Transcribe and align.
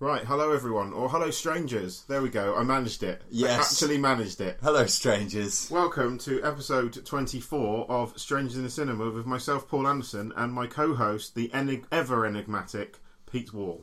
Right, 0.00 0.24
hello 0.24 0.52
everyone, 0.52 0.92
or 0.92 1.08
hello 1.08 1.32
strangers. 1.32 2.04
There 2.06 2.22
we 2.22 2.28
go. 2.28 2.54
I 2.54 2.62
managed 2.62 3.02
it. 3.02 3.20
Yes. 3.30 3.50
I 3.58 3.62
actually 3.62 3.98
managed 3.98 4.40
it. 4.40 4.58
Hello, 4.62 4.86
strangers. 4.86 5.68
Welcome 5.72 6.18
to 6.18 6.40
episode 6.44 7.04
24 7.04 7.90
of 7.90 8.16
Strangers 8.16 8.56
in 8.56 8.62
the 8.62 8.70
Cinema 8.70 9.10
with 9.10 9.26
myself, 9.26 9.66
Paul 9.66 9.88
Anderson, 9.88 10.32
and 10.36 10.52
my 10.52 10.68
co-host, 10.68 11.34
the 11.34 11.48
enig- 11.48 11.84
ever 11.90 12.24
enigmatic 12.24 12.98
Pete 13.30 13.52
Wall. 13.52 13.82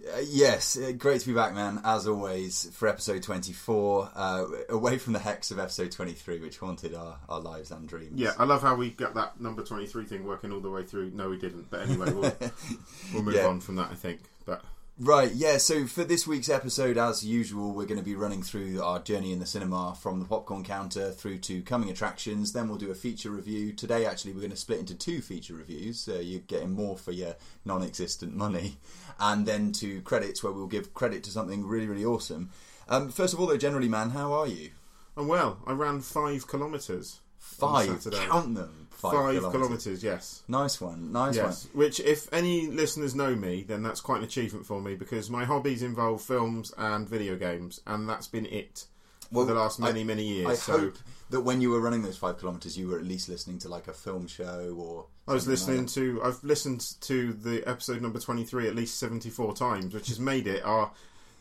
Uh, 0.00 0.20
yes, 0.24 0.78
uh, 0.78 0.92
great 0.92 1.20
to 1.22 1.26
be 1.26 1.34
back, 1.34 1.52
man. 1.52 1.80
As 1.84 2.06
always, 2.06 2.70
for 2.72 2.86
episode 2.88 3.22
twenty-four, 3.24 4.08
uh, 4.14 4.44
away 4.70 4.98
from 4.98 5.14
the 5.14 5.18
hex 5.18 5.50
of 5.50 5.58
episode 5.58 5.90
twenty-three, 5.90 6.38
which 6.40 6.58
haunted 6.58 6.94
our, 6.94 7.18
our 7.28 7.40
lives 7.40 7.72
and 7.72 7.88
dreams. 7.88 8.18
Yeah, 8.20 8.32
I 8.38 8.44
love 8.44 8.62
how 8.62 8.76
we 8.76 8.90
got 8.90 9.14
that 9.16 9.40
number 9.40 9.62
23 9.64 10.04
thing 10.06 10.24
working 10.24 10.52
all 10.52 10.60
the 10.60 10.70
way 10.70 10.84
through. 10.84 11.10
No, 11.10 11.28
we 11.28 11.36
didn't. 11.38 11.68
But 11.70 11.82
anyway, 11.88 12.12
we'll, 12.12 12.32
we'll 13.12 13.22
move 13.24 13.34
Yeah. 13.34 13.46
on 13.48 13.60
from 13.60 13.76
that, 13.76 13.90
I 13.90 13.94
think. 13.94 14.20
But 14.46 14.62
Right, 15.02 15.32
yeah, 15.32 15.56
so 15.56 15.86
for 15.86 16.04
this 16.04 16.26
week's 16.26 16.50
episode, 16.50 16.98
as 16.98 17.24
usual, 17.24 17.72
we're 17.72 17.86
going 17.86 17.98
to 17.98 18.04
be 18.04 18.14
running 18.14 18.42
through 18.42 18.82
our 18.82 18.98
journey 18.98 19.32
in 19.32 19.38
the 19.38 19.46
cinema 19.46 19.96
from 19.98 20.18
the 20.18 20.26
popcorn 20.26 20.62
counter 20.62 21.10
through 21.10 21.38
to 21.38 21.62
coming 21.62 21.88
attractions. 21.88 22.52
Then 22.52 22.68
we'll 22.68 22.76
do 22.76 22.90
a 22.90 22.94
feature 22.94 23.30
review. 23.30 23.72
Today, 23.72 24.04
actually, 24.04 24.34
we're 24.34 24.40
going 24.40 24.50
to 24.50 24.58
split 24.58 24.78
into 24.78 24.94
two 24.94 25.22
feature 25.22 25.54
reviews, 25.54 26.00
so 26.00 26.20
you're 26.20 26.40
getting 26.40 26.72
more 26.72 26.98
for 26.98 27.12
your 27.12 27.34
non 27.64 27.82
existent 27.82 28.36
money. 28.36 28.76
And 29.18 29.46
then 29.46 29.72
to 29.72 30.02
credits, 30.02 30.42
where 30.42 30.52
we'll 30.52 30.66
give 30.66 30.92
credit 30.92 31.24
to 31.24 31.30
something 31.30 31.66
really, 31.66 31.86
really 31.86 32.04
awesome. 32.04 32.50
Um, 32.86 33.08
first 33.08 33.32
of 33.32 33.40
all, 33.40 33.46
though, 33.46 33.56
generally, 33.56 33.88
man, 33.88 34.10
how 34.10 34.34
are 34.34 34.46
you? 34.46 34.68
and 35.16 35.28
well, 35.28 35.60
I 35.66 35.72
ran 35.72 36.02
five 36.02 36.46
kilometres. 36.46 37.20
Five, 37.38 38.06
count 38.12 38.54
them. 38.54 38.79
Five, 39.00 39.12
Five 39.12 39.34
kilometres. 39.34 39.52
kilometres, 39.52 40.02
yes. 40.04 40.42
Nice 40.48 40.80
one, 40.80 41.10
nice 41.12 41.36
Yes, 41.36 41.68
which 41.72 42.00
if 42.00 42.32
any 42.32 42.66
listeners 42.68 43.14
know 43.14 43.34
me, 43.34 43.62
then 43.66 43.82
that's 43.82 44.00
quite 44.00 44.18
an 44.18 44.24
achievement 44.24 44.66
for 44.66 44.80
me 44.80 44.94
because 44.94 45.30
my 45.30 45.44
hobbies 45.44 45.82
involve 45.82 46.22
films 46.22 46.72
and 46.76 47.08
video 47.08 47.36
games, 47.36 47.80
and 47.86 48.08
that's 48.08 48.28
been 48.28 48.46
it 48.46 48.84
Well, 49.32 49.46
for 49.46 49.52
the 49.54 49.58
last 49.58 49.78
many, 49.80 50.00
I- 50.02 50.04
many 50.04 50.24
years. 50.26 50.46
I 50.48 50.54
so 50.54 50.78
hope 50.78 50.98
that 51.30 51.40
when 51.42 51.60
you 51.60 51.70
were 51.70 51.80
running 51.80 52.02
those 52.02 52.18
five 52.18 52.38
kilometres, 52.38 52.76
you 52.76 52.88
were 52.88 52.98
at 52.98 53.04
least 53.04 53.28
listening 53.28 53.58
to 53.60 53.68
like 53.68 53.88
a 53.88 53.92
film 53.92 54.26
show 54.26 54.74
or. 54.78 55.06
I 55.28 55.34
was 55.34 55.44
something 55.44 55.76
like 55.76 55.84
listening 55.84 55.86
to, 56.16 56.22
I've 56.24 56.42
listened 56.42 56.94
to 57.02 57.32
the 57.32 57.62
episode 57.68 58.02
number 58.02 58.18
23 58.18 58.66
at 58.66 58.74
least 58.74 58.98
74 58.98 59.54
times, 59.54 59.94
which 59.94 60.08
has 60.08 60.18
made 60.18 60.48
it 60.48 60.64
our, 60.64 60.90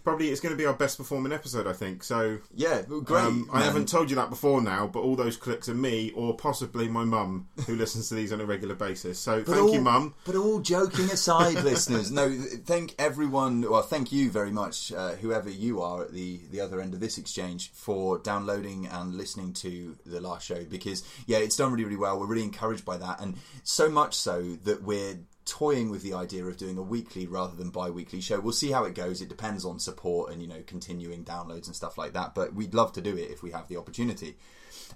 probably 0.03 0.29
it's 0.29 0.39
going 0.41 0.53
to 0.53 0.57
be 0.57 0.65
our 0.65 0.73
best 0.73 0.97
performing 0.97 1.31
episode, 1.31 1.67
I 1.67 1.73
think. 1.73 2.03
So. 2.03 2.39
Yeah, 2.53 2.81
great. 2.81 3.21
um, 3.23 3.49
I 3.53 3.61
haven't 3.61 3.87
told 3.89 4.09
you 4.09 4.15
that 4.17 4.29
before 4.29 4.61
now, 4.61 4.87
but 4.87 4.99
all 5.01 5.15
those 5.15 5.37
clicks 5.37 5.69
are 5.69 5.73
me 5.75 6.11
or 6.15 6.35
possibly 6.35 6.87
my 6.87 7.03
mum 7.03 7.47
who 7.67 7.75
listens 7.77 8.09
to 8.09 8.15
these 8.15 8.31
on 8.33 8.41
a 8.41 8.45
regular 8.45 8.75
basis. 8.75 9.19
So 9.19 9.39
But 9.43 9.47
thank 9.53 9.61
all- 9.67 9.73
you, 9.73 9.81
mum. 9.81 10.13
But 10.25 10.35
all 10.35 10.59
joking 10.59 11.05
aside, 11.05 11.55
listeners, 11.63 12.11
no, 12.11 12.29
thank 12.65 12.95
everyone. 12.97 13.61
Well, 13.69 13.81
thank 13.81 14.11
you 14.11 14.29
very 14.31 14.51
much, 14.51 14.91
uh, 14.93 15.11
whoever 15.15 15.49
you 15.49 15.81
are 15.81 16.03
at 16.03 16.11
the 16.13 16.39
the 16.51 16.61
other 16.61 16.81
end 16.81 16.93
of 16.93 16.99
this 16.99 17.17
exchange, 17.17 17.71
for 17.73 18.17
downloading 18.19 18.87
and 18.87 19.15
listening 19.15 19.53
to 19.53 19.97
the 20.05 20.19
last 20.21 20.45
show. 20.45 20.63
Because 20.65 21.03
yeah, 21.27 21.37
it's 21.37 21.55
done 21.55 21.71
really, 21.71 21.83
really 21.85 21.95
well. 21.97 22.19
We're 22.19 22.27
really 22.27 22.43
encouraged 22.43 22.85
by 22.85 22.97
that, 22.97 23.21
and 23.21 23.35
so 23.63 23.89
much 23.89 24.13
so 24.15 24.57
that 24.63 24.83
we're 24.83 25.19
toying 25.49 25.89
with 25.89 26.03
the 26.03 26.13
idea 26.13 26.45
of 26.45 26.57
doing 26.57 26.77
a 26.77 26.81
weekly 26.81 27.25
rather 27.27 27.55
than 27.55 27.69
bi-weekly 27.69 28.21
show. 28.21 28.39
We'll 28.39 28.53
see 28.53 28.71
how 28.71 28.83
it 28.85 28.95
goes. 28.95 29.21
It 29.21 29.29
depends 29.29 29.65
on 29.65 29.79
support 29.79 30.31
and 30.31 30.41
you 30.41 30.47
know 30.47 30.61
continuing 30.67 31.23
downloads 31.23 31.67
and 31.67 31.75
stuff 31.75 31.97
like 31.97 32.13
that. 32.13 32.35
But 32.35 32.53
we'd 32.53 32.73
love 32.73 32.93
to 32.93 33.01
do 33.01 33.17
it 33.17 33.31
if 33.31 33.41
we 33.41 33.51
have 33.51 33.67
the 33.67 33.77
opportunity. 33.77 34.37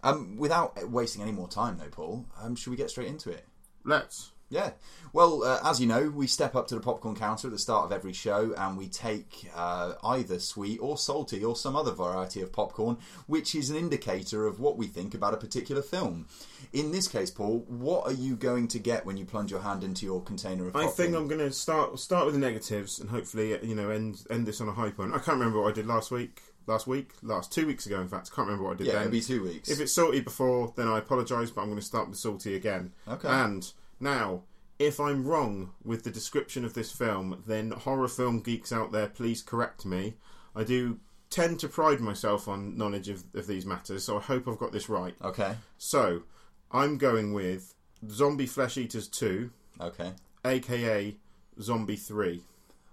Um, 0.04 0.38
without 0.38 0.90
wasting 0.90 1.22
any 1.22 1.32
more 1.32 1.48
time, 1.48 1.78
though, 1.78 1.90
Paul, 1.90 2.26
um, 2.42 2.56
should 2.56 2.72
we 2.72 2.78
get 2.78 2.90
straight 2.90 3.08
into 3.08 3.32
it? 3.32 3.48
Let's. 3.84 4.33
Yeah. 4.54 4.72
Well, 5.14 5.44
uh, 5.44 5.60
as 5.64 5.82
you 5.82 5.88
know, 5.88 6.10
we 6.10 6.28
step 6.28 6.56
up 6.56 6.68
to 6.68 6.76
the 6.76 6.82
popcorn 6.82 7.16
counter 7.16 7.48
at 7.48 7.52
the 7.52 7.60
start 7.60 7.86
of 7.86 7.92
every 7.92 8.14
show 8.14 8.54
and 8.58 8.78
we 8.78 8.88
take 8.88 9.50
uh, 9.56 9.94
either 10.04 10.40
sweet 10.40 10.80
or 10.80 10.98
salty 10.98 11.44
or 11.44 11.56
some 11.56 11.76
other 11.76 11.92
variety 11.92 12.42
of 12.42 12.52
popcorn, 12.52 12.98
which 13.28 13.56
is 13.56 13.70
an 13.70 13.76
indicator 13.76 14.46
of 14.46 14.60
what 14.60 14.78
we 14.78 14.86
think 14.88 15.14
about 15.16 15.34
a 15.34 15.38
particular 15.38 15.82
film. 15.82 16.28
In 16.72 16.92
this 16.92 17.08
case, 17.08 17.32
Paul, 17.32 17.66
what 17.68 18.06
are 18.06 18.14
you 18.14 18.36
going 18.36 18.68
to 18.70 18.80
get 18.80 19.06
when 19.06 19.18
you 19.18 19.26
plunge 19.26 19.50
your 19.52 19.62
hand 19.62 19.84
into 19.84 20.06
your 20.06 20.22
container 20.22 20.68
of 20.68 20.76
I 20.76 20.88
think 20.88 21.16
I'm 21.16 21.28
going 21.28 21.42
to 21.42 21.52
start 21.52 22.00
start 22.00 22.26
with 22.26 22.36
the 22.36 22.40
negatives 22.40 23.00
and 23.00 23.10
hopefully 23.10 23.58
you 23.64 23.76
know 23.76 23.90
end 23.90 24.24
end 24.30 24.46
this 24.46 24.62
on 24.62 24.70
a 24.70 24.74
high 24.74 24.92
point. 24.92 25.12
I 25.14 25.18
can't 25.18 25.38
remember 25.40 25.62
what 25.62 25.70
I 25.70 25.74
did 25.74 25.88
last 25.88 26.12
week. 26.12 26.42
Last 26.66 26.88
week, 26.88 27.12
last 27.22 27.52
two 27.52 27.68
weeks 27.68 27.86
ago, 27.88 28.00
in 28.00 28.08
fact, 28.08 28.30
I 28.32 28.36
can't 28.36 28.48
remember 28.48 28.64
what 28.70 28.76
I 28.76 28.78
did 28.78 28.88
Yeah, 28.88 28.94
then. 28.94 29.02
it'll 29.02 29.12
be 29.12 29.20
two 29.22 29.44
weeks. 29.44 29.70
If 29.70 29.82
it's 29.82 29.92
salty 29.92 30.22
before, 30.22 30.72
then 30.78 30.88
I 30.88 31.00
apologise, 31.00 31.52
but 31.52 31.60
I'm 31.62 31.68
going 31.68 31.78
to 31.80 31.86
start 31.86 32.08
with 32.08 32.18
salty 32.18 32.56
again. 32.56 32.94
Okay. 33.06 33.28
And 33.28 33.70
now, 34.00 34.44
if 34.80 35.00
I'm 35.00 35.26
wrong 35.26 35.72
with 35.84 36.04
the 36.04 36.12
description 36.12 36.66
of 36.66 36.74
this 36.74 36.92
film, 36.92 37.44
then 37.48 37.72
horror 37.72 38.08
film 38.08 38.40
geeks 38.42 38.72
out 38.72 38.92
there, 38.92 39.08
please 39.08 39.42
correct 39.42 39.86
me. 39.86 40.16
I 40.56 40.64
do 40.64 41.00
tend 41.30 41.60
to 41.62 41.68
pride 41.68 42.00
myself 42.00 42.48
on 42.48 42.78
knowledge 42.78 43.10
of, 43.10 43.24
of 43.34 43.48
these 43.48 43.66
matters, 43.66 44.04
so 44.04 44.18
I 44.18 44.22
hope 44.22 44.48
I've 44.48 44.58
got 44.60 44.72
this 44.72 44.90
right. 44.90 45.16
Okay. 45.24 45.56
So, 45.78 46.24
I'm 46.72 46.98
going 46.98 47.34
with 47.34 47.74
Zombie 48.10 48.46
Flesh 48.48 48.78
Eaters 48.78 49.08
2, 49.08 49.50
Okay. 49.82 50.12
aka 50.46 51.16
Zombie 51.62 51.96
3. 51.96 52.42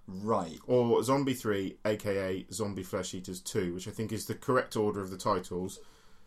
Right. 0.06 0.58
or 0.66 1.02
Zombie 1.04 1.34
3, 1.34 1.76
aka 1.84 2.44
Zombie 2.52 2.82
Flesh 2.82 3.14
Eaters 3.14 3.40
2, 3.40 3.74
which 3.74 3.86
I 3.86 3.90
think 3.90 4.10
is 4.12 4.26
the 4.26 4.34
correct 4.34 4.76
order 4.76 5.00
of 5.00 5.10
the 5.10 5.16
titles. 5.16 5.78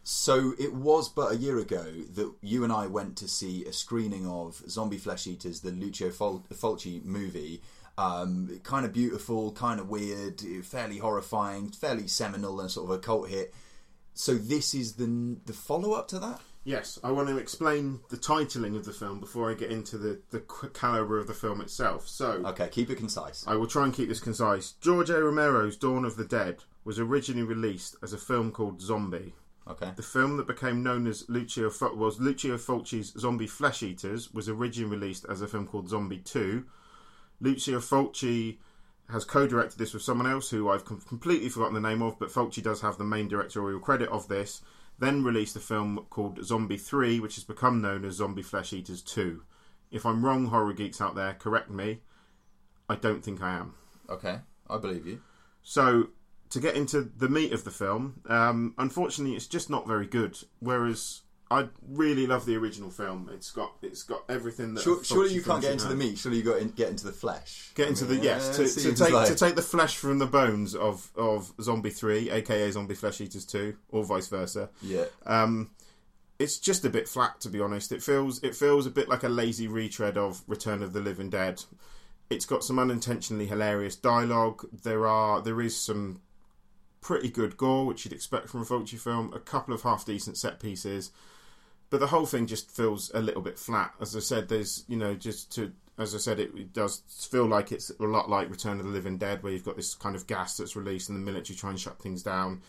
So 0.03 0.53
it 0.59 0.73
was 0.73 1.07
but 1.07 1.31
a 1.31 1.37
year 1.37 1.57
ago 1.59 1.83
that 2.15 2.33
you 2.41 2.63
and 2.65 2.73
I 2.73 2.87
went 2.87 3.15
to 3.17 3.27
see 3.27 3.63
a 3.65 3.71
screening 3.73 4.27
of 4.27 4.61
Zombie 4.69 4.97
Flesh 4.97 5.27
Eaters, 5.27 5.61
the 5.61 5.71
Lucio 5.71 6.09
Fol- 6.09 6.43
Fulci 6.53 7.03
movie. 7.05 7.61
Um, 7.97 8.59
kind 8.63 8.85
of 8.85 8.91
beautiful, 8.93 9.51
kind 9.51 9.79
of 9.79 9.87
weird, 9.87 10.41
fairly 10.65 10.97
horrifying, 10.97 11.69
fairly 11.69 12.07
seminal, 12.07 12.59
and 12.59 12.69
sort 12.69 12.89
of 12.89 12.95
a 12.95 12.99
cult 12.99 13.29
hit. 13.29 13.53
So 14.15 14.35
this 14.35 14.73
is 14.73 14.93
the 14.93 15.37
the 15.45 15.53
follow 15.53 15.93
up 15.93 16.07
to 16.09 16.19
that. 16.19 16.41
Yes, 16.65 16.97
I 17.03 17.11
want 17.11 17.27
to 17.27 17.37
explain 17.37 17.99
the 18.09 18.17
titling 18.17 18.75
of 18.77 18.85
the 18.85 18.93
film 18.93 19.19
before 19.19 19.51
I 19.51 19.53
get 19.53 19.69
into 19.69 19.97
the, 19.97 20.21
the 20.31 20.39
calibre 20.39 21.19
of 21.19 21.27
the 21.27 21.33
film 21.33 21.59
itself. 21.59 22.07
So, 22.07 22.41
Okay, 22.45 22.69
keep 22.69 22.89
it 22.89 22.95
concise. 22.95 23.43
I 23.45 23.55
will 23.55 23.67
try 23.67 23.83
and 23.83 23.93
keep 23.93 24.07
this 24.07 24.21
concise. 24.21 24.71
George 24.79 25.09
A. 25.09 25.21
Romero's 25.21 25.75
Dawn 25.75 26.05
of 26.05 26.15
the 26.15 26.23
Dead 26.23 26.63
was 26.85 26.99
originally 26.99 27.43
released 27.43 27.97
as 28.01 28.13
a 28.13 28.17
film 28.17 28.51
called 28.53 28.81
Zombie. 28.81 29.33
Okay, 29.65 29.93
The 29.95 30.03
film 30.03 30.37
that 30.37 30.47
became 30.47 30.83
known 30.83 31.07
as 31.07 31.29
Lucio 31.29 31.71
was 31.95 32.19
Lucio 32.19 32.57
Fulci's 32.57 33.13
Zombie 33.17 33.47
Flesh 33.47 33.81
Eaters 33.81 34.33
was 34.33 34.49
originally 34.49 34.97
released 34.97 35.25
as 35.29 35.41
a 35.41 35.47
film 35.47 35.67
called 35.67 35.87
Zombie 35.87 36.19
2. 36.19 36.65
Lucio 37.39 37.79
Fulci 37.79 38.57
has 39.09 39.23
co-directed 39.23 39.77
this 39.77 39.93
with 39.93 40.03
someone 40.03 40.27
else 40.27 40.49
who 40.49 40.69
I've 40.69 40.83
completely 40.85 41.47
forgotten 41.49 41.75
the 41.75 41.87
name 41.89 42.01
of, 42.01 42.19
but 42.19 42.29
Fulci 42.29 42.61
does 42.61 42.81
have 42.81 42.97
the 42.97 43.03
main 43.05 43.27
directorial 43.29 43.79
credit 43.79 44.09
of 44.09 44.27
this. 44.27 44.61
Then 44.99 45.23
released 45.23 45.55
a 45.55 45.59
film 45.61 46.05
called 46.09 46.43
Zombie 46.43 46.77
3, 46.77 47.19
which 47.19 47.35
has 47.35 47.43
become 47.43 47.81
known 47.81 48.03
as 48.05 48.15
Zombie 48.15 48.41
Flesh 48.41 48.73
Eaters 48.73 49.01
2. 49.01 49.43
If 49.91 50.05
I'm 50.05 50.25
wrong, 50.25 50.47
horror 50.47 50.73
geeks 50.73 50.99
out 51.01 51.15
there, 51.15 51.33
correct 51.33 51.69
me. 51.69 52.01
I 52.89 52.95
don't 52.95 53.23
think 53.23 53.41
I 53.41 53.53
am. 53.55 53.75
okay, 54.09 54.39
I 54.69 54.77
believe 54.77 55.07
you. 55.07 55.21
So, 55.63 56.09
to 56.53 56.59
get 56.59 56.75
into 56.75 57.01
the 57.01 57.27
meat 57.29 57.51
of 57.51 57.63
the 57.63 57.71
film, 57.71 58.21
um, 58.29 58.73
unfortunately, 58.77 59.35
it's 59.35 59.47
just 59.47 59.69
not 59.69 59.87
very 59.87 60.05
good. 60.07 60.37
Whereas 60.59 61.21
I 61.51 61.67
really 61.87 62.25
love 62.27 62.45
the 62.45 62.55
original 62.55 62.89
film. 62.89 63.29
It's 63.33 63.51
got 63.51 63.73
it's 63.81 64.03
got 64.03 64.23
everything 64.29 64.73
that. 64.75 64.81
Sure, 64.83 65.03
surely 65.03 65.33
you 65.33 65.41
can't 65.43 65.61
get 65.61 65.71
into 65.71 65.87
the 65.87 65.95
meat. 65.95 66.17
Surely 66.17 66.37
you 66.37 66.43
got 66.43 66.59
in, 66.59 66.69
get 66.69 66.89
into 66.89 67.05
the 67.05 67.11
flesh. 67.11 67.71
Get 67.75 67.87
I 67.87 67.89
into 67.89 68.05
mean, 68.05 68.19
the 68.19 68.23
yes 68.23 68.55
to, 68.57 68.67
to 68.67 68.93
take 68.95 69.13
like- 69.13 69.27
to 69.27 69.35
take 69.35 69.55
the 69.55 69.61
flesh 69.61 69.97
from 69.97 70.19
the 70.19 70.25
bones 70.25 70.73
of 70.75 71.11
of 71.15 71.51
Zombie 71.61 71.89
Three, 71.89 72.29
aka 72.29 72.69
Zombie 72.71 72.95
Flesh 72.95 73.19
Eaters 73.21 73.45
Two, 73.45 73.75
or 73.89 74.03
vice 74.03 74.27
versa. 74.27 74.69
yeah. 74.81 75.05
Um, 75.25 75.71
it's 76.39 76.57
just 76.57 76.83
a 76.83 76.89
bit 76.89 77.07
flat, 77.07 77.39
to 77.41 77.49
be 77.49 77.61
honest. 77.61 77.91
It 77.91 78.01
feels 78.01 78.43
it 78.43 78.55
feels 78.55 78.87
a 78.87 78.91
bit 78.91 79.07
like 79.07 79.23
a 79.23 79.29
lazy 79.29 79.67
retread 79.67 80.17
of 80.17 80.41
Return 80.47 80.81
of 80.81 80.91
the 80.93 80.99
Living 80.99 81.29
Dead. 81.29 81.63
It's 82.29 82.45
got 82.45 82.63
some 82.63 82.79
unintentionally 82.79 83.45
hilarious 83.45 83.95
dialogue. 83.95 84.65
There 84.83 85.05
are 85.05 85.41
there 85.41 85.61
is 85.61 85.77
some 85.77 86.21
pretty 87.03 87.29
good 87.29 87.57
gore, 87.57 87.85
which 87.85 88.05
you'd 88.05 88.13
expect 88.13 88.49
from 88.49 88.61
a 88.61 88.65
Fulci 88.65 88.97
film. 88.97 89.31
A 89.33 89.39
couple 89.39 89.73
of 89.73 89.83
half 89.83 90.05
decent 90.05 90.37
set 90.37 90.59
pieces, 90.59 91.11
but 91.89 91.99
the 91.99 92.07
whole 92.07 92.25
thing 92.25 92.47
just 92.47 92.71
feels 92.71 93.11
a 93.13 93.21
little 93.21 93.41
bit 93.41 93.59
flat. 93.59 93.93
As 94.01 94.15
I 94.15 94.19
said, 94.19 94.49
there's 94.49 94.85
you 94.87 94.97
know 94.97 95.13
just 95.13 95.53
to 95.55 95.73
as 95.97 96.15
I 96.15 96.17
said, 96.17 96.39
it, 96.39 96.51
it 96.55 96.73
does 96.73 97.03
feel 97.29 97.45
like 97.45 97.71
it's 97.71 97.91
a 97.91 98.03
lot 98.03 98.29
like 98.29 98.49
Return 98.49 98.79
of 98.79 98.85
the 98.85 98.91
Living 98.91 99.17
Dead, 99.17 99.43
where 99.43 99.53
you've 99.53 99.65
got 99.65 99.75
this 99.75 99.93
kind 99.93 100.15
of 100.15 100.25
gas 100.25 100.57
that's 100.57 100.75
released 100.75 101.09
and 101.09 101.17
the 101.17 101.31
military 101.31 101.55
try 101.55 101.69
and 101.69 101.79
shut 101.79 101.99
things 101.99 102.23
down. 102.23 102.61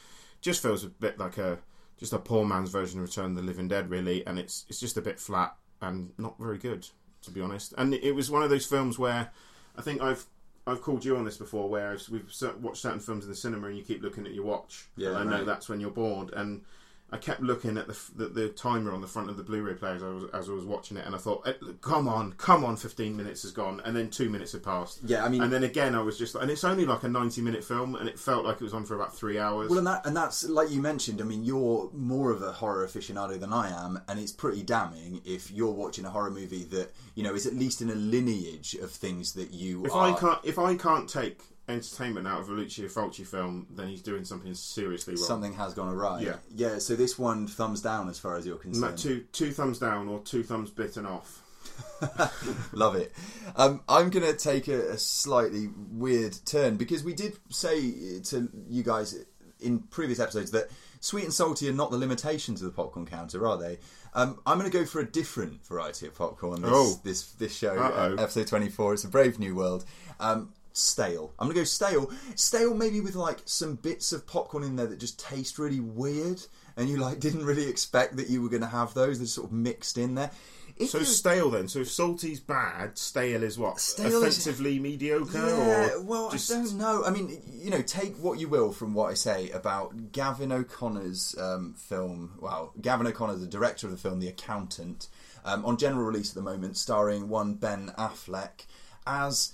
Just 0.43 0.63
feels 0.63 0.85
a 0.85 0.89
bit 0.89 1.19
like 1.19 1.39
a 1.39 1.59
just 1.97 2.13
a 2.13 2.19
poor 2.19 2.45
man's 2.45 2.71
version 2.71 3.01
of 3.01 3.07
Return 3.07 3.31
of 3.31 3.37
the 3.37 3.43
Living 3.43 3.69
Dead, 3.69 3.89
really, 3.89 4.27
and 4.27 4.39
it's 4.39 4.67
it's 4.69 4.81
just 4.81 4.99
a 4.99 5.03
bit 5.03 5.19
flat 5.19 5.57
and 5.81 6.13
not 6.19 6.39
very 6.39 6.59
good, 6.59 6.87
to 7.23 7.31
be 7.31 7.41
honest. 7.41 7.73
And 7.79 7.95
it 7.95 8.13
was 8.13 8.31
one 8.31 8.43
of 8.43 8.51
those 8.51 8.67
films 8.67 8.99
where 8.99 9.31
I 9.77 9.83
think 9.83 10.03
I've 10.03 10.27
I've 10.67 10.81
called 10.81 11.05
you 11.05 11.17
on 11.17 11.25
this 11.25 11.37
before, 11.37 11.69
where 11.69 11.97
we've 12.11 12.33
watched 12.61 12.81
certain 12.81 13.01
films 13.01 13.25
in 13.25 13.31
the 13.31 13.37
cinema 13.37 13.69
and 13.69 13.77
you 13.77 13.83
keep 13.83 14.03
looking 14.03 14.27
at 14.27 14.33
your 14.33 14.45
watch. 14.45 14.87
Yeah, 14.97 15.09
and 15.11 15.19
I 15.19 15.25
know 15.25 15.37
right. 15.39 15.47
that's 15.47 15.69
when 15.69 15.81
you're 15.81 15.91
bored. 15.91 16.33
And 16.33 16.63
I 17.15 17.17
kept 17.17 17.41
looking 17.43 17.79
at 17.79 17.87
the, 17.87 17.97
the 18.17 18.27
the 18.27 18.49
timer 18.49 18.93
on 18.93 19.01
the 19.01 19.07
front 19.07 19.31
of 19.31 19.37
the 19.37 19.45
Blu-ray 19.45 19.75
player 19.75 19.95
as 19.95 20.03
I 20.03 20.09
was 20.09 20.25
as 20.35 20.49
I 20.49 20.53
was 20.53 20.65
watching 20.65 20.97
it, 20.97 21.07
and 21.07 21.15
I 21.15 21.19
thought, 21.19 21.47
"Eh, 21.47 21.53
"Come 21.81 22.09
on, 22.09 22.33
come 22.33 22.65
on!" 22.65 22.77
Fifteen 22.77 23.17
minutes 23.17 23.43
has 23.43 23.53
gone, 23.53 23.81
and 23.85 23.95
then 23.95 24.11
two 24.11 24.29
minutes 24.29 24.51
had 24.51 24.65
passed. 24.65 24.99
Yeah, 25.05 25.25
I 25.25 25.29
mean- 25.29 25.41
and 25.43 25.53
then 25.53 25.63
again, 25.63 25.95
I 25.95 26.03
was 26.03 26.19
just, 26.19 26.35
and 26.35 26.51
it's 26.51 26.65
only 26.65 26.85
like 26.85 27.05
a 27.05 27.09
ninety-minute 27.09 27.63
film, 27.63 27.95
and 27.95 28.09
it 28.09 28.19
felt 28.19 28.45
like 28.45 28.57
it 28.57 28.65
was 28.65 28.75
on 28.75 28.85
for 28.85 28.97
about 28.97 29.15
three 29.17 29.39
hours. 29.39 29.71
Well, 29.71 29.79
and 29.79 29.87
that 29.87 30.05
and 30.05 30.17
that's 30.17 30.43
like 30.49 30.71
you 30.73 30.83
mentioned. 30.83 31.21
I 31.21 31.25
mean, 31.25 31.45
you're 31.45 31.89
more 31.93 32.33
of 32.33 32.43
a 32.43 32.51
horror 32.51 32.85
aficionado 32.85 33.39
than 33.39 33.53
I 33.53 33.69
am, 33.71 34.01
and 34.09 34.19
it's 34.19 34.33
pretty 34.33 34.65
damning 34.65 35.21
if 35.25 35.53
you're 35.53 35.71
watching 35.71 36.05
a 36.05 36.11
horror 36.11 36.33
movie 36.33 36.65
that 36.65 36.93
you 37.15 37.23
know 37.23 37.35
is 37.35 37.47
at 37.47 37.55
least 37.55 37.81
in 37.81 37.91
a 37.91 37.95
lineage 37.95 38.75
of 38.75 38.91
things 38.91 39.35
that 39.35 39.53
you. 39.53 39.85
if 39.87 39.95
are, 39.95 40.11
I 40.11 40.19
can't, 40.19 40.41
if 40.43 40.59
I 40.59 40.75
can't 40.75 41.09
take 41.09 41.43
entertainment 41.69 42.27
out 42.27 42.41
of 42.41 42.49
a 42.49 42.53
Lucio 42.53 42.87
Fulci 42.89 43.27
film, 43.27 43.67
then 43.71 43.89
he's 43.89 44.03
doing 44.03 44.25
something 44.25 44.53
seriously 44.55 45.15
wrong. 45.15 45.25
something 45.25 45.53
has 45.55 45.75
gone 45.75 45.89
awry. 45.93 46.21
Yeah. 46.21 46.37
yeah. 46.55 46.79
So 46.79 46.95
this 46.97 47.19
one 47.19 47.47
thumbs 47.47 47.81
down 47.81 48.09
as 48.09 48.19
far 48.19 48.37
as 48.37 48.47
you're 48.47 48.57
concerned. 48.57 48.99
two 48.99 49.25
two 49.33 49.51
thumbs 49.53 49.79
down 49.79 50.09
or 50.09 50.21
two 50.21 50.43
thumbs 50.43 50.71
bitten 50.71 51.07
off. 51.07 51.41
Love 52.73 52.97
it. 52.97 53.13
Um, 53.57 53.81
I'm 53.89 54.11
going 54.11 54.27
to 54.27 54.37
take 54.37 54.69
a, 54.69 54.91
a 54.93 54.99
slightly 54.99 55.69
weird 55.91 56.37
turn 56.45 56.77
because 56.77 57.03
we 57.03 57.15
did 57.15 57.37
say 57.51 58.21
to 58.21 58.49
you 58.69 58.83
guys 58.83 59.17
in 59.61 59.79
previous 59.81 60.21
episodes 60.21 60.51
that 60.51 60.69
sweet 61.01 61.25
and 61.25 61.33
salty 61.33 61.69
are 61.69 61.73
not 61.73 61.91
the 61.91 61.97
limitations 61.99 62.61
of 62.63 62.67
the 62.67 62.73
popcorn 62.77 63.07
counter, 63.07 63.47
are 63.47 63.57
they? 63.59 63.79
Um, 64.13 64.39
I'm 64.47 64.59
going 64.59 64.71
to 64.71 64.77
go 64.77 64.85
for 64.85 65.01
a 65.01 65.11
different 65.11 65.65
variety 65.67 66.07
of 66.07 66.15
popcorn 66.15 66.61
this 66.63 66.71
Oh. 66.73 67.01
this, 67.03 67.33
this 67.33 67.57
show, 67.57 67.75
Uh-oh. 67.77 68.17
uh, 68.17 68.23
episode 68.23 68.47
24. 68.47 68.95
It's 68.95 69.05
a 69.05 69.09
brave 69.09 69.39
new 69.39 69.55
world. 69.55 69.85
Um, 70.21 70.53
stale. 70.75 71.33
I'm 71.39 71.47
going 71.47 71.55
to 71.55 71.61
go 71.61 71.65
stale. 71.65 72.11
Stale, 72.35 72.75
maybe 72.75 73.01
with 73.01 73.15
like 73.15 73.39
some 73.47 73.77
bits 73.77 74.13
of 74.13 74.27
popcorn 74.27 74.65
in 74.65 74.77
there 74.77 74.87
that 74.87 74.99
just 74.99 75.19
taste 75.19 75.59
really 75.59 75.81
weird, 75.81 76.43
and 76.77 76.91
you 76.91 76.99
like 76.99 77.21
didn't 77.27 77.47
really 77.47 77.69
expect 77.69 78.17
that 78.17 78.29
you 78.29 78.43
were 78.43 78.51
going 78.51 78.63
to 78.63 78.69
have 78.69 78.93
those. 78.93 79.19
They're 79.19 79.27
sort 79.27 79.47
of 79.47 79.53
mixed 79.53 79.97
in 79.97 80.17
there. 80.17 80.31
If 80.77 80.91
So 80.91 81.05
stale 81.05 81.51
then. 81.51 81.69
So 81.69 81.81
if 81.81 81.91
salty's 81.91 82.41
bad, 82.41 82.99
stale 82.99 83.45
is 83.45 83.57
what? 83.57 83.79
Stale 83.79 84.07
is- 84.07 84.15
Offensively 84.37 84.81
mediocre 84.81 85.39
Yeah, 85.39 85.91
or 85.95 86.03
well, 86.03 86.31
just 86.33 86.51
I 86.51 86.57
don't 86.57 86.77
know. 86.77 87.05
I 87.05 87.11
mean, 87.11 87.41
you 87.49 87.71
know, 87.71 87.81
take 87.81 88.17
what 88.17 88.41
you 88.41 88.49
will 88.49 88.73
from 88.73 88.93
what 88.93 89.09
I 89.13 89.15
say 89.15 89.51
about 89.51 90.11
Gavin 90.11 90.51
O'Connor's 90.51 91.37
um, 91.39 91.75
film. 91.75 92.39
Well, 92.41 92.73
Gavin 92.81 93.07
O'Connor, 93.07 93.37
the 93.37 93.47
director 93.47 93.87
of 93.87 93.93
the 93.93 93.97
film, 93.99 94.19
The 94.19 94.27
Accountant, 94.27 95.07
um, 95.45 95.65
on 95.65 95.77
general 95.77 96.05
release 96.07 96.31
at 96.31 96.35
the 96.35 96.43
moment, 96.43 96.77
starring 96.77 97.29
one 97.29 97.55
Ben 97.55 97.93
Affleck 97.97 98.67
as. 99.07 99.53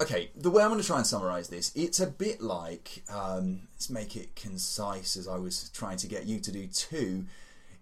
Okay, 0.00 0.30
the 0.36 0.50
way 0.50 0.62
I'm 0.62 0.70
going 0.70 0.80
to 0.80 0.86
try 0.86 0.98
and 0.98 1.06
summarise 1.06 1.48
this, 1.48 1.72
it's 1.74 2.00
a 2.00 2.06
bit 2.06 2.40
like 2.40 3.04
um, 3.12 3.68
let's 3.74 3.90
make 3.90 4.16
it 4.16 4.34
concise, 4.34 5.16
as 5.16 5.28
I 5.28 5.36
was 5.36 5.70
trying 5.70 5.98
to 5.98 6.06
get 6.06 6.26
you 6.26 6.40
to 6.40 6.52
do 6.52 6.66
too. 6.66 7.26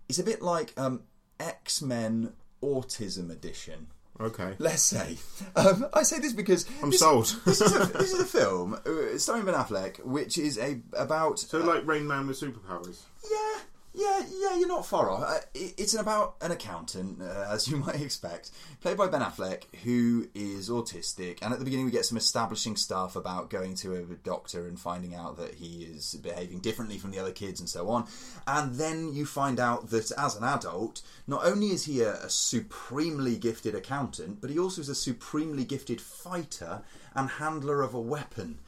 It's 0.08 0.18
a 0.18 0.24
bit 0.24 0.42
like 0.42 0.72
um, 0.76 1.02
X 1.40 1.80
Men 1.80 2.32
Autism 2.62 3.30
Edition 3.30 3.88
okay. 4.20 4.54
let's 4.58 4.82
say. 4.82 5.16
Um, 5.56 5.86
I 5.92 6.02
say 6.02 6.18
this 6.18 6.32
because 6.32 6.66
I'm 6.82 6.90
this, 6.90 7.00
sold. 7.00 7.26
this, 7.44 7.60
is 7.60 7.74
a, 7.74 7.78
this 7.98 8.12
is 8.12 8.20
a 8.20 8.24
film 8.24 8.74
uh, 8.74 9.18
starring 9.18 9.44
Ben 9.44 9.54
Affleck, 9.54 10.04
which 10.04 10.38
is 10.38 10.58
a 10.58 10.80
about. 10.94 11.38
So 11.38 11.58
like 11.58 11.86
Rain 11.86 12.06
Man 12.06 12.26
with 12.26 12.40
superpowers. 12.40 13.02
yeah, 13.30 13.60
yeah, 13.94 14.22
yeah. 14.40 14.58
You're 14.58 14.68
not 14.68 14.86
far 14.86 15.10
off. 15.10 15.22
Uh, 15.22 15.40
it, 15.54 15.74
it's 15.78 15.94
about 15.94 16.36
an 16.40 16.50
accountant, 16.50 17.20
uh, 17.20 17.46
as 17.50 17.68
you 17.68 17.76
might 17.76 18.00
expect, 18.00 18.50
played 18.80 18.96
by 18.96 19.08
Ben 19.08 19.20
Affleck, 19.20 19.64
who 19.84 20.28
is 20.34 20.70
autistic. 20.70 21.38
And 21.42 21.52
at 21.52 21.58
the 21.58 21.64
beginning, 21.64 21.86
we 21.86 21.92
get 21.92 22.04
some 22.04 22.16
establishing 22.16 22.76
stuff 22.76 23.16
about 23.16 23.50
going 23.50 23.74
to 23.76 23.94
a 23.94 24.02
doctor 24.16 24.66
and 24.66 24.78
finding 24.78 25.14
out 25.14 25.36
that 25.36 25.54
he 25.54 25.84
is 25.84 26.14
behaving 26.22 26.60
differently 26.60 26.98
from 26.98 27.10
the 27.10 27.18
other 27.18 27.32
kids 27.32 27.60
and 27.60 27.68
so 27.68 27.88
on. 27.88 28.06
And 28.46 28.76
then 28.76 29.12
you 29.12 29.26
find 29.26 29.60
out 29.60 29.90
that 29.90 30.10
as 30.16 30.36
an 30.36 30.44
adult, 30.44 31.02
not 31.26 31.44
only 31.44 31.68
is 31.68 31.84
he 31.84 32.00
a, 32.00 32.14
a 32.14 32.30
supremely 32.30 33.36
gifted 33.36 33.74
accountant, 33.74 34.40
but 34.40 34.50
he 34.50 34.58
also 34.58 34.80
is 34.80 34.88
a 34.88 34.94
supremely 34.94 35.64
gifted 35.64 36.00
fighter 36.00 36.82
and 37.14 37.28
handler 37.28 37.82
of 37.82 37.94
a 37.94 38.00
weapon. 38.00 38.58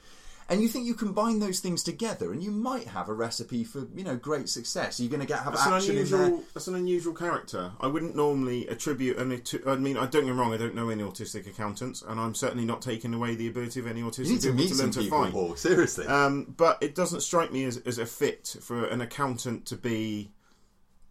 And 0.49 0.61
you 0.61 0.69
think 0.69 0.87
you 0.87 0.95
combine 0.95 1.39
those 1.39 1.61
things 1.61 1.83
together, 1.83 2.33
and 2.33 2.43
you 2.43 2.51
might 2.51 2.87
have 2.87 3.09
a 3.09 3.15
recipe 3.15 3.65
for 3.65 3.87
you 3.95 4.05
know 4.05 4.17
great 4.17 4.49
success. 4.49 5.01
You're 5.01 5.09
going 5.09 5.21
to 5.21 5.27
get 5.27 5.39
have 5.41 5.55
That's 5.55 5.67
an 5.67 5.73
action 5.73 5.97
in 5.97 6.05
there. 6.11 6.23
unusual. 6.23 6.45
That's 6.53 6.69
an 6.69 6.75
unusual 6.75 7.15
character. 7.15 7.73
I 7.81 7.87
wouldn't 7.87 8.15
normally 8.15 8.67
attribute 8.69 9.19
any. 9.19 9.39
To, 9.39 9.63
I 9.67 9.77
mean, 9.77 9.97
I 9.97 10.07
don't 10.07 10.27
get 10.27 10.27
me 10.27 10.31
wrong. 10.33 10.53
I 10.53 10.59
don't 10.59 10.75
know 10.75 10.91
any 10.91 11.03
autistic 11.03 11.47
accountants, 11.47 12.03
and 12.03 12.21
I'm 12.21 12.35
certainly 12.35 12.67
not 12.67 12.83
taking 12.83 13.15
away 13.15 13.35
the 13.35 13.49
ability 13.49 13.81
of 13.81 13.87
any 13.87 14.03
autistic 14.03 14.27
You 14.27 14.33
need 14.33 14.41
to 14.43 14.49
people 14.49 14.57
meet 14.57 14.69
to 14.69 14.75
some 14.75 14.91
to 14.91 15.01
people, 15.01 15.25
fight. 15.25 15.33
Paul. 15.33 15.57
Seriously. 15.57 16.07
Um, 16.07 16.55
but 16.57 16.79
it 16.83 16.95
doesn't 16.95 17.21
strike 17.23 17.51
me 17.51 17.65
as, 17.65 17.79
as 17.79 17.99
a 17.99 18.07
fit 18.07 18.57
for 18.61 18.85
an 18.87 19.01
accountant 19.01 19.67
to 19.67 19.77
be 19.77 20.31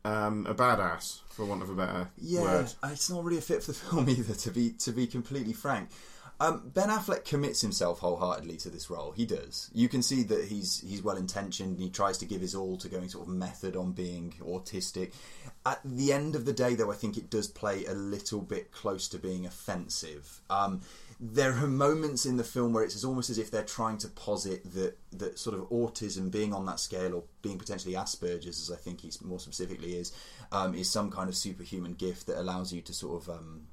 um, 0.06 0.46
a 0.48 0.54
badass, 0.54 1.22
for 1.30 1.46
want 1.46 1.64
of 1.64 1.70
a 1.70 1.76
better 1.76 2.10
yeah, 2.18 2.42
word. 2.42 2.74
it's 2.86 3.10
not 3.10 3.24
really 3.24 3.38
a 3.38 3.42
fit 3.42 3.64
for 3.64 3.72
the 3.72 3.78
film 3.80 4.10
either. 4.10 4.36
To 4.36 4.52
be 4.52 4.72
to 4.72 4.92
be 4.92 5.08
completely 5.08 5.54
frank, 5.54 5.90
um, 6.40 6.72
Ben 6.74 6.90
Affleck 6.90 7.26
commits 7.26 7.62
himself 7.62 8.00
wholeheartedly 8.00 8.58
to 8.58 8.70
this 8.70 8.90
role. 8.90 9.12
He 9.12 9.26
does. 9.26 9.70
You 9.74 9.88
can 9.88 10.02
see 10.02 10.24
that 10.24 10.46
he's 10.46 10.82
he's 10.82 11.04
well 11.04 11.18
intentioned. 11.18 11.74
And 11.74 11.80
he 11.80 11.90
tries 11.90 12.18
to 12.20 12.26
give 12.26 12.42
his 12.42 12.56
all 12.56 12.78
to 12.78 12.90
going 12.90 13.10
sort 13.10 13.28
of 13.28 13.34
method 13.34 13.76
on 13.76 13.92
being 13.92 14.34
autistic. 14.42 15.14
At 15.66 15.80
the 15.84 16.12
end 16.12 16.36
of 16.36 16.46
the 16.46 16.54
day, 16.54 16.76
though, 16.76 16.92
I 16.92 16.96
think 16.96 17.18
it 17.18 17.30
does 17.30 17.48
play 17.48 17.86
a 17.86 17.94
little 17.94 18.42
bit 18.42 18.72
close 18.72 19.08
to 19.10 19.18
being 19.18 19.46
offensive. 19.46 20.42
Um, 20.50 20.82
there 21.20 21.54
are 21.54 21.68
moments 21.68 22.26
in 22.26 22.38
the 22.38 22.44
film 22.44 22.74
where 22.74 22.84
it's 22.84 23.04
almost 23.06 23.30
as 23.30 23.38
if 23.38 23.50
they're 23.50 23.64
trying 23.64 23.98
to 24.00 24.10
posit 24.10 24.64
that 24.74 24.98
that 25.14 25.40
sort 25.40 25.58
of 25.58 25.70
autism 25.70 26.30
being 26.32 26.54
on 26.54 26.66
that 26.66 26.80
scale 26.80 27.14
or 27.16 27.24
being 27.42 27.58
potentially 27.58 27.94
Asperger's, 27.94 28.60
as 28.60 28.72
I 28.72 28.76
think 28.76 29.02
he's 29.02 29.22
more 29.22 29.40
specifically 29.40 29.96
is, 29.96 30.12
um, 30.52 30.74
is 30.74 30.90
some 30.90 31.12
kind 31.12 31.30
of 31.30 31.36
superhuman 31.36 31.94
gift 31.94 32.28
that 32.28 32.40
allows 32.40 32.74
you 32.74 32.82
to 32.82 32.94
sort 32.94 33.22
of 33.22 33.30
um, 33.30 33.68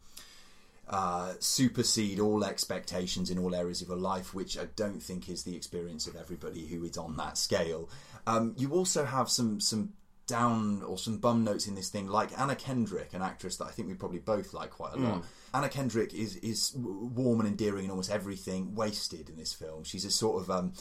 uh, 0.90 1.34
supersede 1.38 2.18
all 2.18 2.44
expectations 2.44 3.30
in 3.30 3.38
all 3.38 3.54
areas 3.54 3.80
of 3.80 3.88
your 3.88 3.96
life, 3.96 4.34
which 4.34 4.58
I 4.58 4.66
don't 4.74 5.00
think 5.00 5.28
is 5.28 5.44
the 5.44 5.56
experience 5.56 6.08
of 6.08 6.16
everybody 6.16 6.66
who 6.66 6.84
is 6.84 6.98
on 6.98 7.16
that 7.16 7.38
scale. 7.38 7.88
Um, 8.26 8.54
you 8.58 8.72
also 8.72 9.04
have 9.04 9.30
some 9.30 9.60
some 9.60 9.92
down 10.26 10.82
or 10.82 10.96
some 10.98 11.18
bum 11.18 11.42
notes 11.42 11.66
in 11.66 11.74
this 11.74 11.88
thing, 11.90 12.06
like 12.06 12.36
Anna 12.38 12.54
Kendrick, 12.54 13.14
an 13.14 13.22
actress 13.22 13.56
that 13.56 13.66
I 13.66 13.70
think 13.70 13.88
we 13.88 13.94
probably 13.94 14.20
both 14.20 14.52
like 14.52 14.70
quite 14.70 14.94
a 14.94 14.96
lot. 14.96 15.24
Anna 15.54 15.68
Kendrick 15.68 16.12
is 16.12 16.36
is 16.36 16.72
warm 16.76 17.40
and 17.40 17.48
endearing 17.48 17.84
in 17.84 17.90
almost 17.90 18.10
everything. 18.10 18.74
Wasted 18.74 19.28
in 19.28 19.36
this 19.36 19.52
film, 19.52 19.84
she's 19.84 20.04
a 20.04 20.10
sort 20.10 20.42
of 20.42 20.50
um, 20.50 20.72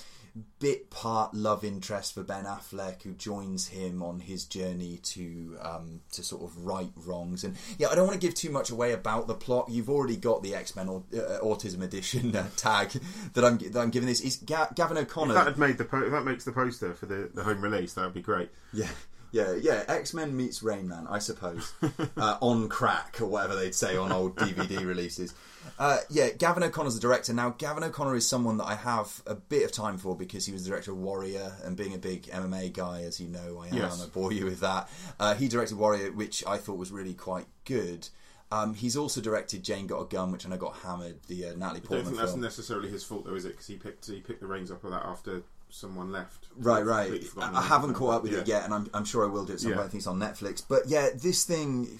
bit 0.59 0.89
part 0.89 1.33
love 1.33 1.63
interest 1.63 2.13
for 2.13 2.23
Ben 2.23 2.45
Affleck, 2.45 3.03
who 3.03 3.13
joins 3.13 3.67
him 3.67 4.03
on 4.03 4.19
his 4.19 4.45
journey 4.45 4.97
to 5.03 5.57
um, 5.61 6.01
to 6.11 6.23
sort 6.23 6.43
of 6.43 6.65
right 6.65 6.91
wrongs. 6.95 7.43
And 7.43 7.55
yeah, 7.77 7.87
I 7.87 7.95
don't 7.95 8.07
want 8.07 8.19
to 8.19 8.25
give 8.25 8.35
too 8.35 8.49
much 8.49 8.69
away 8.69 8.91
about 8.93 9.27
the 9.27 9.35
plot. 9.35 9.69
You've 9.69 9.89
already 9.89 10.17
got 10.17 10.43
the 10.43 10.55
X 10.55 10.75
Men 10.75 10.89
uh, 10.89 11.39
Autism 11.41 11.81
Edition 11.81 12.35
uh, 12.35 12.47
tag 12.55 12.91
that 13.33 13.43
I'm 13.43 13.57
that 13.57 13.79
I'm 13.79 13.89
giving 13.89 14.07
this. 14.07 14.21
Is 14.21 14.37
Ga- 14.37 14.69
Gavin 14.75 14.97
O'Connor? 14.97 15.31
If 15.31 15.35
that 15.35 15.47
had 15.47 15.57
made 15.57 15.77
the 15.77 15.85
po- 15.85 16.03
if 16.03 16.11
that 16.11 16.25
makes 16.25 16.43
the 16.43 16.51
poster 16.51 16.93
for 16.93 17.05
the, 17.05 17.29
the 17.33 17.43
home 17.43 17.61
release, 17.61 17.93
that 17.93 18.03
would 18.03 18.13
be 18.13 18.21
great. 18.21 18.49
Yeah, 18.73 18.89
yeah, 19.31 19.53
yeah. 19.53 19.83
X 19.87 20.13
Men 20.13 20.35
meets 20.35 20.63
Rain 20.63 20.87
Man, 20.87 21.07
I 21.09 21.19
suppose, 21.19 21.73
uh, 22.17 22.37
on 22.41 22.69
crack 22.69 23.21
or 23.21 23.27
whatever 23.27 23.55
they'd 23.55 23.75
say 23.75 23.95
on 23.95 24.11
old 24.11 24.35
DVD 24.35 24.85
releases. 24.85 25.33
Uh, 25.77 25.97
yeah, 26.09 26.29
Gavin 26.29 26.63
O'Connor's 26.63 26.95
the 26.95 26.99
director. 26.99 27.33
Now, 27.33 27.51
Gavin 27.51 27.83
O'Connor 27.83 28.15
is 28.15 28.27
someone 28.27 28.57
that 28.57 28.65
I 28.65 28.75
have 28.75 29.21
a 29.25 29.35
bit 29.35 29.63
of 29.63 29.71
time 29.71 29.97
for 29.97 30.15
because 30.15 30.45
he 30.45 30.51
was 30.51 30.63
the 30.63 30.69
director 30.69 30.91
of 30.91 30.97
Warrior, 30.97 31.53
and 31.63 31.77
being 31.77 31.93
a 31.93 31.97
big 31.97 32.23
MMA 32.23 32.73
guy, 32.73 33.03
as 33.03 33.19
you 33.19 33.27
know, 33.29 33.61
I 33.63 33.67
am. 33.67 33.75
Yes. 33.77 34.03
I 34.03 34.07
bore 34.07 34.33
you 34.33 34.45
with 34.45 34.59
that. 34.59 34.89
Uh, 35.19 35.35
he 35.35 35.47
directed 35.47 35.77
Warrior, 35.77 36.11
which 36.11 36.43
I 36.45 36.57
thought 36.57 36.77
was 36.77 36.91
really 36.91 37.13
quite 37.13 37.45
good. 37.65 38.09
Um, 38.51 38.73
he's 38.73 38.97
also 38.97 39.21
directed 39.21 39.63
Jane 39.63 39.85
Got 39.87 40.01
a 40.01 40.05
Gun, 40.05 40.31
which 40.31 40.45
I 40.45 40.49
know 40.49 40.57
got 40.57 40.75
hammered, 40.77 41.21
the 41.27 41.45
uh, 41.45 41.47
Natalie 41.49 41.61
I 41.63 41.71
don't 41.73 41.83
Portman 41.83 42.05
think 42.05 42.17
that's 42.17 42.31
film. 42.31 42.41
necessarily 42.41 42.89
his 42.89 43.03
fault, 43.03 43.25
though, 43.25 43.35
is 43.35 43.45
it? 43.45 43.49
Because 43.49 43.67
he 43.67 43.75
picked 43.75 44.07
he 44.07 44.19
picked 44.21 44.41
the 44.41 44.47
reins 44.47 44.71
up 44.71 44.83
of 44.83 44.91
that 44.91 45.05
after 45.05 45.43
someone 45.69 46.11
left. 46.11 46.47
Right, 46.57 46.83
right. 46.83 47.23
I 47.37 47.59
I 47.59 47.61
haven't 47.61 47.93
caught 47.93 48.15
up 48.15 48.23
with 48.23 48.31
Yeah. 48.31 48.39
it 48.39 48.47
yet, 48.47 48.65
and 48.65 48.73
I'm, 48.73 48.89
I'm 48.93 49.05
sure 49.05 49.23
I 49.23 49.27
will 49.31 49.45
do 49.45 49.53
at 49.53 49.59
some 49.59 49.71
Yeah. 49.73 49.77
I 49.79 49.83
think 49.83 49.95
it's 49.95 50.07
on 50.07 50.17
Netflix. 50.19 50.63
But 50.67 50.87
yeah, 50.87 51.09
this 51.15 51.43
thing, 51.43 51.99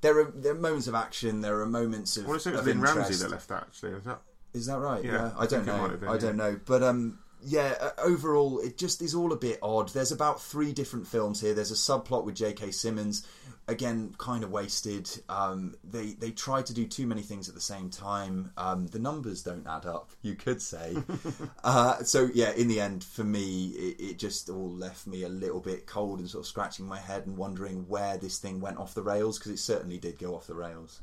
there 0.00 0.18
are 0.20 0.30
there 0.34 0.52
are 0.52 0.58
moments 0.58 0.86
of 0.86 0.94
action. 0.94 1.40
There 1.40 1.60
are 1.60 1.66
moments 1.66 2.16
of. 2.16 2.24
I 2.24 2.28
want 2.28 2.40
to 2.40 2.44
say 2.44 2.50
it 2.50 2.52
was 2.54 2.60
of 2.60 2.66
Lynne. 2.66 2.80
Ramsay 2.80 3.14
that 3.22 3.30
left 3.30 3.48
that. 3.48 3.62
Actually, 3.62 3.92
is 3.92 4.04
that? 4.04 4.20
Is 4.52 4.66
that 4.66 4.78
right? 4.78 5.04
Yeah, 5.04 5.12
Yeah, 5.12 5.32
I 5.36 5.42
I 5.42 5.46
don't 5.46 5.66
might 5.66 5.76
know. 5.90 5.96
been, 5.96 6.08
I 6.08 6.16
don't 6.18 6.36
know, 6.36 6.60
but 6.64 6.82
um, 6.82 7.18
yeah. 7.42 7.74
Uh, 7.80 7.90
overall, 7.98 8.60
it 8.60 8.78
just 8.78 9.02
is 9.02 9.14
all 9.14 9.32
a 9.32 9.36
bit 9.36 9.58
odd. 9.62 9.88
There's 9.90 10.12
about 10.12 10.40
three 10.40 10.72
different 10.72 11.06
films 11.08 11.40
here. 11.40 11.54
There's 11.54 11.72
a 11.72 11.74
subplot 11.74 12.24
with 12.24 12.36
J.K. 12.36 12.70
Simmons, 12.70 13.26
again, 13.66 14.14
kind 14.18 14.44
of 14.44 14.50
wasted. 14.50 15.08
Um, 15.28 15.74
they 15.84 16.12
they 16.12 16.30
try 16.30 16.62
to 16.62 16.74
do 16.74 16.86
too 16.86 17.06
many 17.06 17.22
things 17.22 17.48
at 17.48 17.54
the 17.54 17.60
same 17.60 17.90
time. 17.90 18.52
Um, 18.56 18.86
the 18.88 18.98
numbers 18.98 19.42
don't 19.42 19.66
add 19.66 19.86
up. 19.86 20.10
You 20.22 20.34
could 20.34 20.60
say. 20.60 20.96
uh, 21.64 22.02
so 22.02 22.28
yeah, 22.34 22.52
in 22.52 22.68
the 22.68 22.80
end, 22.80 23.04
for 23.04 23.24
me, 23.24 23.68
it, 23.68 24.00
it 24.00 24.18
just 24.18 24.48
all 24.48 24.70
left 24.70 25.06
me 25.06 25.22
a 25.22 25.28
little 25.28 25.60
bit 25.60 25.86
cold 25.86 26.18
and 26.18 26.28
sort 26.28 26.44
of 26.44 26.48
scratching 26.48 26.86
my 26.86 26.98
head 26.98 27.26
and 27.26 27.36
wondering 27.36 27.88
where 27.88 28.16
this 28.16 28.38
thing 28.38 28.60
went 28.60 28.78
off 28.78 28.94
the 28.94 29.02
rails 29.02 29.38
because 29.38 29.52
it 29.52 29.58
certainly 29.58 29.98
did 29.98 30.18
go 30.18 30.34
off 30.34 30.46
the 30.46 30.54
rails. 30.54 31.00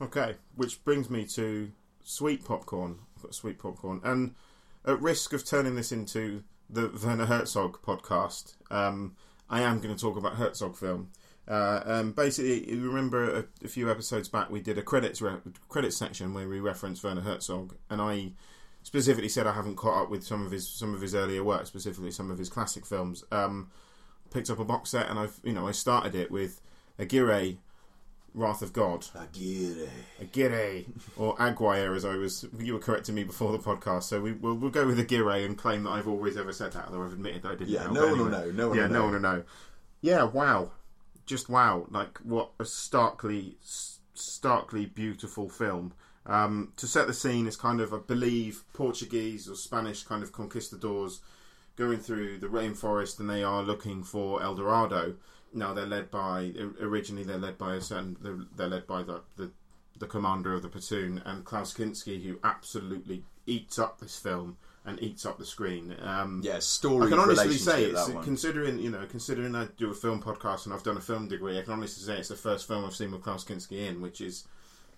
Okay, 0.00 0.34
which 0.56 0.82
brings 0.84 1.08
me 1.08 1.24
to 1.26 1.70
sweet 2.02 2.44
popcorn. 2.44 2.98
I've 3.16 3.22
got 3.22 3.34
sweet 3.34 3.58
popcorn, 3.58 4.00
and 4.04 4.34
at 4.84 5.00
risk 5.00 5.32
of 5.32 5.44
turning 5.44 5.76
this 5.76 5.92
into 5.92 6.42
the 6.68 6.90
Werner 7.04 7.26
Herzog 7.26 7.80
podcast, 7.82 8.54
um, 8.70 9.14
I 9.48 9.60
am 9.60 9.80
going 9.80 9.94
to 9.94 10.00
talk 10.00 10.16
about 10.16 10.36
Herzog 10.36 10.76
film. 10.76 11.10
Uh, 11.48 11.80
um, 11.84 12.12
basically, 12.12 12.70
you 12.70 12.88
remember 12.88 13.38
a, 13.38 13.44
a, 13.64 13.68
few 13.68 13.90
episodes 13.90 14.28
back 14.28 14.48
we 14.48 14.60
did 14.60 14.78
a 14.78 14.82
credits 14.82 15.20
re- 15.20 15.38
credits 15.68 15.96
section 15.96 16.34
where 16.34 16.48
we 16.48 16.60
referenced 16.60 17.02
Werner 17.02 17.22
Herzog, 17.22 17.74
and 17.90 18.00
I 18.00 18.32
specifically 18.84 19.28
said 19.28 19.46
I 19.46 19.52
haven't 19.52 19.76
caught 19.76 20.04
up 20.04 20.10
with 20.10 20.24
some 20.24 20.46
of 20.46 20.52
his 20.52 20.68
some 20.68 20.94
of 20.94 21.00
his 21.00 21.14
earlier 21.14 21.42
work, 21.42 21.66
specifically 21.66 22.12
some 22.12 22.30
of 22.30 22.38
his 22.38 22.48
classic 22.48 22.86
films. 22.86 23.24
Um, 23.32 23.70
picked 24.30 24.50
up 24.50 24.58
a 24.58 24.64
box 24.64 24.90
set, 24.90 25.08
and 25.08 25.18
I've 25.18 25.40
you 25.42 25.52
know 25.52 25.66
I 25.66 25.72
started 25.72 26.14
it 26.14 26.30
with 26.30 26.60
Aguirre, 26.98 27.58
Wrath 28.34 28.62
of 28.62 28.72
God, 28.72 29.06
Aguirre, 29.14 29.88
Aguirre, 30.20 30.84
or 31.16 31.40
Aguirre, 31.40 31.94
as 31.94 32.04
I 32.04 32.16
was 32.16 32.46
you 32.58 32.74
were 32.74 32.78
correcting 32.78 33.14
me 33.14 33.24
before 33.24 33.52
the 33.52 33.58
podcast. 33.58 34.04
So 34.04 34.20
we 34.20 34.32
will 34.32 34.54
we'll 34.54 34.70
go 34.70 34.86
with 34.86 34.98
Aguirre 34.98 35.44
and 35.44 35.56
claim 35.56 35.84
that 35.84 35.90
I've 35.90 36.08
always 36.08 36.36
ever 36.36 36.52
said 36.52 36.72
that, 36.72 36.86
although 36.86 37.02
I've 37.02 37.12
admitted 37.12 37.42
that 37.42 37.52
I 37.52 37.54
didn't. 37.56 37.70
Yeah, 37.70 37.86
know, 37.86 37.92
no 37.92 38.00
one 38.00 38.08
anyway. 38.08 38.22
will 38.22 38.30
know. 38.30 38.50
No 38.50 38.68
one 38.68 38.76
yeah, 38.76 38.82
will 38.84 38.90
no 38.90 38.98
know. 38.98 39.04
one 39.04 39.12
will 39.12 39.20
know. 39.20 39.44
Yeah, 40.00 40.24
wow, 40.24 40.70
just 41.26 41.48
wow! 41.48 41.86
Like 41.90 42.18
what 42.18 42.50
a 42.58 42.64
starkly, 42.64 43.56
starkly 44.14 44.86
beautiful 44.86 45.48
film. 45.48 45.94
Um, 46.24 46.72
to 46.76 46.86
set 46.86 47.06
the 47.06 47.14
scene, 47.14 47.46
is 47.46 47.56
kind 47.56 47.80
of, 47.80 47.92
I 47.92 47.98
believe, 47.98 48.62
Portuguese 48.72 49.48
or 49.48 49.56
Spanish 49.56 50.04
kind 50.04 50.22
of 50.22 50.32
conquistadors 50.32 51.20
going 51.76 51.98
through 51.98 52.38
the 52.38 52.46
rainforest, 52.46 53.18
and 53.18 53.28
they 53.28 53.42
are 53.42 53.62
looking 53.62 54.04
for 54.04 54.42
El 54.42 54.54
Dorado. 54.54 55.16
Now 55.52 55.74
they're 55.74 55.86
led 55.86 56.10
by 56.10 56.52
originally 56.80 57.24
they're 57.24 57.38
led 57.38 57.58
by 57.58 57.74
a 57.74 57.80
certain 57.80 58.16
they're, 58.20 58.38
they're 58.56 58.68
led 58.68 58.86
by 58.86 59.02
the, 59.02 59.22
the 59.36 59.50
the 59.98 60.06
commander 60.06 60.54
of 60.54 60.62
the 60.62 60.68
platoon 60.68 61.22
and 61.24 61.44
Klaus 61.44 61.74
Kinski, 61.74 62.22
who 62.24 62.38
absolutely 62.42 63.24
eats 63.46 63.78
up 63.78 64.00
this 64.00 64.18
film 64.18 64.56
and 64.84 65.00
eats 65.02 65.24
up 65.24 65.38
the 65.38 65.46
screen. 65.46 65.94
Um, 66.02 66.40
Yeah, 66.42 66.58
story. 66.58 67.06
I 67.06 67.10
can 67.10 67.18
honestly 67.18 67.56
say 67.56 67.84
it's 67.84 68.10
considering 68.24 68.78
you 68.78 68.90
know 68.90 69.06
considering 69.08 69.54
I 69.54 69.68
do 69.76 69.90
a 69.90 69.94
film 69.94 70.22
podcast 70.22 70.66
and 70.66 70.74
I've 70.74 70.82
done 70.82 70.96
a 70.96 71.00
film 71.00 71.28
degree. 71.28 71.58
I 71.58 71.62
can 71.62 71.74
honestly 71.74 72.04
say 72.04 72.18
it's 72.18 72.28
the 72.28 72.36
first 72.36 72.66
film 72.66 72.84
I've 72.84 72.94
seen 72.94 73.12
with 73.12 73.22
Klaus 73.22 73.44
Kinski 73.44 73.88
in, 73.88 74.00
which 74.00 74.20
is 74.20 74.46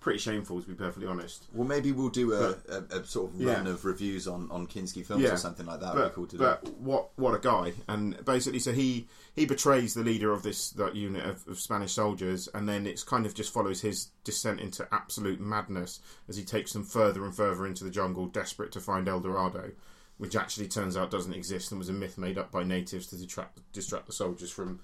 pretty 0.05 0.19
shameful 0.19 0.61
to 0.61 0.67
be 0.67 0.75
perfectly 0.75 1.07
honest. 1.07 1.47
Well, 1.51 1.67
maybe 1.67 1.91
we'll 1.91 2.09
do 2.09 2.31
a, 2.33 2.51
a, 2.69 2.99
a 2.99 3.05
sort 3.05 3.31
of 3.33 3.39
run 3.43 3.65
Yeah. 3.65 3.71
of 3.71 3.85
reviews 3.85 4.27
on, 4.27 4.47
on 4.51 4.67
Kinski 4.67 5.03
films 5.03 5.23
Yeah. 5.23 5.31
or 5.33 5.37
something 5.37 5.65
like 5.65 5.79
that. 5.79 5.95
But, 5.95 6.13
cool 6.13 6.27
to 6.27 6.37
but 6.37 6.63
what 6.77 7.09
what 7.17 7.33
a 7.33 7.39
guy! 7.39 7.73
And 7.87 8.23
basically, 8.23 8.59
so 8.59 8.71
he 8.71 9.07
he 9.35 9.47
betrays 9.47 9.95
the 9.95 10.03
leader 10.03 10.31
of 10.31 10.43
this 10.43 10.69
that 10.73 10.95
unit 10.95 11.25
of, 11.25 11.47
of 11.47 11.59
Spanish 11.59 11.91
soldiers, 11.93 12.47
and 12.53 12.69
then 12.69 12.85
it's 12.85 13.01
kind 13.03 13.25
of 13.25 13.33
just 13.33 13.51
follows 13.51 13.81
his 13.81 14.11
descent 14.23 14.59
into 14.59 14.87
absolute 14.91 15.39
madness 15.39 15.99
as 16.29 16.37
he 16.37 16.43
takes 16.43 16.73
them 16.73 16.83
further 16.83 17.25
and 17.25 17.35
further 17.35 17.65
into 17.65 17.83
the 17.83 17.89
jungle, 17.89 18.27
desperate 18.27 18.71
to 18.73 18.79
find 18.79 19.07
El 19.07 19.21
Dorado, 19.21 19.71
which 20.19 20.35
actually 20.35 20.67
turns 20.67 20.95
out 20.95 21.09
doesn't 21.09 21.33
exist 21.33 21.71
and 21.71 21.79
was 21.79 21.89
a 21.89 21.93
myth 21.93 22.19
made 22.19 22.37
up 22.37 22.51
by 22.51 22.63
natives 22.63 23.07
to 23.07 23.17
detract, 23.17 23.59
distract 23.73 24.05
the 24.05 24.13
soldiers 24.13 24.51
from 24.51 24.81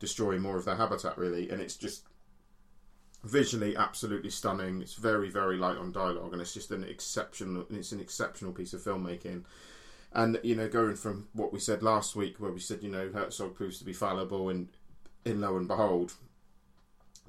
destroying 0.00 0.42
more 0.42 0.56
of 0.56 0.64
their 0.64 0.74
habitat. 0.76 1.16
Really, 1.16 1.48
and 1.48 1.62
it's 1.62 1.76
just 1.76 2.02
visually 3.24 3.76
absolutely 3.76 4.30
stunning. 4.30 4.80
It's 4.82 4.94
very 4.94 5.30
very 5.30 5.56
light 5.56 5.76
on 5.76 5.92
dialogue, 5.92 6.32
and 6.32 6.42
it's 6.42 6.54
just 6.54 6.70
an 6.70 6.84
exceptional. 6.84 7.66
It's 7.70 7.92
an 7.92 8.00
exceptional 8.00 8.52
piece 8.52 8.72
of 8.72 8.80
filmmaking. 8.80 9.44
And 10.12 10.40
you 10.42 10.56
know, 10.56 10.68
going 10.68 10.96
from 10.96 11.28
what 11.32 11.52
we 11.52 11.60
said 11.60 11.82
last 11.82 12.16
week, 12.16 12.40
where 12.40 12.52
we 12.52 12.60
said 12.60 12.82
you 12.82 12.90
know 12.90 13.10
Herzog 13.12 13.54
proves 13.54 13.78
to 13.78 13.84
be 13.84 13.92
fallible, 13.92 14.48
and 14.48 14.68
in 15.24 15.40
lo 15.40 15.56
and 15.56 15.68
behold, 15.68 16.14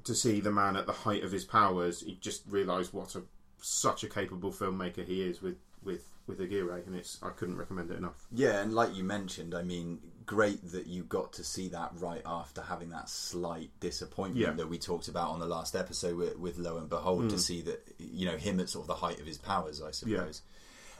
to 0.04 0.14
see 0.14 0.40
the 0.40 0.50
man 0.50 0.76
at 0.76 0.86
the 0.86 0.92
height 0.92 1.24
of 1.24 1.32
his 1.32 1.44
powers, 1.44 2.02
you 2.02 2.16
just 2.20 2.42
realise 2.48 2.92
what 2.92 3.14
a 3.14 3.22
such 3.62 4.02
a 4.02 4.08
capable 4.08 4.50
filmmaker 4.50 5.06
he 5.06 5.22
is 5.22 5.42
with 5.42 5.58
with 5.82 6.08
with 6.26 6.40
Aguirre, 6.40 6.82
and 6.86 6.94
it's 6.94 7.18
I 7.22 7.30
couldn't 7.30 7.58
recommend 7.58 7.90
it 7.90 7.98
enough. 7.98 8.26
Yeah, 8.32 8.60
and 8.60 8.72
like 8.72 8.94
you 8.94 9.04
mentioned, 9.04 9.54
I 9.54 9.62
mean, 9.62 10.00
great 10.30 10.70
that 10.70 10.86
you 10.86 11.02
got 11.02 11.32
to 11.32 11.42
see 11.42 11.66
that 11.66 11.90
right 11.98 12.22
after 12.24 12.62
having 12.62 12.90
that 12.90 13.08
slight 13.08 13.68
disappointment 13.80 14.46
Yeah. 14.46 14.52
that 14.52 14.68
we 14.68 14.78
talked 14.78 15.08
about 15.08 15.30
on 15.30 15.40
the 15.40 15.46
last 15.46 15.74
episode 15.74 16.16
with, 16.16 16.38
with 16.38 16.56
Lo 16.56 16.76
and 16.76 16.88
Behold 16.88 17.24
Mm. 17.24 17.30
to 17.30 17.38
see 17.38 17.62
that 17.62 17.80
you 17.98 18.26
know 18.26 18.36
him 18.36 18.60
at 18.60 18.68
sort 18.68 18.84
of 18.84 18.86
the 18.86 18.94
height 18.94 19.18
of 19.18 19.26
his 19.26 19.38
powers, 19.38 19.82
I 19.82 19.90
suppose. 19.90 20.42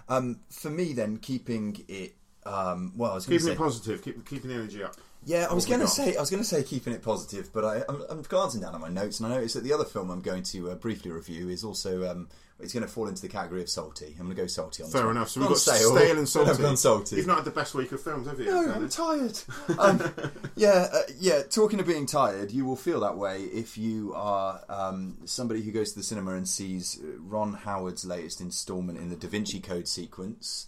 Um, 0.08 0.40
for 0.50 0.68
me, 0.70 0.92
then 0.94 1.18
keeping 1.18 1.84
it. 1.86 2.16
Um, 2.44 2.92
well, 2.96 3.12
I 3.12 3.14
was 3.14 3.26
Keeping 3.26 3.46
say, 3.46 3.52
it 3.52 3.58
positive, 3.58 4.02
keep 4.02 4.28
keeping 4.28 4.48
the 4.50 4.56
energy 4.56 4.82
up. 4.82 4.96
Yeah, 5.24 5.46
I 5.50 5.54
was 5.54 5.66
going 5.66 5.80
to 5.80 5.88
say, 5.88 6.16
I 6.16 6.20
was 6.20 6.30
going 6.30 6.42
to 6.42 6.48
say 6.48 6.62
keeping 6.62 6.92
it 6.92 7.02
positive, 7.02 7.52
but 7.52 7.64
I, 7.64 7.82
I'm, 7.88 8.02
I'm 8.08 8.22
glancing 8.22 8.60
down 8.60 8.74
at 8.74 8.80
my 8.80 8.88
notes 8.88 9.20
and 9.20 9.30
I 9.30 9.36
noticed 9.36 9.54
that 9.54 9.64
the 9.64 9.72
other 9.72 9.84
film 9.84 10.10
I'm 10.10 10.22
going 10.22 10.42
to 10.44 10.70
uh, 10.70 10.74
briefly 10.76 11.10
review 11.10 11.48
is 11.48 11.62
also 11.62 12.10
um, 12.10 12.28
it's 12.62 12.72
going 12.72 12.84
to 12.84 12.88
fall 12.88 13.08
into 13.08 13.22
the 13.22 13.28
category 13.28 13.62
of 13.62 13.68
salty. 13.68 14.14
I'm 14.18 14.26
going 14.26 14.36
to 14.36 14.42
go 14.42 14.46
salty 14.46 14.82
on 14.82 14.88
this 14.88 14.94
Fair 14.94 15.06
one. 15.06 15.16
enough. 15.16 15.30
So 15.30 15.40
we've 15.40 15.48
got 15.48 15.58
stale, 15.58 15.96
stale 15.96 16.18
and 16.18 16.28
salty. 16.28 16.62
I've 16.62 16.78
salty. 16.78 17.16
You've 17.16 17.26
not 17.26 17.36
had 17.36 17.44
the 17.44 17.50
best 17.50 17.74
week 17.74 17.92
of 17.92 18.00
films, 18.00 18.26
have 18.26 18.38
you? 18.38 18.46
No, 18.46 18.72
I'm 18.72 18.88
tired. 18.88 19.38
um, 19.78 20.02
yeah, 20.56 20.88
uh, 20.92 21.02
yeah. 21.18 21.42
Talking 21.42 21.80
of 21.80 21.86
being 21.86 22.06
tired, 22.06 22.50
you 22.50 22.64
will 22.64 22.76
feel 22.76 23.00
that 23.00 23.16
way 23.16 23.42
if 23.42 23.78
you 23.78 24.12
are 24.14 24.62
um, 24.68 25.16
somebody 25.24 25.62
who 25.62 25.72
goes 25.72 25.92
to 25.92 25.98
the 25.98 26.04
cinema 26.04 26.34
and 26.34 26.48
sees 26.48 26.98
uh, 27.02 27.18
Ron 27.18 27.54
Howard's 27.54 28.04
latest 28.04 28.40
instalment 28.40 28.98
in 28.98 29.10
the 29.10 29.16
Da 29.16 29.28
Vinci 29.28 29.60
Code 29.60 29.88
sequence. 29.88 30.66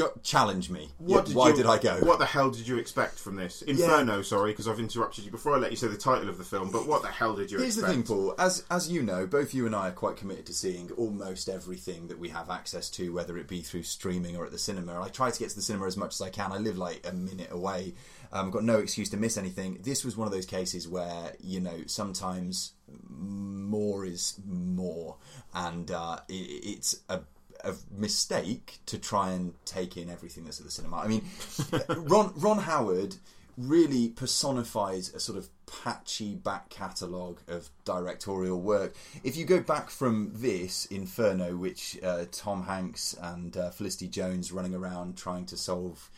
Go, 0.00 0.12
challenge 0.22 0.70
me. 0.70 0.88
What 0.98 1.18
Yeah, 1.18 1.24
did 1.26 1.34
why 1.34 1.48
you- 1.50 1.56
did 1.56 1.66
I 1.66 1.78
go? 1.78 1.98
What 2.00 2.18
the 2.18 2.24
hell 2.26 2.50
did 2.50 2.66
you 2.66 2.78
expect 2.78 3.18
from 3.18 3.36
this? 3.36 3.60
Inferno, 3.62 4.22
sorry, 4.22 4.52
because 4.52 4.66
I've 4.66 4.78
interrupted 4.80 5.24
you 5.24 5.30
before 5.30 5.54
I 5.54 5.58
let 5.58 5.70
you 5.70 5.76
say 5.76 5.88
the 5.88 5.96
title 5.98 6.28
of 6.28 6.38
the 6.38 6.44
film, 6.44 6.70
but 6.70 6.86
what 6.86 7.02
the 7.02 7.08
hell 7.08 7.34
did 7.34 7.50
you 7.50 7.58
Here's 7.58 7.76
the 7.76 7.86
thing, 7.86 8.02
Paul. 8.02 8.34
As 8.38 8.64
as 8.70 8.88
you 8.90 9.02
know, 9.02 9.26
both 9.26 9.52
you 9.52 9.66
and 9.66 9.74
I 9.76 9.88
are 9.88 9.92
quite 9.92 10.16
committed 10.16 10.46
to 10.46 10.54
seeing 10.54 10.90
almost 10.92 11.48
everything 11.48 12.08
that 12.08 12.18
we 12.18 12.30
have 12.30 12.48
access 12.50 12.88
to, 12.90 13.12
whether 13.12 13.36
it 13.36 13.46
be 13.46 13.60
through 13.60 13.82
streaming 13.82 14.36
or 14.36 14.46
at 14.46 14.52
the 14.52 14.58
cinema. 14.58 15.00
I 15.02 15.08
try 15.08 15.30
to 15.30 15.38
get 15.38 15.50
to 15.50 15.56
the 15.56 15.62
cinema 15.62 15.86
as 15.86 15.96
much 15.96 16.14
as 16.14 16.20
I 16.22 16.30
can. 16.30 16.50
I 16.52 16.56
live 16.58 16.78
like 16.78 17.06
a 17.06 17.12
minute 17.12 17.50
away. 17.50 17.94
Um, 18.32 18.46
I've 18.46 18.52
got 18.52 18.64
no 18.64 18.78
excuse 18.78 19.10
to 19.10 19.16
miss 19.16 19.36
anything. 19.36 19.80
This 19.82 20.04
was 20.04 20.16
one 20.16 20.26
of 20.28 20.32
those 20.32 20.46
cases 20.46 20.88
where 20.88 21.34
you 21.40 21.60
know 21.60 21.82
sometimes 21.86 22.72
more 23.08 24.04
is 24.04 24.38
more, 24.46 25.16
and 25.54 25.90
uh, 25.90 26.20
it, 26.28 26.32
it's 26.34 27.00
a 27.08 27.20
a 27.64 27.74
mistake 27.90 28.78
to 28.86 28.98
try 28.98 29.30
and 29.32 29.54
take 29.64 29.96
in 29.96 30.10
everything 30.10 30.44
that's 30.44 30.60
at 30.60 30.66
the 30.66 30.72
cinema. 30.72 30.98
I 30.98 31.08
mean, 31.08 31.24
Ron 31.88 32.32
Ron 32.36 32.58
Howard 32.58 33.16
really 33.56 34.08
personifies 34.08 35.12
a 35.12 35.20
sort 35.20 35.36
of 35.36 35.48
patchy 35.66 36.34
back 36.34 36.70
catalogue 36.70 37.40
of 37.48 37.68
directorial 37.84 38.60
work. 38.60 38.94
If 39.22 39.36
you 39.36 39.44
go 39.44 39.60
back 39.60 39.90
from 39.90 40.30
this 40.34 40.86
Inferno, 40.86 41.56
which 41.56 41.98
uh, 42.02 42.24
Tom 42.32 42.64
Hanks 42.64 43.14
and 43.20 43.56
uh, 43.56 43.70
Felicity 43.70 44.08
Jones 44.08 44.52
running 44.52 44.74
around 44.74 45.16
trying 45.16 45.46
to 45.46 45.56
solve 45.56 46.10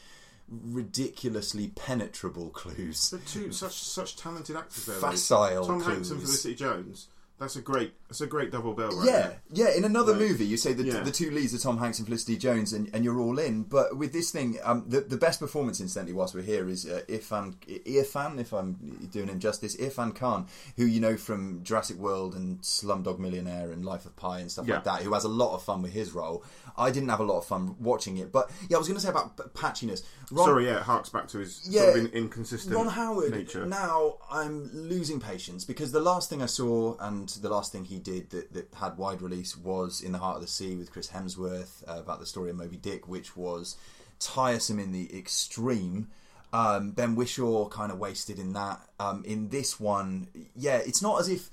ridiculously 0.49 1.69
penetrable 1.75 2.51
clues. 2.55 3.11
The 3.11 3.19
two 3.19 3.53
such 3.53 3.83
such 3.83 4.17
talented 4.17 4.57
actors 4.57 4.87
there. 4.87 4.99
though. 5.01 5.11
Facile 5.11 5.67
Tom 5.67 5.83
Hanks 5.83 6.11
and. 6.11 6.21
Felicity 6.21 6.55
Jones. 6.55 7.09
That's 7.43 7.57
a 7.57 7.61
great. 7.61 7.93
That's 8.09 8.21
a 8.21 8.27
great 8.29 8.53
double 8.53 8.73
bill, 8.73 8.91
right 8.97 9.07
Yeah, 9.07 9.13
there. 9.13 9.41
yeah. 9.53 9.69
In 9.77 9.85
another 9.85 10.13
Right. 10.13 10.21
movie, 10.29 10.45
you 10.47 10.57
say 10.57 10.75
the, 10.75 10.85
Yeah. 10.85 11.03
the 11.03 11.11
two 11.11 11.31
leads 11.33 11.53
are 11.53 11.59
Tom 11.59 11.79
Hanks 11.79 11.99
and 11.99 12.07
Felicity 12.07 12.37
Jones, 12.37 12.73
and, 12.73 12.89
and 12.93 13.05
you're 13.05 13.19
all 13.19 13.37
in. 13.41 13.65
But 13.65 13.97
with 13.97 14.13
this 14.13 14.31
thing, 14.31 14.59
um, 14.63 14.85
the 14.87 15.01
the 15.01 15.17
best 15.17 15.41
performance, 15.41 15.81
incidentally, 15.81 16.13
whilst 16.13 16.35
we're 16.37 16.43
here, 16.43 16.69
is 16.69 16.87
uh, 16.87 17.01
Irfan 17.09 17.57
Irfan, 17.85 18.39
if 18.39 18.53
I'm 18.53 18.75
doing 19.11 19.27
him 19.27 19.41
justice, 19.41 19.75
Irfan 19.77 20.15
Khan, 20.15 20.47
who 20.77 20.85
you 20.85 21.01
know 21.01 21.17
from 21.17 21.65
Jurassic 21.65 21.97
World 21.99 22.35
and 22.37 22.61
Slumdog 22.63 23.19
Millionaire 23.19 23.73
and 23.73 23.85
Life 23.85 24.07
of 24.07 24.15
Pi 24.15 24.39
and 24.39 24.51
stuff 24.51 24.69
Yeah. 24.69 24.77
like 24.77 24.85
that, 24.85 25.03
who 25.03 25.13
has 25.15 25.25
a 25.25 25.29
lot 25.29 25.55
of 25.55 25.63
fun 25.65 25.83
with 25.83 25.93
his 25.93 26.13
role. 26.13 26.45
I 26.77 26.91
didn't 26.93 27.09
have 27.09 27.21
a 27.21 27.25
lot 27.25 27.39
of 27.39 27.45
fun 27.45 27.75
watching 27.81 28.19
it, 28.19 28.31
but 28.31 28.51
yeah, 28.69 28.77
I 28.77 28.79
was 28.79 28.87
going 28.87 28.99
to 29.01 29.03
say 29.03 29.09
about 29.11 29.37
p- 29.37 29.43
patchiness. 29.55 30.03
Ron, 30.31 30.47
Sorry, 30.47 30.67
yeah, 30.67 30.77
it 30.77 30.83
harks 30.83 31.09
back 31.09 31.27
to 31.29 31.39
his 31.39 31.61
Yeah, 31.69 31.83
sort 31.83 31.99
of 31.99 32.05
in, 32.07 32.11
inconsistent 32.13 32.75
Ron 32.75 32.87
Howard. 32.87 33.33
nature. 33.33 33.67
Now 33.67 34.19
I'm 34.31 34.71
losing 34.73 35.19
patience 35.21 35.65
because 35.65 35.91
the 35.93 36.01
last 36.01 36.31
thing 36.31 36.41
I 36.41 36.47
saw 36.47 36.97
and 37.01 37.32
the 37.41 37.49
last 37.49 37.73
thing 37.73 37.85
he 37.85 37.99
did 37.99 38.31
that, 38.31 38.53
that 38.53 38.75
had 38.75 38.99
wide 38.99 39.23
release 39.23 39.57
was 39.57 40.03
In 40.03 40.13
the 40.13 40.19
Heart 40.19 40.37
of 40.37 40.43
the 40.43 40.49
Sea 40.49 40.77
with 40.77 40.93
Chris 40.93 41.11
Hemsworth 41.11 41.83
uh, 41.89 42.01
about 42.01 42.21
the 42.21 42.27
story 42.27 42.51
of 42.51 42.57
Moby 42.57 42.77
Dick, 42.77 43.09
which 43.09 43.37
was 43.37 43.77
tiresome 44.19 44.79
in 44.79 44.93
the 44.93 45.17
extreme. 45.17 46.09
Um, 46.53 46.91
ben 46.91 47.17
Whishaw 47.17 47.71
kind 47.71 47.91
of 47.91 47.99
wasted 47.99 48.39
in 48.39 48.53
that. 48.53 48.81
Um, 49.01 49.25
in 49.25 49.49
this 49.49 49.81
one, 49.81 50.29
yeah, 50.55 50.77
it's 50.79 51.01
not 51.01 51.21
as 51.21 51.29
if 51.29 51.51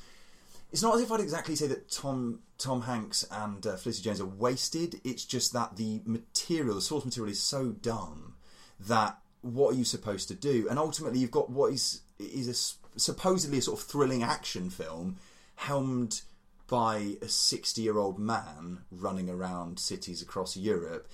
it's 0.72 0.84
not 0.84 0.96
as 0.96 1.02
if 1.02 1.12
I'd 1.12 1.20
exactly 1.20 1.56
say 1.56 1.68
that 1.68 1.90
Tom 1.90 2.40
Tom 2.58 2.82
Hanks 2.82 3.26
and 3.32 3.66
uh, 3.66 3.76
Felicity 3.76 4.04
Jones 4.04 4.22
are 4.22 4.26
wasted. 4.26 5.00
It's 5.04 5.26
just 5.26 5.54
that 5.54 5.78
the 5.78 6.02
material, 6.06 6.76
the 6.76 6.82
source 6.82 7.06
material, 7.06 7.32
is 7.32 7.42
so 7.42 7.70
dumb 7.70 8.36
that 8.80 9.18
what 9.42 9.74
are 9.74 9.78
you 9.78 9.86
supposed 9.86 10.28
to 10.28 10.36
do? 10.36 10.68
And 10.70 10.78
ultimately, 10.78 11.20
you've 11.20 11.32
got 11.32 11.50
what 11.50 11.74
is 11.74 12.02
is 12.20 12.48
a 12.96 13.00
supposedly 13.00 13.60
a 13.60 13.62
sort 13.62 13.80
of 13.80 13.86
thrilling 13.86 14.22
action 14.22 14.70
film, 14.70 15.18
helmed 15.60 16.22
by 16.68 17.18
a 17.22 17.28
sixty-year-old 17.28 18.18
man 18.18 18.80
running 18.90 19.30
around 19.30 19.78
cities 19.78 20.22
across 20.22 20.56
Europe. 20.56 21.08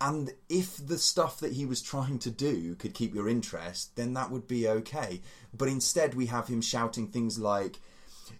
And 0.00 0.32
if 0.50 0.76
the 0.86 0.98
stuff 0.98 1.40
that 1.40 1.52
he 1.52 1.64
was 1.64 1.80
trying 1.80 2.18
to 2.20 2.30
do 2.30 2.74
could 2.74 2.92
keep 2.92 3.14
your 3.14 3.26
interest, 3.26 3.96
then 3.96 4.12
that 4.14 4.30
would 4.30 4.46
be 4.46 4.68
okay. 4.68 5.22
But 5.56 5.68
instead, 5.68 6.14
we 6.14 6.26
have 6.26 6.48
him 6.48 6.60
shouting 6.60 7.08
things 7.08 7.38
like, 7.38 7.80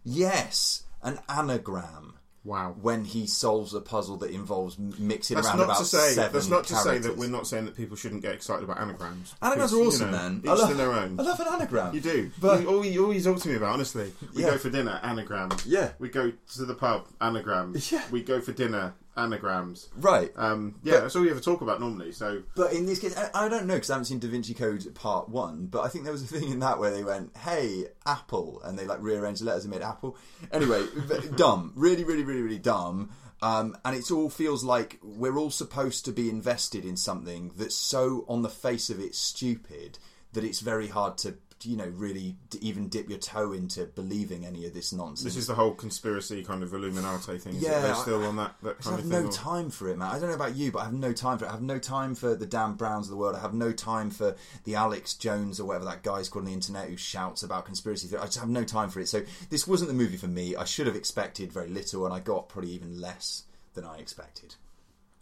Yes, 0.04 0.82
an 1.00 1.20
anagram. 1.26 2.18
Wow. 2.44 2.76
when 2.80 3.04
he 3.06 3.26
solves 3.26 3.72
a 3.72 3.80
puzzle 3.80 4.18
that 4.18 4.30
involves 4.30 4.78
mixing 4.78 5.36
That's 5.36 5.48
around 5.48 5.56
not 5.58 5.64
about 5.64 5.78
to 5.78 5.84
say. 5.86 6.12
seven 6.12 6.32
That's 6.34 6.48
not 6.48 6.64
to 6.64 6.74
say 6.76 6.98
that 6.98 7.16
we're 7.16 7.30
not 7.30 7.46
saying 7.46 7.64
that 7.64 7.74
people 7.74 7.96
shouldn't 7.96 8.20
get 8.20 8.34
excited 8.34 8.62
about 8.64 8.78
anagrams. 8.80 9.34
Anagrams 9.40 9.72
are 9.72 9.76
you 9.76 9.86
awesome, 9.86 10.10
know, 10.10 10.16
man. 10.18 10.40
Each 10.44 10.50
I 10.50 10.54
love, 10.54 10.68
to 10.68 10.74
their 10.74 10.92
own. 10.92 11.18
I 11.18 11.22
love 11.22 11.40
an 11.40 11.46
anagram. 11.50 11.94
You 11.94 12.00
do. 12.02 12.30
But- 12.40 12.60
you, 12.60 12.68
all, 12.68 12.84
you, 12.84 13.06
all 13.06 13.14
you 13.14 13.22
talk 13.22 13.40
to 13.40 13.48
me 13.48 13.54
about, 13.56 13.72
honestly. 13.72 14.12
We 14.34 14.42
Yeah. 14.42 14.50
go 14.50 14.58
for 14.58 14.68
dinner, 14.70 15.00
anagram. 15.02 15.50
Yeah. 15.64 15.92
We 15.98 16.10
go 16.10 16.32
to 16.54 16.64
the 16.66 16.74
pub, 16.74 17.06
anagrams. 17.20 17.90
Yeah. 17.90 18.02
We 18.10 18.22
go 18.22 18.40
for 18.42 18.52
dinner, 18.52 18.94
anagrams. 19.16 19.88
Right. 19.96 20.32
Um, 20.36 20.76
yeah, 20.82 20.94
But- 20.94 21.00
that's 21.02 21.16
all 21.16 21.22
we 21.22 21.30
ever 21.30 21.40
talk 21.40 21.60
about 21.60 21.80
normally. 21.80 22.12
So 22.12 22.42
But 22.56 22.72
in 22.72 22.86
this 22.86 22.98
case, 22.98 23.16
I, 23.16 23.30
I 23.46 23.48
don't 23.48 23.66
know 23.66 23.74
because 23.74 23.90
I 23.90 23.94
haven't 23.94 24.06
seen 24.06 24.18
Da 24.18 24.28
Vinci 24.28 24.54
Code 24.54 24.86
Part 24.94 25.28
One. 25.28 25.66
But 25.66 25.82
I 25.82 25.88
think 25.88 26.04
there 26.04 26.12
was 26.12 26.22
a 26.22 26.26
thing 26.26 26.50
in 26.50 26.58
that 26.60 26.78
where 26.78 26.90
they 26.90 27.04
went, 27.04 27.36
"Hey, 27.36 27.86
Apple," 28.06 28.60
and 28.64 28.78
they 28.78 28.86
like 28.86 29.00
rearranged 29.02 29.40
the 29.42 29.46
letters 29.46 29.64
and 29.64 29.72
made 29.72 29.82
Apple. 29.82 30.16
Anyway, 30.52 30.86
dumb, 31.36 31.72
really, 31.76 32.04
really, 32.04 32.24
really, 32.24 32.42
really 32.42 32.58
dumb. 32.58 33.10
Um, 33.42 33.76
and 33.84 33.94
it 33.96 34.10
all 34.10 34.30
feels 34.30 34.64
like 34.64 34.98
we're 35.02 35.36
all 35.36 35.50
supposed 35.50 36.04
to 36.06 36.12
be 36.12 36.30
invested 36.30 36.84
in 36.84 36.96
something 36.96 37.52
that's 37.56 37.74
so 37.76 38.24
on 38.26 38.40
the 38.42 38.48
face 38.48 38.88
of 38.88 39.00
it 39.00 39.14
stupid 39.14 39.98
that 40.32 40.44
it's 40.44 40.60
very 40.60 40.88
hard 40.88 41.18
to, 41.18 41.34
you 41.62 41.76
know, 41.76 41.86
really 41.86 42.36
d- 42.50 42.58
even 42.60 42.88
dip 42.88 43.08
your 43.08 43.18
toe 43.18 43.52
into 43.52 43.84
believing 43.86 44.44
any 44.44 44.66
of 44.66 44.74
this 44.74 44.92
nonsense. 44.92 45.22
this 45.24 45.36
is 45.36 45.46
the 45.46 45.54
whole 45.54 45.72
conspiracy 45.74 46.42
kind 46.44 46.62
of 46.62 46.74
Illuminati 46.74 47.38
thing. 47.38 47.54
Yeah, 47.58 47.80
they're 47.80 47.94
I- 47.94 48.02
still 48.02 48.24
on 48.24 48.36
that, 48.36 48.54
that 48.62 48.76
I 48.80 48.82
kind 48.82 48.96
have 48.96 49.04
of 49.06 49.10
no 49.10 49.24
or- 49.28 49.32
time 49.32 49.70
for 49.70 49.88
it, 49.88 49.96
man. 49.96 50.08
I 50.10 50.18
don't 50.18 50.28
know 50.28 50.34
about 50.34 50.56
you, 50.56 50.72
but 50.72 50.80
I 50.80 50.84
have 50.84 50.92
no 50.92 51.12
time 51.12 51.38
for 51.38 51.44
it. 51.44 51.48
I 51.48 51.52
have 51.52 51.62
no 51.62 51.78
time 51.78 52.14
for 52.14 52.34
the 52.34 52.44
Dan 52.46 52.74
Browns 52.74 53.06
of 53.06 53.10
the 53.12 53.16
world. 53.16 53.36
I 53.36 53.40
have 53.40 53.54
no 53.54 53.72
time 53.72 54.10
for 54.10 54.36
the 54.64 54.74
Alex 54.74 55.14
Jones 55.14 55.58
or 55.60 55.64
whatever 55.66 55.84
that 55.86 56.02
guy's 56.02 56.28
called 56.28 56.42
on 56.42 56.46
the 56.46 56.52
internet 56.54 56.88
who 56.88 56.96
shouts 56.96 57.42
about 57.42 57.64
conspiracy 57.64 58.08
theory. 58.08 58.20
I 58.20 58.26
just 58.26 58.38
have 58.40 58.48
no 58.48 58.64
time 58.64 58.90
for 58.90 59.00
it. 59.00 59.08
So 59.08 59.22
this 59.50 59.66
wasn't 59.66 59.88
the 59.88 59.94
movie 59.94 60.16
for 60.18 60.28
me. 60.28 60.56
I 60.56 60.64
should 60.64 60.86
have 60.86 60.96
expected 60.96 61.52
very 61.52 61.68
little, 61.70 62.04
and 62.04 62.12
I 62.14 62.20
got 62.20 62.48
probably 62.48 62.72
even 62.72 63.00
less 63.00 63.44
than 63.74 63.84
I 63.84 63.98
expected. 63.98 64.56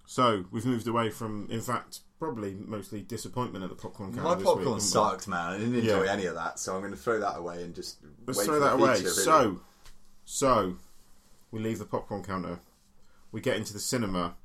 So 0.07 0.45
we've 0.51 0.67
moved 0.67 0.87
away 0.89 1.11
from, 1.11 1.47
in 1.51 1.61
fact, 1.61 2.01
probably 2.23 2.55
mostly 2.55 3.00
disappointment 3.02 3.64
at 3.64 3.69
the 3.71 3.75
popcorn 3.75 4.11
counter. 4.12 4.23
My 4.29 4.35
this 4.37 4.45
popcorn 4.45 4.75
week, 4.75 4.81
sucked, 4.81 5.26
man. 5.26 5.55
I 5.55 5.59
didn't 5.59 5.75
enjoy 5.75 6.05
Yeah. 6.05 6.12
any 6.12 6.26
of 6.26 6.37
that, 6.37 6.61
so 6.61 6.73
I'm 6.73 6.81
going 6.81 6.93
to 6.93 6.97
throw 6.99 7.19
that 7.19 7.37
away 7.37 7.64
and 7.64 7.75
just 7.75 7.97
Let's 8.26 8.38
wait 8.38 8.45
throw 8.47 8.55
for 8.55 8.61
that 8.61 8.75
away. 8.75 8.95
feature, 8.95 9.09
really. 9.09 9.23
So, 9.25 9.61
so 10.25 10.76
we 11.50 11.59
leave 11.59 11.81
the 11.81 11.85
popcorn 11.85 12.23
counter. 12.23 12.61
We 13.33 13.41
get 13.41 13.57
into 13.57 13.73
the 13.73 13.81
cinema, 13.81 14.37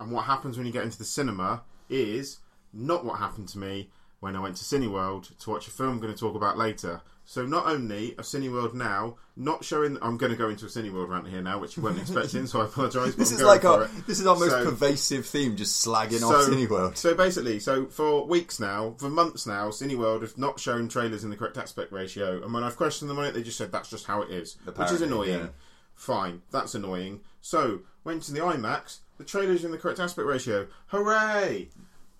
and 0.00 0.10
what 0.10 0.24
happens 0.24 0.56
when 0.56 0.66
you 0.66 0.72
get 0.72 0.82
into 0.82 0.98
the 0.98 1.04
cinema 1.04 1.62
is 1.88 2.38
not 2.72 3.04
what 3.04 3.20
happened 3.20 3.48
to 3.50 3.58
me 3.58 3.90
when 4.18 4.34
I 4.34 4.40
went 4.40 4.56
to 4.56 4.64
Cineworld 4.64 5.38
to 5.38 5.50
watch 5.50 5.68
a 5.68 5.70
film 5.70 5.90
I'm 5.90 6.00
going 6.00 6.12
to 6.12 6.18
talk 6.18 6.34
about 6.34 6.58
later. 6.58 7.02
So 7.30 7.46
not 7.46 7.66
only 7.66 8.10
a 8.14 8.22
Cineworld 8.22 8.74
now 8.74 9.14
not 9.36 9.64
showing, 9.64 9.96
I'm 10.02 10.16
going 10.16 10.32
to 10.32 10.36
go 10.36 10.48
into 10.48 10.64
a 10.66 10.68
Cineworld 10.68 11.08
rant 11.10 11.28
here 11.28 11.40
now, 11.40 11.60
which 11.60 11.76
you 11.76 11.82
weren't 11.84 11.98
expecting, 12.00 12.48
so 12.48 12.60
I 12.60 12.64
apologise. 12.64 13.14
this 13.14 13.30
is 13.30 13.40
like 13.40 13.64
our 13.64 13.84
it. 13.84 13.90
this 14.08 14.18
is 14.18 14.26
our 14.26 14.34
most 14.34 14.50
So- 14.50 14.64
pervasive 14.64 15.24
theme, 15.26 15.54
just 15.54 15.86
slagging 15.86 16.22
off 16.28 16.48
Cineworld. 16.48 16.96
so 16.96 17.14
basically, 17.14 17.60
so 17.60 17.86
for 17.86 18.26
weeks 18.26 18.58
now, 18.58 18.96
for 18.98 19.08
months 19.08 19.46
now, 19.46 19.68
Cineworld 19.68 20.22
have 20.22 20.36
not 20.38 20.58
shown 20.58 20.88
trailers 20.88 21.22
in 21.22 21.30
the 21.30 21.36
correct 21.36 21.56
aspect 21.56 21.92
ratio, 21.92 22.42
and 22.42 22.52
when 22.52 22.64
I've 22.64 22.76
questioned 22.76 23.08
them 23.08 23.20
on 23.20 23.26
it, 23.26 23.32
they 23.32 23.44
just 23.44 23.58
said 23.58 23.70
that's 23.70 23.90
just 23.90 24.06
how 24.06 24.22
it 24.22 24.30
is, 24.32 24.56
which 24.64 24.90
is 24.90 25.00
annoying. 25.00 25.38
yeah. 25.38 25.46
Fine, 25.94 26.42
that's 26.50 26.74
annoying. 26.74 27.20
So 27.40 27.82
went 28.02 28.24
to 28.24 28.32
the 28.32 28.40
IMAX, 28.40 28.98
the 29.18 29.24
trailers 29.24 29.64
in 29.64 29.70
the 29.70 29.78
correct 29.78 30.00
aspect 30.00 30.26
ratio. 30.26 30.66
Hooray! 30.88 31.68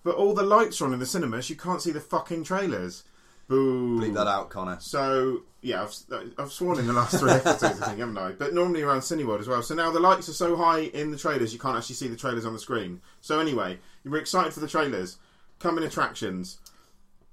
But 0.05 0.15
all 0.15 0.33
the 0.33 0.41
lights 0.43 0.79
are 0.81 0.85
on 0.85 0.93
in 0.93 0.99
the 0.99 1.05
cinemas, 1.05 1.49
you 1.49 1.57
can't 1.57 1.81
see 1.81 1.91
the 1.91 1.99
fucking 1.99 2.45
trailers. 2.45 3.03
Boo! 3.51 3.99
Bleep 3.99 4.13
that 4.13 4.27
out, 4.27 4.49
Connor. 4.49 4.77
So 4.79 5.41
yeah, 5.61 5.83
I've, 5.83 5.93
uh, 6.09 6.21
I've 6.37 6.51
sworn 6.53 6.79
in 6.79 6.87
the 6.87 6.93
last 6.93 7.19
three 7.19 7.31
episodes, 7.31 7.81
I 7.81 7.87
think, 7.87 7.99
haven't 7.99 8.17
I? 8.17 8.31
But 8.31 8.53
normally 8.53 8.81
around 8.81 9.01
Cineworld 9.01 9.41
as 9.41 9.47
well. 9.49 9.61
So 9.61 9.75
now 9.75 9.91
the 9.91 9.99
lights 9.99 10.29
are 10.29 10.33
so 10.33 10.55
high 10.55 10.79
in 10.79 11.11
the 11.11 11.17
trailers, 11.17 11.51
you 11.51 11.59
can't 11.59 11.77
actually 11.77 11.95
see 11.95 12.07
the 12.07 12.15
trailers 12.15 12.45
on 12.45 12.53
the 12.53 12.59
screen. 12.59 13.01
So 13.19 13.39
anyway, 13.41 13.77
you 14.05 14.11
were 14.11 14.19
excited 14.19 14.53
for 14.53 14.61
the 14.61 14.69
trailers. 14.69 15.17
Coming 15.59 15.83
attractions, 15.83 16.59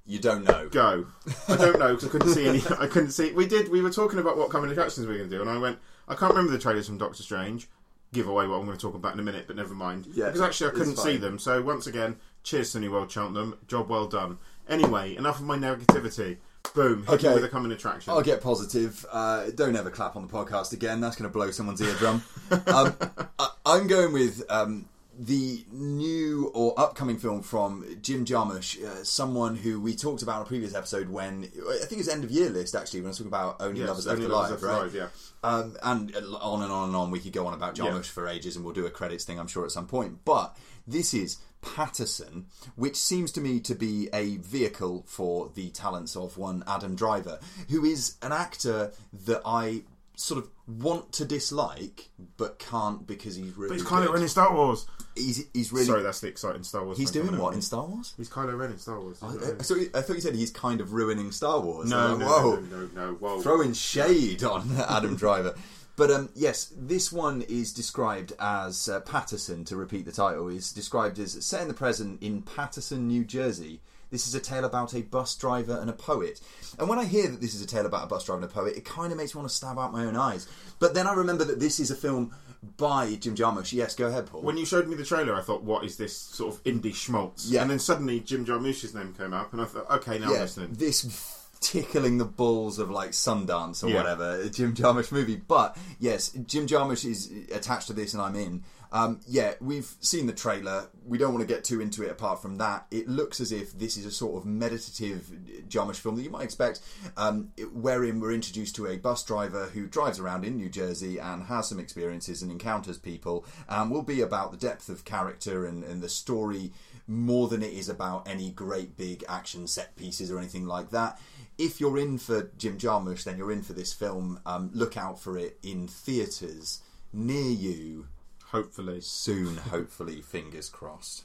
You 0.07 0.19
don't 0.19 0.43
know. 0.45 0.69
go. 0.69 1.07
I 1.49 1.57
don't 1.57 1.79
know 1.79 1.95
because 1.95 2.07
I 2.09 2.11
couldn't 2.11 2.35
see 2.35 2.49
any. 2.49 2.63
I 2.81 2.89
couldn't 2.89 3.13
see. 3.13 3.33
We 3.33 3.47
did. 3.47 3.71
We 3.71 3.81
were 3.81 3.91
talking 3.91 4.19
about 4.19 4.37
what 4.37 4.51
coming 4.51 4.71
attractions 4.73 5.07
we 5.07 5.13
were 5.13 5.19
going 5.19 5.31
to 5.31 5.37
do, 5.37 5.41
and 5.41 5.49
I 5.51 5.57
went. 5.57 5.79
I 6.09 6.15
can't 6.17 6.33
remember 6.35 6.51
the 6.53 6.59
trailers 6.59 6.87
from 6.89 6.99
Doctor 6.99 7.23
Strange. 7.23 7.69
Give 8.13 8.27
away 8.27 8.47
what 8.47 8.57
I'm 8.57 8.65
going 8.65 8.77
to 8.77 8.81
talk 8.83 8.95
about 8.95 9.13
in 9.15 9.21
a 9.21 9.23
minute, 9.23 9.45
but 9.47 9.55
never 9.57 9.75
mind. 9.75 10.09
Yeah, 10.15 10.27
because 10.27 10.41
actually 10.41 10.71
I 10.71 10.75
couldn't 10.75 10.97
see 10.97 11.17
them. 11.19 11.39
So 11.39 11.63
once 11.63 11.87
again, 11.87 12.17
cheers, 12.43 12.73
Cineworld 12.75 13.11
Cheltenham. 13.11 13.57
Job 13.67 13.89
well 13.89 14.07
done. 14.09 14.39
Anyway, 14.69 15.17
enough 15.17 15.39
of 15.39 15.45
my 15.47 15.57
negativity. 15.57 16.37
Boom. 16.75 17.03
Hit 17.07 17.25
Okay. 17.25 17.35
with 17.35 17.45
a 17.45 17.49
coming 17.49 17.73
attraction. 17.73 18.13
I'll 18.13 18.23
get 18.23 18.43
positive. 18.43 19.05
Uh, 19.11 19.51
don't 19.55 19.75
ever 19.77 19.91
clap 19.91 20.17
on 20.17 20.27
the 20.27 20.33
podcast 20.33 20.73
again. 20.73 21.01
That's 21.01 21.17
going 21.17 21.29
to 21.29 21.33
blow 21.33 21.51
someone's 21.51 21.81
eardrum. 21.81 22.23
um, 22.67 22.95
I, 23.39 23.49
I'm 23.65 23.87
going 23.87 24.13
with 24.13 24.43
um, 24.51 24.87
the 25.19 25.65
new 25.73 26.51
or 26.55 26.79
upcoming 26.79 27.17
film 27.19 27.43
from 27.43 27.85
Jim 28.03 28.25
Jarmusch, 28.27 28.83
uh, 28.85 29.03
someone 29.03 29.57
who 29.57 29.81
we 29.81 29.97
talked 29.97 30.23
about 30.23 30.37
in 30.41 30.43
a 30.43 30.47
previous 30.47 30.75
episode 30.75 31.09
when 31.09 31.45
I 31.71 31.85
think 31.87 32.01
it's 32.01 32.09
end 32.09 32.23
of 32.25 32.31
year 32.31 32.51
list 32.51 32.75
actually 32.75 33.01
when 33.01 33.07
I 33.07 33.11
was 33.11 33.19
talking 33.19 33.29
about 33.33 33.57
Only 33.61 33.81
Yes, 33.81 33.89
Lovers 33.89 34.07
Left 34.07 34.17
Only 34.21 34.31
Alive, 34.31 34.63
right? 34.63 34.95
Alive, 34.95 35.11
Um, 35.43 35.77
and 35.83 36.17
on 36.41 36.63
and 36.63 36.71
on 36.73 36.89
and 36.89 36.97
on, 36.97 37.11
we 37.11 37.19
could 37.21 37.33
go 37.33 37.47
on 37.47 37.55
about 37.55 37.77
Jarmusch 37.77 37.95
Yeah. 37.95 38.03
for 38.03 38.29
ages, 38.29 38.57
and 38.57 38.65
we'll 38.65 38.75
do 38.75 38.85
a 38.87 38.91
credits 38.91 39.25
thing, 39.25 39.39
I'm 39.41 39.49
sure, 39.49 39.65
at 39.65 39.71
some 39.73 39.87
point. 39.87 40.25
But 40.25 40.55
this 40.87 41.15
is 41.15 41.39
Paterson, 41.61 42.47
which 42.77 42.97
seems 42.97 43.33
to 43.33 43.41
me 43.41 43.61
to 43.61 43.75
be 43.75 44.09
a 44.13 44.37
vehicle 44.39 45.05
for 45.07 45.51
the 45.55 45.71
talents 45.71 46.17
of 46.17 46.39
one 46.39 46.63
Adam 46.67 46.95
Driver, 46.95 47.39
who 47.71 47.85
is 47.85 48.17
an 48.23 48.33
actor 48.33 48.93
that 49.27 49.43
I 49.45 49.83
sort 50.19 50.43
of 50.43 50.51
want 50.67 51.13
to 51.13 51.25
dislike, 51.25 52.11
but 52.37 52.59
can't 52.59 53.07
because 53.07 53.37
he's 53.37 53.57
really. 53.57 53.69
But 53.69 53.79
he's 53.79 53.87
Kylo 53.87 54.07
good. 54.07 54.15
Ren 54.15 54.23
in 54.23 54.29
Star 54.29 54.55
Wars. 54.55 54.87
He's 55.15 55.47
he's 55.55 55.73
really. 55.73 55.87
Sorry, 55.87 56.03
that's 56.03 56.21
the 56.21 56.29
exciting 56.29 56.65
Star 56.65 56.85
Wars. 56.85 56.99
he's 56.99 57.11
doing 57.11 57.39
what 57.39 57.55
in 57.55 57.63
Star 57.63 57.85
Wars? 57.85 58.15
He's 58.17 58.29
Kylo 58.29 58.59
Ren 58.59 58.73
in 58.73 58.79
Star 58.79 59.01
Wars. 59.01 59.23
I, 59.23 59.29
I, 59.29 59.63
so 59.63 59.77
I 59.95 60.01
thought 60.01 60.15
you 60.15 60.21
said 60.21 60.35
he's 60.35 60.51
kind 60.51 60.81
of 60.81 60.93
ruining 60.93 61.31
Star 61.33 61.61
Wars. 61.61 61.89
no, 61.89 62.15
I'm 62.15 62.19
no, 62.19 62.27
like, 62.27 62.43
Whoa 62.43 62.57
no, 62.57 62.77
no, 62.77 62.89
no, 62.95 63.13
Whoa. 63.15 63.41
throwing 63.41 63.73
shade 63.73 64.43
on 64.43 64.69
Adam 64.89 65.17
Driver. 65.17 65.55
But 65.99 66.13
um, 66.13 66.29
yes, 66.37 66.73
this 66.77 67.11
one 67.11 67.43
is 67.43 67.73
described 67.73 68.33
as 68.39 68.89
uh, 68.89 69.01
Paterson. 69.01 69.65
To 69.65 69.77
repeat 69.77 70.07
the 70.07 70.13
title, 70.13 70.47
is 70.47 70.73
described 70.73 71.19
as 71.19 71.45
set 71.45 71.61
in 71.61 71.69
the 71.69 71.75
present 71.75 72.23
in 72.23 72.43
Paterson, 72.43 73.09
New 73.09 73.25
Jersey. 73.25 73.81
This 74.11 74.29
is 74.29 74.35
a 74.35 74.41
tale 74.41 74.65
about 74.65 74.95
a 74.95 75.03
bus 75.03 75.37
driver 75.37 75.77
and 75.79 75.91
a 75.91 75.93
poet. 75.93 76.41
And 76.79 76.89
when 76.89 77.01
I 77.01 77.05
hear 77.05 77.27
that 77.27 77.41
this 77.41 77.53
is 77.53 77.61
a 77.61 77.67
tale 77.67 77.85
about 77.85 78.05
a 78.05 78.07
bus 78.07 78.25
driver 78.25 78.43
and 78.43 78.51
a 78.51 78.55
poet, 78.55 78.77
it 78.77 78.85
kind 78.85 79.11
of 79.11 79.19
makes 79.19 79.35
me 79.35 79.41
want 79.41 79.51
to 79.51 79.55
stab 79.55 79.77
out 79.77 79.93
my 79.93 80.05
own 80.05 80.17
eyes. 80.17 80.47
But 80.79 80.95
then 80.95 81.09
I 81.09 81.15
remember 81.15 81.45
that 81.45 81.59
this 81.59 81.81
is 81.81 81.91
a 81.91 81.97
film 81.97 82.33
by 82.77 83.17
Jim 83.17 83.35
Jarmusch. 83.35 83.73
Yes, 83.73 83.97
go 83.97 84.07
ahead, 84.07 84.27
Paul. 84.27 84.43
When 84.43 84.57
you 84.57 84.65
showed 84.65 84.87
me 84.87 84.95
the 84.95 85.05
trailer, 85.05 85.35
I 85.35 85.43
thought, 85.43 85.65
"What 85.65 85.85
is 85.85 85.97
this 85.97 86.17
sort 86.17 86.55
of 86.55 86.65
indie 86.65 86.95
schmaltz?" 86.95 87.51
Yeah. 87.51 87.63
And 87.63 87.71
then 87.71 87.81
suddenly 87.81 88.21
Jim 88.21 88.47
Jarmusch's 88.47 88.95
name 88.95 89.15
came 89.15 89.35
up, 89.35 89.53
and 89.53 89.61
I 89.61 89.65
thought, 89.65 89.91
"Okay, 89.91 90.19
now 90.21 90.27
I'm 90.27 90.41
listening." 90.41 90.75
this 90.75 91.38
tickling 91.61 92.19
the 92.19 92.25
balls 92.25 92.79
of 92.79 92.91
like 92.91 93.11
Sundance 93.11 93.83
or 93.85 93.89
Yeah. 93.89 93.97
whatever 93.97 94.49
Jim 94.49 94.75
Jarmusch 94.75 95.13
movie. 95.13 95.37
But 95.37 95.77
yes, 95.99 96.31
Jim 96.47 96.67
Jarmusch 96.67 97.05
is 97.05 97.31
attached 97.53 97.89
to 97.89 97.93
this, 97.93 98.13
and 98.15 98.23
I'm 98.23 98.37
in. 98.37 98.65
Um, 98.91 99.21
yeah, 99.27 99.53
we've 99.61 99.93
seen 100.01 100.25
the 100.27 100.33
trailer. 100.33 100.89
We 101.07 101.19
don't 101.19 101.35
want 101.35 101.47
to 101.47 101.55
get 101.55 101.63
too 101.63 101.83
into 101.83 102.03
it. 102.05 102.11
Apart 102.11 102.41
from 102.41 102.57
that, 102.57 102.87
it 102.91 103.07
looks 103.07 103.39
as 103.39 103.53
if 103.53 103.79
this 103.79 103.99
is 103.99 104.07
a 104.07 104.11
sort 104.11 104.37
of 104.41 104.47
meditative 104.47 105.31
Jarmusch 105.69 105.97
film 105.97 106.17
that 106.17 106.23
you 106.23 106.31
might 106.31 106.45
expect, 106.45 106.81
um, 107.19 107.53
wherein 107.75 108.19
we're 108.19 108.33
introduced 108.33 108.77
to 108.77 108.87
a 108.87 108.97
bus 108.97 109.23
driver 109.25 109.67
who 109.75 109.87
drives 109.87 110.19
around 110.19 110.47
in 110.47 110.57
New 110.57 110.71
Jersey 110.71 111.19
and 111.19 111.43
has 111.45 111.69
some 111.69 111.79
experiences 111.79 112.41
and 112.41 112.51
encounters 112.51 112.97
people, 112.97 113.45
and 113.69 113.91
will 113.91 114.01
be 114.03 114.23
about 114.23 114.53
the 114.53 114.57
depth 114.57 114.89
of 114.89 115.05
character 115.05 115.67
and, 115.67 115.85
and 115.85 116.01
the 116.01 116.09
story 116.09 116.73
more 117.07 117.49
than 117.49 117.63
it 117.63 117.73
is 117.75 117.91
about 117.91 118.27
any 118.27 118.51
great 118.51 118.97
big 118.97 119.23
action 119.29 119.67
set 119.67 119.97
pieces 119.97 120.31
or 120.31 120.39
anything 120.39 120.67
like 120.67 120.91
that. 120.91 121.21
If 121.59 121.81
you're 121.81 121.99
in 121.99 122.19
for 122.19 122.51
Jim 122.57 122.79
Jarmusch, 122.79 123.25
then 123.25 123.37
you're 123.37 123.53
in 123.53 123.63
for 123.63 123.73
this 123.73 123.93
film. 123.93 124.41
Um, 124.47 124.71
look 124.73 124.97
out 124.97 125.19
for 125.21 125.37
it 125.37 125.59
in 125.63 125.89
theatres 125.89 126.81
near 127.13 127.51
you 127.51 128.07
Hopefully, 128.47 129.01
soon. 129.03 129.57
Hopefully, 129.59 130.23
fingers 130.23 130.69
crossed. 130.71 131.25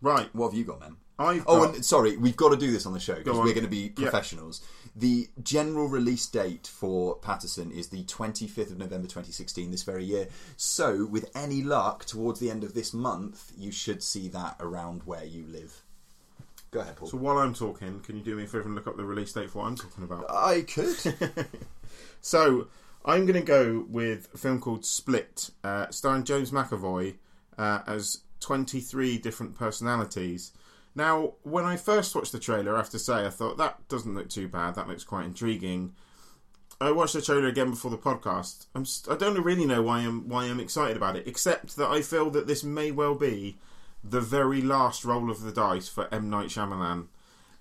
right. 0.00 0.28
What 0.34 0.50
have 0.50 0.54
you 0.58 0.64
got, 0.64 0.80
man? 0.80 0.96
I've 1.18 1.44
Oh, 1.46 1.64
got- 1.66 1.74
and 1.76 1.84
sorry, 1.84 2.16
we've 2.16 2.36
got 2.36 2.50
to 2.50 2.56
do 2.56 2.70
this 2.72 2.86
on 2.86 2.92
the 2.92 3.00
show 3.00 3.14
because 3.14 3.36
Go 3.36 3.42
we're 3.42 3.54
going 3.54 3.64
to 3.64 3.70
be 3.70 3.88
professionals. 3.88 4.60
The 4.96 5.28
general 5.42 5.88
release 5.88 6.26
date 6.26 6.66
for 6.66 7.16
Paterson 7.16 7.70
is 7.72 7.88
the 7.88 8.04
25th 8.04 8.70
of 8.72 8.78
November 8.78 9.06
2016, 9.08 9.70
this 9.70 9.82
very 9.84 10.04
year. 10.04 10.28
So, 10.56 11.06
with 11.06 11.30
any 11.34 11.62
luck, 11.62 12.04
towards 12.04 12.38
the 12.40 12.50
end 12.50 12.62
of 12.64 12.74
this 12.74 12.92
month, 12.92 13.52
you 13.56 13.70
should 13.72 14.02
see 14.02 14.28
that 14.28 14.56
around 14.60 15.02
where 15.04 15.24
you 15.24 15.44
live. 15.46 15.82
Go 16.74 16.80
ahead, 16.80 16.96
Paul. 16.96 17.08
So 17.08 17.16
while 17.16 17.38
I'm 17.38 17.54
talking, 17.54 18.00
can 18.00 18.16
you 18.16 18.22
do 18.22 18.36
me 18.36 18.44
a 18.44 18.46
favour 18.46 18.66
and 18.66 18.74
look 18.74 18.86
up 18.86 18.98
the 18.98 19.04
release 19.04 19.32
date 19.32 19.48
for 19.48 19.60
what 19.60 19.68
I'm 19.68 19.76
talking 19.76 20.04
about? 20.04 20.26
I 20.28 20.60
could. 20.62 21.46
So 22.24 22.68
I'm 23.04 23.26
going 23.26 23.38
to 23.38 23.42
go 23.42 23.84
with 23.86 24.30
a 24.32 24.38
film 24.38 24.58
called 24.58 24.86
Split, 24.86 25.50
uh, 25.62 25.90
starring 25.90 26.24
James 26.24 26.52
McAvoy 26.52 27.16
uh, 27.58 27.80
as 27.86 28.22
23 28.40 29.18
different 29.18 29.58
personalities. 29.58 30.52
Now, 30.94 31.34
when 31.42 31.66
I 31.66 31.76
first 31.76 32.14
watched 32.14 32.32
the 32.32 32.38
trailer, 32.38 32.74
I 32.74 32.78
have 32.78 32.88
to 32.90 32.98
say, 32.98 33.26
I 33.26 33.28
thought 33.28 33.58
that 33.58 33.86
doesn't 33.88 34.14
look 34.14 34.30
too 34.30 34.48
bad. 34.48 34.74
That 34.74 34.88
looks 34.88 35.04
quite 35.04 35.26
intriguing. 35.26 35.92
I 36.80 36.92
watched 36.92 37.12
the 37.12 37.20
trailer 37.20 37.46
again 37.46 37.68
before 37.68 37.90
the 37.90 37.98
podcast. 37.98 38.66
I'm 38.74 38.86
st- 38.86 39.14
I 39.14 39.18
don't 39.18 39.42
really 39.42 39.66
know 39.66 39.82
why 39.82 40.00
I'm 40.00 40.26
why 40.26 40.44
I'm 40.44 40.60
excited 40.60 40.96
about 40.96 41.16
it, 41.16 41.26
except 41.26 41.76
that 41.76 41.90
I 41.90 42.00
feel 42.00 42.30
that 42.30 42.46
this 42.46 42.64
may 42.64 42.90
well 42.90 43.14
be 43.14 43.58
the 44.06 44.20
very 44.20 44.60
last 44.60 45.04
roll 45.04 45.30
of 45.30 45.40
the 45.42 45.52
dice 45.52 45.88
for 45.88 46.12
M 46.12 46.28
Night 46.30 46.48
Shyamalan. 46.48 47.06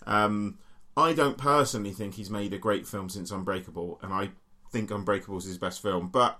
Um, 0.05 0.59
I 0.95 1.13
don't 1.13 1.37
personally 1.37 1.91
think 1.91 2.15
he's 2.15 2.29
made 2.29 2.53
a 2.53 2.57
great 2.57 2.85
film 2.85 3.09
since 3.09 3.31
Unbreakable, 3.31 3.99
and 4.03 4.13
I 4.13 4.31
think 4.71 4.91
Unbreakable 4.91 5.37
is 5.37 5.45
his 5.45 5.57
best 5.57 5.81
film, 5.81 6.09
but 6.09 6.39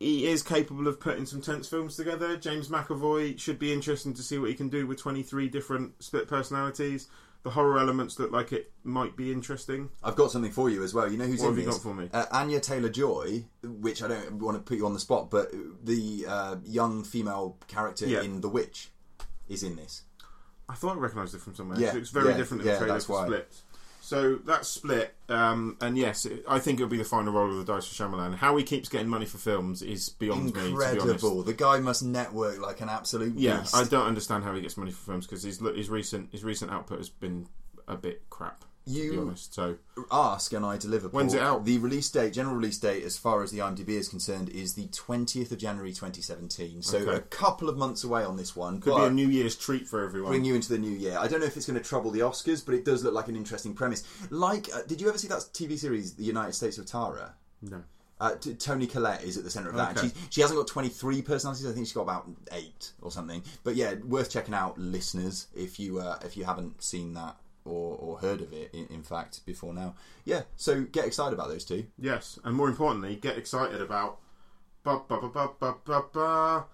he 0.00 0.26
is 0.26 0.42
capable 0.42 0.88
of 0.88 0.98
putting 1.00 1.24
some 1.24 1.40
tense 1.40 1.68
films 1.68 1.96
together. 1.96 2.36
James 2.36 2.68
McAvoy 2.68 3.38
should 3.38 3.58
be 3.58 3.72
interesting 3.72 4.12
to 4.14 4.22
see 4.22 4.38
what 4.38 4.48
he 4.50 4.54
can 4.54 4.68
do 4.68 4.86
with 4.86 4.98
23 5.00 5.48
different 5.48 6.02
split 6.02 6.28
personalities. 6.28 7.08
The 7.44 7.50
horror 7.50 7.78
elements 7.78 8.18
look 8.18 8.32
like 8.32 8.52
it 8.52 8.72
might 8.84 9.16
be 9.16 9.30
interesting. 9.30 9.90
I've 10.02 10.16
got 10.16 10.30
something 10.30 10.50
for 10.50 10.68
you 10.70 10.82
as 10.82 10.92
well. 10.94 11.10
You 11.10 11.18
know 11.18 11.26
who's 11.26 11.40
What 11.40 11.48
in 11.48 11.52
have 11.54 11.58
you 11.60 11.66
this? 11.66 11.74
got 11.76 11.82
for 11.82 11.94
me? 11.94 12.08
Uh, 12.12 12.24
Anya 12.32 12.58
Taylor 12.58 12.88
Joy, 12.88 13.44
which 13.62 14.02
I 14.02 14.08
don't 14.08 14.32
want 14.40 14.56
to 14.56 14.62
put 14.62 14.78
you 14.78 14.86
on 14.86 14.94
the 14.94 15.00
spot, 15.00 15.30
but 15.30 15.52
the 15.84 16.24
uh, 16.26 16.56
young 16.64 17.04
female 17.04 17.58
character 17.68 18.06
Yeah. 18.06 18.22
in 18.22 18.40
The 18.40 18.48
Witch 18.48 18.90
is 19.48 19.62
in 19.62 19.76
this. 19.76 20.02
I 20.68 20.74
thought 20.74 20.96
I 20.96 21.00
recognised 21.00 21.34
it 21.34 21.40
from 21.40 21.54
somewhere. 21.54 21.78
Yeah, 21.78 21.90
it 21.90 21.94
looks 21.96 22.10
very 22.10 22.30
yeah, 22.30 22.36
different 22.36 22.62
in 22.62 22.68
yeah, 22.68 22.74
the 22.74 22.78
trailer 22.78 22.94
that's 22.94 23.06
to. 23.06 23.22
Split. 23.22 23.52
So 24.00 24.36
that's 24.36 24.68
Split, 24.68 25.14
um, 25.30 25.78
and 25.80 25.96
yes, 25.96 26.26
it, 26.26 26.44
I 26.46 26.58
think 26.58 26.78
it'll 26.78 26.90
be 26.90 26.98
the 26.98 27.04
final 27.04 27.32
roll 27.32 27.50
of 27.50 27.56
the 27.66 27.72
dice 27.72 27.86
for 27.86 27.94
Shyamalan. 27.94 28.34
How 28.34 28.54
he 28.56 28.62
keeps 28.62 28.90
getting 28.90 29.08
money 29.08 29.24
for 29.24 29.38
films 29.38 29.80
is 29.80 30.10
beyond 30.10 30.46
me. 30.46 30.50
To 30.50 30.54
be 30.54 30.60
honest. 30.60 30.92
Incredible. 30.92 31.42
The 31.42 31.54
guy 31.54 31.78
must 31.78 32.02
network 32.02 32.60
like 32.60 32.82
an 32.82 32.90
absolute 32.90 33.34
Yeah, 33.38 33.60
beast. 33.60 33.74
I 33.74 33.84
don't 33.84 34.06
understand 34.06 34.44
how 34.44 34.54
he 34.54 34.60
gets 34.60 34.76
money 34.76 34.90
for 34.90 35.04
films 35.04 35.26
because 35.26 35.42
his 35.42 35.58
his 35.58 35.88
recent 35.88 36.32
his 36.32 36.44
recent 36.44 36.70
output 36.70 36.98
has 36.98 37.08
been 37.08 37.46
a 37.88 37.96
bit 37.96 38.28
crap. 38.28 38.64
To 38.86 38.90
be 38.92 38.98
You- 38.98 39.20
honest, 39.22 39.54
so 39.54 39.76
ask 40.12 40.52
and 40.52 40.64
I 40.66 40.76
deliver. 40.76 41.08
When's 41.08 41.32
Paul. 41.32 41.40
it 41.42 41.44
out? 41.44 41.64
The 41.64 41.78
release 41.78 42.10
date, 42.10 42.34
general 42.34 42.54
release 42.56 42.76
date, 42.78 43.02
as 43.02 43.16
far 43.16 43.42
as 43.42 43.50
the 43.50 43.58
IMDb 43.60 43.90
is 43.90 44.08
concerned, 44.08 44.50
is 44.50 44.74
the 44.74 44.88
twentieth 44.88 45.50
of 45.52 45.58
January, 45.58 45.92
twenty 45.94 46.20
seventeen. 46.20 46.82
So 46.82 46.98
Okay. 46.98 47.14
a 47.16 47.20
couple 47.20 47.70
of 47.70 47.78
months 47.78 48.04
away 48.04 48.24
on 48.24 48.36
this 48.36 48.54
one. 48.54 48.80
could 48.80 48.94
be 48.96 49.02
a 49.04 49.10
New 49.10 49.28
Year's 49.28 49.56
treat 49.56 49.88
for 49.88 50.04
everyone. 50.04 50.32
bring 50.32 50.44
you 50.44 50.54
into 50.54 50.68
the 50.68 50.78
new 50.78 50.90
year. 50.90 51.16
I 51.18 51.28
don't 51.28 51.40
know 51.40 51.46
if 51.46 51.56
it's 51.56 51.66
going 51.66 51.78
to 51.78 51.84
trouble 51.88 52.10
the 52.10 52.20
Oscars, 52.20 52.62
but 52.64 52.74
it 52.74 52.84
does 52.84 53.02
look 53.02 53.14
like 53.14 53.28
an 53.28 53.36
interesting 53.36 53.72
premise. 53.72 54.02
Like, 54.30 54.68
uh, 54.74 54.82
did 54.86 55.00
you 55.00 55.08
ever 55.08 55.16
see 55.16 55.28
that 55.28 55.48
TV 55.54 55.78
series, 55.78 56.12
The 56.14 56.24
United 56.24 56.52
States 56.52 56.76
of 56.76 56.84
Tara? 56.86 57.34
no, 57.62 57.82
Uh, 58.20 58.34
t- 58.36 58.54
Toni 58.54 58.86
Collette 58.86 59.24
is 59.24 59.36
at 59.36 59.44
the 59.44 59.50
centre 59.50 59.68
of 59.70 59.74
that. 59.76 59.96
Okay. 59.98 60.08
She's, 60.08 60.14
she 60.30 60.40
hasn't 60.42 60.58
got 60.58 60.66
23 60.68 61.20
personalities. 61.22 61.66
I 61.66 61.72
think 61.72 61.86
she's 61.86 61.92
got 61.94 62.02
about 62.02 62.28
eight 62.52 62.92
or 63.02 63.10
something. 63.10 63.42
But 63.64 63.74
yeah, 63.76 63.94
worth 63.94 64.30
checking 64.30 64.54
out, 64.54 64.78
listeners, 64.78 65.46
if 65.54 65.80
you 65.80 65.98
uh, 66.00 66.18
if 66.24 66.36
you 66.36 66.44
haven't 66.44 66.82
seen 66.82 67.14
that 67.14 67.36
or, 67.64 67.96
or 67.96 68.18
heard 68.18 68.40
of 68.40 68.52
it. 68.52 68.70
In, 68.74 68.86
in 68.88 69.02
fact, 69.02 69.44
before 69.46 69.72
now, 69.74 69.94
yeah. 70.24 70.42
So 70.56 70.82
get 70.84 71.06
excited 71.06 71.32
about 71.34 71.48
those 71.48 71.64
two. 71.64 71.86
yes, 71.98 72.38
and 72.44 72.54
more 72.56 72.68
importantly, 72.68 73.16
get 73.16 73.38
excited 73.38 73.80
about 73.80 74.18
ba 74.82 75.00
ba 75.08 75.20
ba 75.20 75.28
ba 75.30 75.48
ba 75.58 75.74
ba 75.84 76.02
ba 76.12 76.64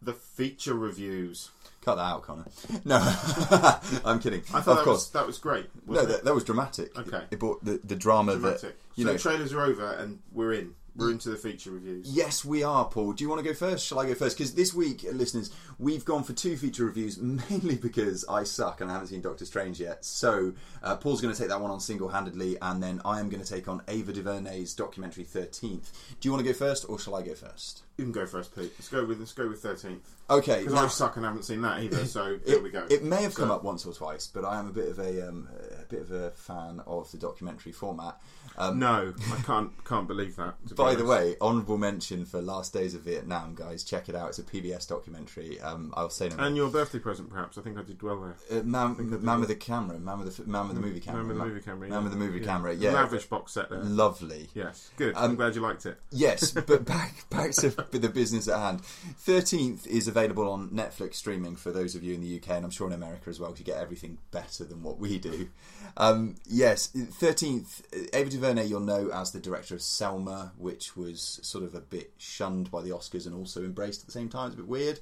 the 0.00 0.12
feature 0.12 0.74
reviews. 0.74 1.50
Cut 1.82 1.96
that 1.96 2.02
out, 2.02 2.22
Connor. 2.22 2.44
No, 2.84 2.96
I'm 4.04 4.20
kidding. 4.20 4.40
I 4.54 4.60
thought 4.60 4.68
of 4.72 4.76
that 4.76 4.84
course. 4.84 4.98
was 4.98 5.10
that 5.10 5.26
was 5.26 5.38
great. 5.38 5.66
no, 5.86 6.04
that, 6.04 6.24
that 6.24 6.34
was 6.34 6.44
dramatic. 6.44 6.96
Okay. 6.98 7.22
It 7.30 7.38
brought 7.38 7.64
the, 7.64 7.80
the 7.82 7.96
drama 7.96 8.32
dramatic. 8.34 8.60
that 8.60 8.74
you 8.96 9.04
so 9.04 9.08
know. 9.08 9.12
the 9.14 9.18
trailers 9.18 9.52
are 9.52 9.62
over 9.62 9.92
and 9.92 10.20
we're 10.32 10.52
in. 10.52 10.74
We're 10.98 11.12
into 11.12 11.30
the 11.30 11.36
feature 11.36 11.70
reviews. 11.70 12.10
Yes, 12.10 12.44
we 12.44 12.64
are, 12.64 12.84
Paul. 12.84 13.12
Do 13.12 13.22
you 13.22 13.30
want 13.30 13.40
to 13.40 13.48
go 13.48 13.54
first? 13.54 13.86
Shall 13.86 14.00
I 14.00 14.06
go 14.06 14.14
first? 14.14 14.36
Because 14.36 14.54
this 14.54 14.74
week, 14.74 15.04
listeners, 15.12 15.50
we've 15.78 16.04
gone 16.04 16.24
for 16.24 16.32
two 16.32 16.56
feature 16.56 16.84
reviews, 16.84 17.18
mainly 17.50 17.76
because 17.76 18.24
I 18.28 18.42
suck 18.42 18.80
and 18.80 18.90
I 18.90 18.94
haven't 18.94 19.08
seen 19.08 19.20
Doctor 19.20 19.44
Strange 19.44 19.78
yet. 19.80 20.04
So 20.04 20.54
uh, 20.82 20.96
Paul's 20.96 21.20
going 21.20 21.32
to 21.32 21.38
take 21.40 21.50
that 21.50 21.60
one 21.60 21.70
on 21.70 21.78
single 21.78 22.08
handedly, 22.08 22.56
and 22.60 22.82
then 22.82 23.00
I 23.04 23.20
am 23.20 23.28
going 23.28 23.42
to 23.42 23.48
take 23.48 23.68
on 23.68 23.80
Ava 23.86 24.12
DuVernay's 24.12 24.74
documentary 24.74 25.24
13th. 25.24 25.92
Do 26.20 26.28
you 26.28 26.32
want 26.32 26.44
to 26.44 26.52
go 26.52 26.56
first, 26.56 26.84
or 26.88 26.98
shall 26.98 27.14
I 27.14 27.22
go 27.22 27.34
first? 27.34 27.82
You 27.96 28.04
can 28.04 28.12
go 28.12 28.26
first, 28.26 28.54
Pete. 28.54 28.72
Let's 28.78 28.88
go 28.88 29.04
with 29.04 29.18
let's 29.18 29.32
go 29.32 29.48
with 29.48 29.60
thirteenth 29.60 30.08
Okay. 30.30 30.60
because 30.60 30.74
I 30.74 30.86
suck 30.86 31.16
and 31.16 31.26
I 31.26 31.30
haven't 31.30 31.42
seen 31.42 31.62
that 31.62 31.82
either. 31.82 32.04
So 32.04 32.38
there 32.46 32.54
it, 32.56 32.62
we 32.62 32.70
go. 32.70 32.86
it 32.88 33.02
may 33.02 33.22
have 33.22 33.34
come 33.34 33.50
up 33.50 33.64
once 33.64 33.84
or 33.84 33.92
twice, 33.92 34.28
but 34.28 34.44
I 34.44 34.60
am 34.60 34.68
a 34.68 34.72
bit 34.72 34.88
of 34.88 35.00
a, 35.00 35.28
um, 35.28 35.48
a 35.80 35.84
bit 35.86 36.02
of 36.02 36.12
a 36.12 36.30
fan 36.30 36.80
of 36.86 37.10
the 37.10 37.18
documentary 37.18 37.72
format. 37.72 38.16
Um, 38.56 38.78
No, 38.78 39.12
I 39.32 39.42
can't 39.42 39.72
can't 39.84 40.06
believe 40.08 40.36
that. 40.36 40.54
to 40.68 40.74
be 40.74 40.74
By 40.74 40.94
the 40.94 41.04
way, 41.04 41.36
honourable 41.40 41.78
mention 41.78 42.24
for 42.24 42.40
Last 42.42 42.72
Days 42.72 42.94
of 42.94 43.02
Vietnam, 43.02 43.54
guys. 43.54 43.82
Check 43.84 44.08
it 44.08 44.14
out. 44.14 44.28
It's 44.30 44.38
a 44.38 44.42
PBS 44.42 44.88
documentary. 44.88 45.60
Um, 45.60 45.92
I'll 45.96 46.10
say 46.10 46.28
no 46.28 46.36
more. 46.36 46.46
and 46.46 46.56
your 46.56 46.70
birthday 46.70 46.98
present, 46.98 47.30
perhaps. 47.30 47.56
I 47.58 47.62
think 47.62 47.78
I 47.78 47.82
did 47.82 48.02
well 48.02 48.20
there. 48.50 48.60
Uh, 48.60 48.62
man, 48.64 48.94
think 48.96 49.08
I 49.12 49.16
man 49.16 49.24
well. 49.26 49.40
with 49.40 49.48
the 49.48 49.54
camera, 49.54 49.98
man 49.98 50.18
with 50.20 50.36
the 50.36 50.44
man 50.50 50.66
with 50.68 50.76
the 50.76 50.82
movie 50.82 51.00
camera, 51.00 51.22
Man 51.24 51.28
with 51.28 51.38
the 51.38 51.44
movie 51.44 51.60
camera. 51.60 51.88
man 51.88 52.02
with 52.04 52.12
the 52.12 52.18
movie 52.18 52.40
camera. 52.40 52.74
Yeah, 52.74 52.92
lavish 52.92 53.26
box 53.26 53.52
set 53.52 53.70
there. 53.70 53.78
lovely. 53.82 54.48
Yes, 54.54 54.90
good. 54.96 55.14
Um, 55.16 55.24
I'm 55.30 55.36
glad 55.36 55.54
you 55.54 55.60
liked 55.60 55.86
it. 55.86 55.98
Yes, 56.10 56.50
but 56.66 56.84
back 56.84 57.28
back 57.30 57.52
to 57.52 57.70
the 57.70 58.08
business 58.08 58.48
at 58.48 58.58
hand. 58.58 58.80
Thirteenth 58.82 59.86
is 59.86 60.08
available 60.08 60.48
on 60.50 60.70
Netflix 60.70 61.14
streaming 61.16 61.56
for 61.56 61.70
those 61.70 61.94
of 61.94 62.02
you 62.02 62.14
in 62.14 62.20
the 62.20 62.36
UK, 62.36 62.50
and 62.56 62.64
I'm 62.64 62.70
sure 62.70 62.86
in 62.86 62.92
America 62.92 63.28
as 63.30 63.38
well. 63.40 63.50
'cause 63.50 63.58
you 63.60 63.64
get 63.64 63.78
everything 63.78 64.18
better 64.30 64.64
than 64.64 64.82
what 64.82 64.98
we 64.98 65.18
do. 65.18 65.48
Um, 65.96 66.36
yes, 66.46 66.86
Thirteenth. 66.88 67.82
Ava 68.12 68.30
DuVernay, 68.30 68.47
you'll 68.56 68.80
know 68.80 69.10
as 69.12 69.32
the 69.32 69.40
director 69.40 69.74
of 69.74 69.82
Selma, 69.82 70.52
which 70.56 70.96
was 70.96 71.40
sort 71.42 71.64
of 71.64 71.74
a 71.74 71.80
bit 71.80 72.12
shunned 72.16 72.70
by 72.70 72.80
the 72.80 72.90
Oscars 72.90 73.26
and 73.26 73.34
also 73.34 73.62
embraced 73.62 74.00
at 74.00 74.06
the 74.06 74.12
same 74.12 74.28
time. 74.28 74.46
It's 74.46 74.54
a 74.54 74.58
bit 74.58 74.68
weird. 74.68 75.00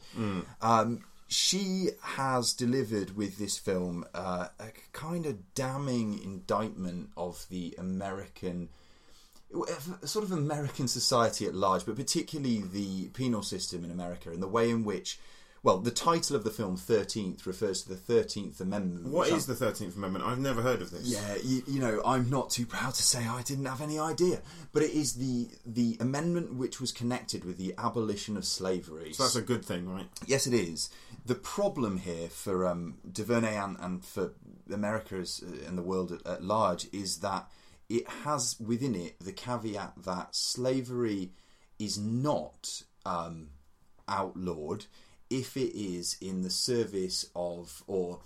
Um, 0.63 1.05
she 1.29 1.91
has 2.03 2.53
delivered 2.53 3.17
with 3.17 3.39
this 3.39 3.59
film 3.59 4.05
uh, 4.15 4.49
a 4.59 4.67
kind 4.93 5.27
of 5.27 5.55
damning 5.55 6.23
indictment 6.23 7.11
of 7.17 7.47
the 7.51 7.75
American 7.79 8.69
sort 10.05 10.25
of 10.25 10.33
American 10.33 10.89
society 10.89 11.47
at 11.47 11.55
large, 11.55 11.87
but 11.87 11.97
particularly 11.97 12.63
the 12.73 13.09
penal 13.09 13.43
system 13.43 13.85
in 13.85 13.91
America 13.91 14.31
and 14.31 14.43
the 14.43 14.49
way 14.49 14.71
in 14.71 14.85
which, 14.85 15.19
well, 15.62 15.79
the 15.79 15.90
title 15.90 16.37
of 16.37 16.45
the 16.45 16.51
film 16.51 16.77
Thirteenth 16.77 17.47
refers 17.47 17.83
to 17.83 17.88
the 17.88 17.97
Thirteenth 17.97 18.61
Amendment. 18.61 19.09
What 19.09 19.29
is 19.29 19.35
is 19.35 19.47
the 19.47 19.55
Thirteenth 19.55 19.97
Amendment? 19.97 20.25
I've 20.25 20.38
never 20.38 20.62
heard 20.62 20.81
of 20.81 20.90
this. 20.90 21.05
yeah, 21.05 21.37
you, 21.42 21.62
you 21.66 21.81
know, 21.81 22.03
I'm 22.05 22.31
not 22.31 22.51
too 22.51 22.66
proud 22.66 22.95
to 22.95 23.03
say 23.03 23.27
I 23.27 23.42
didn't 23.42 23.66
have 23.66 23.81
any 23.81 23.99
idea, 23.99 24.42
but 24.73 24.83
it 24.83 24.92
is 24.92 25.14
the 25.14 25.49
the 25.64 25.97
amendment 26.01 26.55
which 26.55 26.81
was 26.81 26.92
connected 26.92 27.45
with 27.45 27.59
the 27.59 27.75
abolition 27.79 28.37
of 28.37 28.45
slavery. 28.45 29.12
So 29.12 29.25
that's 29.25 29.37
a 29.37 29.42
good 29.42 29.64
thing, 29.64 29.88
right? 29.88 30.07
Yes, 30.27 30.47
it 30.47 30.55
is. 30.55 30.90
The 31.25 31.35
problem 31.35 31.99
here 31.99 32.29
for 32.29 32.66
um, 32.66 32.99
DuVernay 33.11 33.57
and, 33.57 33.77
and 33.81 34.05
for 34.05 34.33
America 34.73 35.16
as, 35.16 35.42
and 35.66 35.77
the 35.77 35.83
world 35.83 36.12
at, 36.12 36.25
at 36.27 36.45
large 36.45 36.87
is 36.92 37.19
that 37.19 37.51
it 37.88 38.09
has 38.09 38.57
within 38.61 38.95
it 38.95 39.19
the 39.21 39.33
caveat 39.33 39.95
that 40.05 40.35
slavery 40.35 41.33
is 41.79 41.99
not 41.99 42.83
um, 43.05 43.49
outlawed 44.09 44.87
if 45.31 45.57
it 45.57 45.77
is 45.79 46.17
in 46.21 46.43
the 46.43 46.51
service 46.51 47.29
of, 47.35 47.83
or 47.87 48.21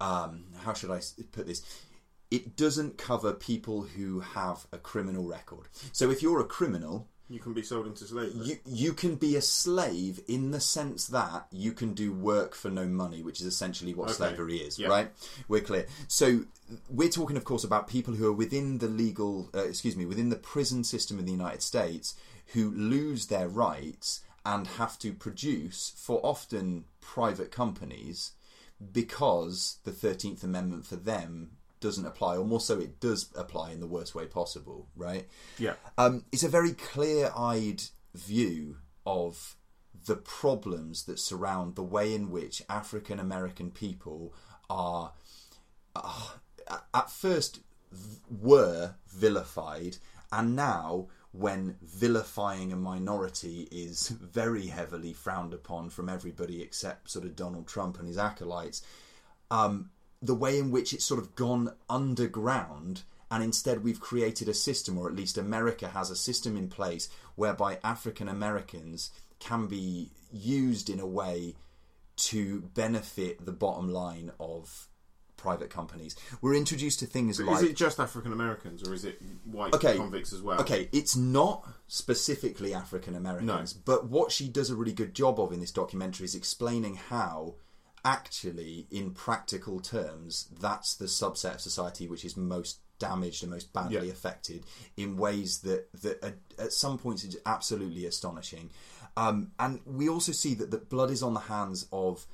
um, 0.00 0.44
how 0.64 0.72
should 0.74 0.90
I 0.90 1.00
put 1.32 1.46
this? 1.46 1.62
It 2.30 2.56
doesn't 2.56 2.98
cover 2.98 3.32
people 3.32 3.82
who 3.82 4.20
have 4.20 4.66
a 4.72 4.78
criminal 4.78 5.24
record. 5.28 5.68
So 5.92 6.10
if 6.10 6.22
you're 6.22 6.40
a 6.40 6.44
criminal, 6.44 7.08
You 7.28 7.38
can 7.38 7.52
be 7.54 7.62
sold 7.62 7.86
into 7.86 8.04
slavery. 8.04 8.32
you 8.44 8.58
you 8.66 8.92
can 8.92 9.14
be 9.14 9.36
a 9.36 9.40
slave 9.40 10.20
in 10.26 10.50
the 10.50 10.60
sense 10.60 11.06
that 11.08 11.46
you 11.52 11.72
can 11.72 11.94
do 11.94 12.12
work 12.12 12.54
for 12.54 12.70
no 12.70 12.86
money, 12.86 13.22
which 13.22 13.40
is 13.40 13.46
essentially 13.46 13.94
what 13.94 14.08
Okay. 14.08 14.16
slavery 14.16 14.56
is, 14.58 14.78
Yeah. 14.78 14.88
right? 14.88 15.12
We're 15.48 15.60
clear. 15.62 15.86
So 16.08 16.44
we're 16.90 17.08
talking, 17.08 17.36
of 17.36 17.44
course, 17.44 17.62
about 17.64 17.86
people 17.88 18.14
who 18.14 18.26
are 18.26 18.32
within 18.32 18.78
the 18.78 18.88
legal, 18.88 19.50
uh, 19.54 19.60
excuse 19.60 19.96
me, 19.96 20.04
within 20.04 20.30
the 20.30 20.36
prison 20.36 20.82
system 20.82 21.18
in 21.20 21.24
the 21.26 21.32
United 21.32 21.62
States 21.62 22.14
who 22.52 22.70
lose 22.72 23.26
their 23.26 23.48
rights 23.48 24.20
and 24.44 24.66
have 24.66 24.98
to 24.98 25.12
produce 25.12 25.92
for 25.96 26.20
often 26.24 26.84
private 27.00 27.50
companies 27.50 28.32
because 28.92 29.78
the 29.84 29.92
Thirteenth 29.92 30.42
Amendment 30.42 30.86
for 30.86 30.96
them 30.96 31.52
doesn't 31.80 32.06
apply, 32.06 32.36
or 32.36 32.44
more 32.44 32.60
so, 32.60 32.78
it 32.78 32.98
does 32.98 33.28
apply 33.36 33.70
in 33.70 33.80
the 33.80 33.86
worst 33.86 34.14
way 34.14 34.26
possible, 34.26 34.88
right? 34.96 35.28
yeah. 35.58 35.74
Um, 35.98 36.24
it's 36.32 36.42
a 36.42 36.48
very 36.48 36.72
clear 36.72 37.30
eyed 37.36 37.82
view 38.14 38.78
of 39.04 39.56
the 40.06 40.16
problems 40.16 41.04
that 41.04 41.18
surround 41.18 41.74
the 41.74 41.82
way 41.82 42.14
in 42.14 42.30
which 42.30 42.62
African 42.68 43.18
American 43.18 43.70
people 43.70 44.34
are, 44.70 45.12
uh, 45.94 46.30
at 46.94 47.10
first, 47.10 47.60
were 48.30 48.94
vilified, 49.08 49.98
and 50.32 50.56
now, 50.56 51.08
when 51.36 51.76
vilifying 51.82 52.72
a 52.72 52.76
minority 52.76 53.68
is 53.72 54.08
very 54.08 54.66
heavily 54.66 55.12
frowned 55.12 55.52
upon 55.52 55.90
from 55.90 56.08
everybody 56.08 56.62
except 56.62 57.10
sort 57.10 57.24
of 57.24 57.34
Donald 57.34 57.66
Trump 57.66 57.98
and 57.98 58.06
his 58.06 58.18
acolytes, 58.18 58.82
um, 59.50 59.90
the 60.22 60.34
way 60.34 60.58
in 60.58 60.70
which 60.70 60.92
it's 60.92 61.04
sort 61.04 61.20
of 61.20 61.34
gone 61.34 61.74
underground 61.90 63.02
and 63.30 63.42
instead 63.42 63.82
we've 63.82 64.00
created 64.00 64.48
a 64.48 64.54
system 64.54 64.96
or 64.96 65.08
at 65.08 65.16
least 65.16 65.36
america 65.36 65.88
has 65.88 66.10
a 66.10 66.16
system 66.16 66.56
in 66.56 66.68
place 66.68 67.08
whereby 67.34 67.78
african 67.82 68.28
americans 68.28 69.10
can 69.38 69.66
be 69.66 70.10
used 70.32 70.88
in 70.88 71.00
a 71.00 71.06
way 71.06 71.54
to 72.16 72.60
benefit 72.74 73.44
the 73.44 73.52
bottom 73.52 73.88
line 73.88 74.30
of 74.38 74.88
private 75.44 75.68
companies. 75.68 76.16
We're 76.40 76.54
introduced 76.54 77.00
to 77.00 77.06
things 77.06 77.38
Is 77.38 77.46
like 77.46 77.62
Is 77.62 77.70
it 77.70 77.76
just 77.76 78.00
African 78.00 78.32
Americans 78.32 78.82
or 78.82 78.94
is 78.94 79.04
it 79.04 79.20
white 79.44 79.74
Okay. 79.74 79.98
convicts 79.98 80.32
as 80.32 80.40
well? 80.40 80.58
Okay, 80.62 80.88
it's 80.90 81.14
not 81.14 81.68
specifically 81.86 82.72
African 82.72 83.14
Americans, 83.14 83.74
No. 83.74 83.80
but 83.84 84.06
what 84.08 84.32
she 84.32 84.48
does 84.48 84.70
a 84.70 84.74
really 84.74 84.94
good 84.94 85.12
job 85.14 85.38
of 85.38 85.52
in 85.52 85.60
this 85.60 85.70
documentary 85.70 86.24
is 86.24 86.34
explaining 86.34 86.94
how, 86.96 87.56
actually, 88.06 88.86
in 88.90 89.10
practical 89.12 89.80
terms, 89.80 90.48
that's 90.58 90.94
the 90.94 91.04
subset 91.04 91.56
of 91.56 91.60
society 91.60 92.08
which 92.08 92.24
is 92.24 92.36
most 92.38 92.78
damaged 92.98 93.42
and 93.42 93.50
most 93.52 93.70
badly 93.74 94.06
Yeah. 94.06 94.12
affected 94.12 94.64
in 94.96 95.18
ways 95.18 95.58
that 95.58 95.92
that 96.00 96.24
at, 96.24 96.36
at 96.58 96.72
some 96.72 96.96
points 96.96 97.22
is 97.24 97.36
absolutely 97.44 98.06
astonishing. 98.06 98.70
Um, 99.16 99.52
and 99.58 99.80
we 99.84 100.08
also 100.08 100.32
see 100.32 100.54
that 100.54 100.70
the 100.70 100.78
blood 100.78 101.10
is 101.10 101.22
on 101.22 101.34
the 101.34 101.40
hands 101.40 101.86
of 101.92 102.26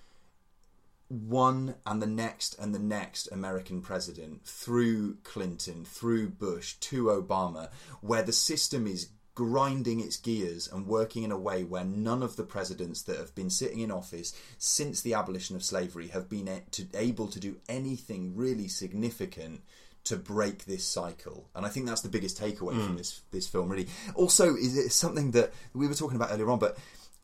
one 1.10 1.74
and 1.84 2.00
the 2.00 2.06
next 2.06 2.56
and 2.58 2.72
the 2.72 2.78
next 2.78 3.28
American 3.32 3.82
president 3.82 4.44
through 4.44 5.16
Clinton, 5.24 5.84
through 5.84 6.28
Bush 6.30 6.74
to 6.74 7.06
Obama, 7.06 7.68
where 8.00 8.22
the 8.22 8.32
system 8.32 8.86
is 8.86 9.10
grinding 9.34 10.00
its 10.00 10.16
gears 10.16 10.68
and 10.72 10.86
working 10.86 11.22
in 11.22 11.32
a 11.32 11.38
way 11.38 11.64
where 11.64 11.84
none 11.84 12.22
of 12.22 12.36
the 12.36 12.44
presidents 12.44 13.02
that 13.02 13.16
have 13.16 13.34
been 13.34 13.50
sitting 13.50 13.80
in 13.80 13.90
office 13.90 14.32
since 14.58 15.00
the 15.00 15.14
abolition 15.14 15.56
of 15.56 15.64
slavery 15.64 16.08
have 16.08 16.28
been 16.28 16.48
able 16.94 17.26
to 17.26 17.40
do 17.40 17.56
anything 17.68 18.36
really 18.36 18.68
significant 18.68 19.62
to 20.04 20.16
break 20.16 20.64
this 20.64 20.86
cycle. 20.86 21.48
And 21.54 21.66
I 21.66 21.68
think 21.68 21.86
that's 21.86 22.00
the 22.02 22.08
biggest 22.08 22.40
takeaway 22.40 22.72
from 22.72 22.94
mm. 22.94 22.98
this 22.98 23.20
this 23.32 23.48
film 23.48 23.68
really. 23.68 23.88
Also 24.14 24.54
is 24.54 24.76
it 24.76 24.90
something 24.90 25.32
that 25.32 25.52
we 25.74 25.88
were 25.88 25.94
talking 25.94 26.16
about 26.16 26.30
earlier 26.30 26.50
on 26.50 26.58
but 26.58 26.78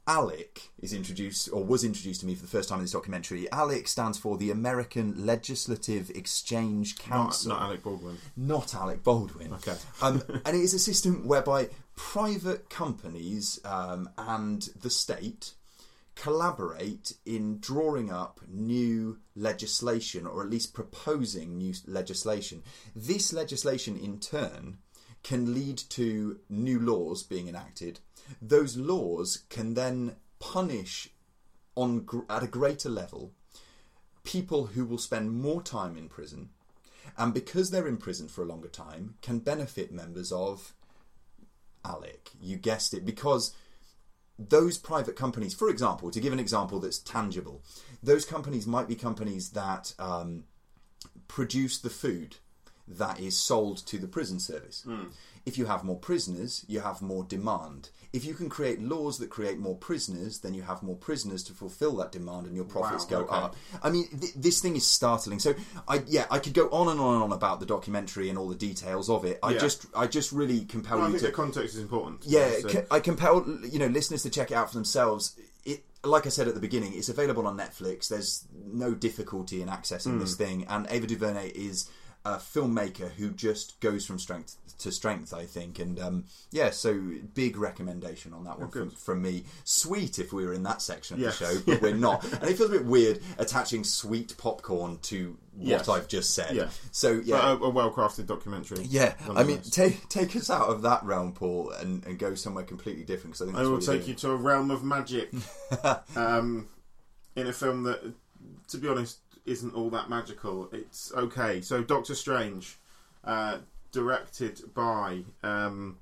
ALEC 0.06 0.68
is 0.78 0.92
introduced 0.92 1.48
or 1.52 1.64
was 1.64 1.82
introduced 1.82 2.20
to 2.20 2.26
me 2.26 2.34
for 2.34 2.42
the 2.42 2.48
first 2.48 2.68
time 2.68 2.78
in 2.78 2.84
this 2.84 2.92
documentary. 2.92 3.48
ALEC 3.52 3.88
stands 3.88 4.18
for 4.18 4.36
the 4.36 4.50
American 4.50 5.26
Legislative 5.26 6.10
Exchange 6.10 6.96
Not, 6.98 7.04
Council 7.08 7.48
not 7.50 7.62
Alec 7.62 7.82
Baldwin. 7.82 8.18
not 8.36 8.74
Alec 8.74 9.02
Baldwin. 9.02 9.52
Okay. 9.54 9.74
um, 10.02 10.22
and 10.44 10.56
it 10.56 10.60
is 10.60 10.74
a 10.74 10.78
system 10.78 11.26
whereby 11.26 11.68
private 11.96 12.70
companies 12.70 13.58
um, 13.64 14.08
and 14.16 14.68
the 14.80 14.90
state 14.90 15.54
collaborate 16.14 17.12
in 17.26 17.58
drawing 17.58 18.10
up 18.10 18.40
new 18.48 19.18
legislation 19.34 20.26
or 20.26 20.42
at 20.42 20.50
least 20.50 20.72
proposing 20.72 21.58
new 21.58 21.74
legislation. 21.86 22.62
This 22.94 23.32
legislation, 23.32 23.96
in 23.96 24.18
turn, 24.18 24.78
can 25.22 25.52
lead 25.52 25.76
to 25.76 26.38
new 26.48 26.78
laws 26.78 27.22
being 27.22 27.48
enacted. 27.48 28.00
Those 28.40 28.76
laws 28.76 29.44
can 29.48 29.74
then 29.74 30.16
punish 30.38 31.10
on 31.74 32.06
at 32.28 32.42
a 32.42 32.46
greater 32.46 32.88
level 32.88 33.32
people 34.24 34.66
who 34.66 34.84
will 34.84 34.98
spend 34.98 35.30
more 35.30 35.62
time 35.62 35.96
in 35.96 36.08
prison 36.08 36.50
and 37.16 37.32
because 37.32 37.70
they're 37.70 37.86
in 37.86 37.96
prison 37.96 38.28
for 38.28 38.42
a 38.42 38.46
longer 38.46 38.68
time 38.68 39.14
can 39.22 39.38
benefit 39.38 39.92
members 39.92 40.32
of 40.32 40.74
ALEC. 41.84 42.30
You 42.40 42.56
guessed 42.56 42.92
it, 42.94 43.04
because 43.06 43.54
those 44.38 44.76
private 44.76 45.16
companies, 45.16 45.54
for 45.54 45.70
example, 45.70 46.10
to 46.10 46.20
give 46.20 46.32
an 46.32 46.40
example 46.40 46.80
that's 46.80 46.98
tangible, 46.98 47.62
those 48.02 48.24
companies 48.24 48.66
might 48.66 48.88
be 48.88 48.94
companies 48.94 49.50
that 49.50 49.94
um, 49.98 50.44
produce 51.28 51.78
the 51.78 51.90
food 51.90 52.36
that 52.88 53.18
is 53.18 53.36
sold 53.36 53.78
to 53.86 53.98
the 53.98 54.08
prison 54.08 54.38
service. 54.38 54.84
If 55.46 55.56
you 55.56 55.66
have 55.66 55.84
more 55.84 55.96
prisoners, 55.96 56.64
you 56.66 56.80
have 56.80 57.00
more 57.00 57.22
demand. 57.22 57.90
If 58.12 58.24
you 58.24 58.34
can 58.34 58.48
create 58.48 58.80
laws 58.82 59.18
that 59.18 59.30
create 59.30 59.58
more 59.58 59.76
prisoners, 59.76 60.40
then 60.40 60.54
you 60.54 60.62
have 60.62 60.82
more 60.82 60.96
prisoners 60.96 61.44
to 61.44 61.52
fulfill 61.52 61.94
that 61.98 62.10
demand, 62.10 62.46
and 62.46 62.56
your 62.56 62.64
profits 62.64 63.04
Wow, 63.04 63.10
go 63.10 63.24
okay. 63.26 63.36
up. 63.36 63.56
I 63.80 63.90
mean, 63.90 64.08
th- 64.08 64.34
this 64.34 64.60
thing 64.60 64.74
is 64.74 64.84
startling. 64.84 65.38
So, 65.38 65.54
I 65.86 66.02
yeah, 66.08 66.26
I 66.32 66.40
could 66.40 66.52
go 66.52 66.68
on 66.70 66.88
and 66.88 66.98
on 66.98 67.14
and 67.14 67.22
on 67.24 67.32
about 67.32 67.60
the 67.60 67.66
documentary 67.66 68.28
and 68.28 68.36
all 68.36 68.48
the 68.48 68.56
details 68.56 69.08
of 69.08 69.24
it. 69.24 69.38
I 69.42 69.52
Yeah. 69.52 69.58
just, 69.60 69.86
I 69.94 70.08
just 70.08 70.32
really 70.32 70.64
compel 70.64 70.98
Well, 70.98 71.06
I 71.06 71.10
you 71.10 71.12
think 71.14 71.20
to 71.20 71.26
the 71.28 71.32
context 71.32 71.76
is 71.76 71.80
important. 71.80 72.24
yeah, 72.26 72.50
So- 72.60 72.84
I 72.90 72.98
compel 72.98 73.46
you 73.62 73.78
know 73.78 73.86
listeners 73.86 74.24
to 74.24 74.30
check 74.30 74.50
it 74.50 74.54
out 74.54 74.68
for 74.70 74.74
themselves. 74.74 75.36
It, 75.64 75.84
like 76.02 76.26
I 76.26 76.30
said 76.30 76.48
at 76.48 76.54
the 76.54 76.60
beginning, 76.60 76.92
it's 76.94 77.08
available 77.08 77.46
on 77.46 77.56
Netflix. 77.56 78.08
There's 78.08 78.46
no 78.64 78.94
difficulty 78.94 79.62
in 79.62 79.68
accessing 79.68 80.18
this 80.18 80.34
hmm. 80.36 80.42
thing, 80.42 80.64
and 80.68 80.86
Ava 80.90 81.06
DuVernay 81.06 81.48
is 81.50 81.88
a 82.34 82.36
filmmaker 82.38 83.10
who 83.10 83.30
just 83.30 83.78
goes 83.80 84.04
from 84.06 84.18
strength 84.18 84.56
to 84.78 84.92
strength. 84.92 85.32
I 85.32 85.44
think, 85.46 85.78
and 85.78 85.98
um, 85.98 86.24
yeah, 86.50 86.70
so 86.70 87.00
big 87.34 87.56
recommendation 87.56 88.32
on 88.32 88.44
that 88.44 88.58
one 88.58 88.68
from, 88.70 88.90
from 88.90 89.22
me. 89.22 89.44
Sweet 89.64 90.18
if 90.18 90.32
we 90.32 90.44
were 90.44 90.52
in 90.52 90.62
that 90.64 90.82
section 90.82 91.14
of 91.14 91.20
Yes. 91.20 91.38
the 91.38 91.46
show, 91.46 91.60
but 91.66 91.80
we're 91.82 91.94
not, 91.94 92.24
and 92.24 92.44
it 92.50 92.56
feels 92.56 92.70
a 92.70 92.72
bit 92.74 92.84
weird 92.84 93.20
attaching 93.38 93.84
sweet 93.84 94.36
popcorn 94.36 94.98
to 95.02 95.38
what 95.54 95.66
Yes. 95.66 95.88
I've 95.88 96.08
just 96.08 96.34
said. 96.34 96.54
Yeah. 96.54 96.68
So 96.90 97.20
yeah, 97.24 97.52
a, 97.52 97.56
a 97.56 97.70
well 97.70 97.90
crafted 97.90 98.26
documentary. 98.26 98.82
yeah, 98.84 99.14
I 99.34 99.42
mean, 99.44 99.62
take 99.62 100.08
take 100.08 100.36
us 100.36 100.50
out 100.50 100.68
of 100.68 100.82
that 100.82 101.02
realm, 101.04 101.32
Paul, 101.32 101.70
and, 101.70 102.04
and 102.04 102.18
go 102.18 102.34
somewhere 102.34 102.64
completely 102.64 103.04
different. 103.04 103.34
Because 103.38 103.42
I 103.42 103.44
think 103.52 103.58
I 103.58 103.62
will 103.62 103.78
take 103.78 104.00
doing. 104.00 104.08
you 104.08 104.14
to 104.16 104.30
a 104.32 104.36
realm 104.36 104.70
of 104.70 104.84
magic. 104.84 105.32
um, 106.16 106.68
in 107.34 107.46
a 107.46 107.52
film 107.52 107.82
that, 107.84 108.00
to 108.68 108.78
be 108.78 108.88
honest, 108.88 109.18
isn't 109.46 109.74
all 109.74 109.90
that 109.90 110.08
magical. 110.10 110.68
It's 110.72 111.12
okay. 111.14 111.60
So, 111.60 111.82
Doctor 111.82 112.14
Strange, 112.14 112.76
uh, 113.24 113.58
directed 113.92 114.74
by 114.74 115.22
um, 115.42 115.98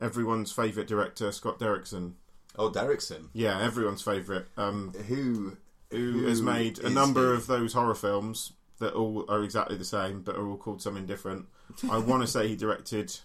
everyone's 0.00 0.52
favourite 0.52 0.88
director, 0.88 1.30
Scott 1.32 1.58
Derrickson. 1.58 2.12
Oh, 2.58 2.70
Derrickson, 2.70 3.28
Yeah, 3.32 3.60
everyone's 3.62 4.02
favourite. 4.02 4.46
Um, 4.56 4.92
who 5.08 5.56
who 5.90 6.26
has 6.26 6.42
made 6.42 6.78
a 6.80 6.90
number 6.90 7.30
he? 7.30 7.36
of 7.36 7.46
those 7.46 7.72
horror 7.72 7.94
films 7.94 8.52
that 8.78 8.92
all 8.94 9.24
are 9.28 9.42
exactly 9.42 9.76
the 9.76 9.84
same, 9.84 10.22
but 10.22 10.36
are 10.36 10.46
all 10.48 10.56
called 10.56 10.82
something 10.82 11.06
different. 11.06 11.46
I 11.90 11.98
want 11.98 12.22
to 12.22 12.26
say 12.26 12.48
he 12.48 12.56
directed 12.56 13.18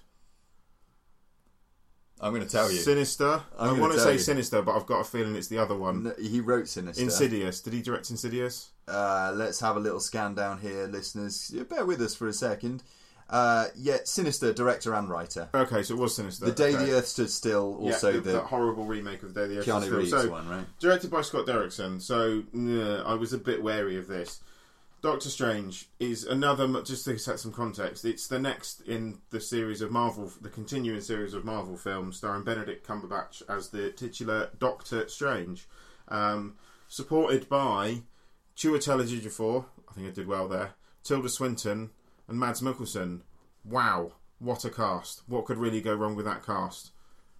I'm 2.22 2.32
going 2.34 2.44
to 2.44 2.50
tell 2.50 2.72
you. 2.72 2.78
Sinister. 2.78 3.44
I'm 3.60 3.76
I 3.76 3.80
want 3.80 3.94
to 3.94 4.00
say 4.00 4.14
you. 4.14 4.20
Sinister, 4.20 4.62
but 4.62 4.76
I've 4.76 4.86
got 4.86 5.02
a 5.02 5.04
feeling 5.04 5.36
it's 5.36 5.48
the 5.48 5.58
other 5.58 5.76
one. 5.76 6.14
He 6.20 6.40
wrote 6.40 6.68
Sinister. 6.68 7.04
Insidious. 7.04 7.62
Did 7.62 7.74
he 7.74 7.82
direct 7.82 8.10
Insidious? 8.10 8.70
Uh, 8.88 9.34
let's 9.36 9.60
have 9.60 9.76
a 9.76 9.80
little 9.80 10.00
scan 10.00 10.34
down 10.34 10.60
here, 10.60 10.88
listeners. 10.88 11.54
Bear 11.70 11.86
with 11.86 12.02
us 12.02 12.16
for 12.16 12.28
a 12.28 12.34
second. 12.34 12.84
Uh, 13.28 13.66
yeah, 13.76 13.98
Sinister, 14.04 14.54
director 14.54 14.94
and 14.94 15.10
writer. 15.10 15.50
Okay, 15.54 15.82
so 15.82 15.96
it 15.96 16.00
was 16.00 16.16
Sinister. 16.16 16.46
The 16.46 16.52
Day 16.52 16.76
okay. 16.76 16.86
the 16.86 16.92
Earth 16.94 17.08
Stood 17.08 17.30
Still, 17.32 17.76
also 17.82 18.12
yeah, 18.12 18.20
the 18.20 18.32
that 18.34 18.44
horrible 18.44 18.86
remake 18.86 19.24
of 19.24 19.34
the 19.34 19.42
Day 19.42 19.48
the 19.48 19.58
Earth 19.58 19.64
Stood 19.64 19.74
Keanu 19.74 19.86
Still. 19.86 19.98
Reeves 19.98 20.12
So, 20.12 20.30
one, 20.30 20.48
right? 20.48 20.66
directed 20.80 21.10
by 21.10 21.22
Scott 21.22 21.48
Derrickson. 21.48 22.00
So 22.02 22.44
yeah, 22.54 23.02
I 23.04 23.16
was 23.16 23.34
a 23.34 23.40
bit 23.40 23.64
wary 23.64 23.98
of 23.98 24.08
this. 24.08 24.42
Doctor 25.06 25.30
Strange 25.30 25.88
is 26.00 26.24
another. 26.24 26.82
Just 26.82 27.06
to 27.06 27.16
set 27.20 27.40
some 27.40 27.52
context, 27.52 28.06
it's 28.06 28.26
the 28.26 28.40
next 28.40 28.82
in 28.82 29.20
the 29.30 29.40
series 29.40 29.82
of 29.82 29.92
Marvel, 29.92 30.32
the 30.42 30.50
continuing 30.50 31.00
series 31.00 31.36
of 31.36 31.46
Marvel 31.46 31.78
films 31.78 32.18
starring 32.18 32.44
Benedict 32.44 32.88
Cumberbatch 32.88 33.44
as 33.48 33.70
the 33.70 33.92
titular 33.92 34.50
Doctor 34.58 35.08
Strange, 35.08 35.68
um, 36.08 36.56
supported 36.88 37.48
by 37.48 38.02
Chiwetel 38.58 39.04
Ejiofor. 39.04 39.66
I 39.88 39.94
think 39.94 40.08
I 40.08 40.10
did 40.10 40.26
well 40.26 40.48
there. 40.48 40.72
Tilda 41.04 41.30
Swinton 41.30 41.92
and 42.28 42.40
Mads 42.40 42.62
Mikkelsen. 42.62 43.22
Wow, 43.64 44.14
what 44.40 44.66
a 44.66 44.72
cast! 44.72 45.22
What 45.28 45.46
could 45.46 45.60
really 45.60 45.82
go 45.82 45.94
wrong 45.94 46.16
with 46.16 46.26
that 46.26 46.44
cast? 46.44 46.94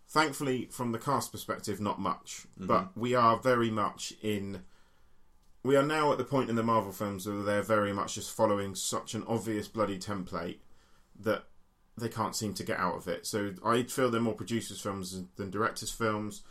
Thankfully, 0.08 0.68
from 0.70 0.92
the 0.92 1.00
cast 1.00 1.32
perspective, 1.32 1.82
not 1.82 2.00
much. 2.00 2.46
But 2.56 2.96
we 2.96 3.16
are 3.16 3.40
very 3.40 3.72
much 3.72 4.14
in. 4.22 4.66
We 5.66 5.76
are 5.76 5.82
now 5.82 6.12
at 6.12 6.20
the 6.20 6.24
point 6.24 6.52
in 6.52 6.56
the 6.56 6.62
Marvel 6.62 6.92
films 6.92 7.26
where 7.26 7.42
they're 7.42 7.64
very 7.64 7.92
much 7.92 8.14
just 8.14 8.32
following 8.32 8.76
such 8.76 9.16
an 9.16 9.24
obvious 9.28 9.68
bloody 9.68 9.98
template 9.98 10.60
that 11.20 11.46
they 11.98 12.08
can't 12.08 12.36
seem 12.36 12.54
to 12.54 12.64
get 12.64 12.78
out 12.78 12.94
of 12.94 13.08
it. 13.08 13.26
So 13.26 13.52
I 13.66 13.82
feel 13.82 14.12
they're 14.12 14.22
more 14.22 14.36
producers' 14.36 14.80
films 14.80 15.20
than 15.38 15.50
directors' 15.50 15.90
films. 15.90 16.44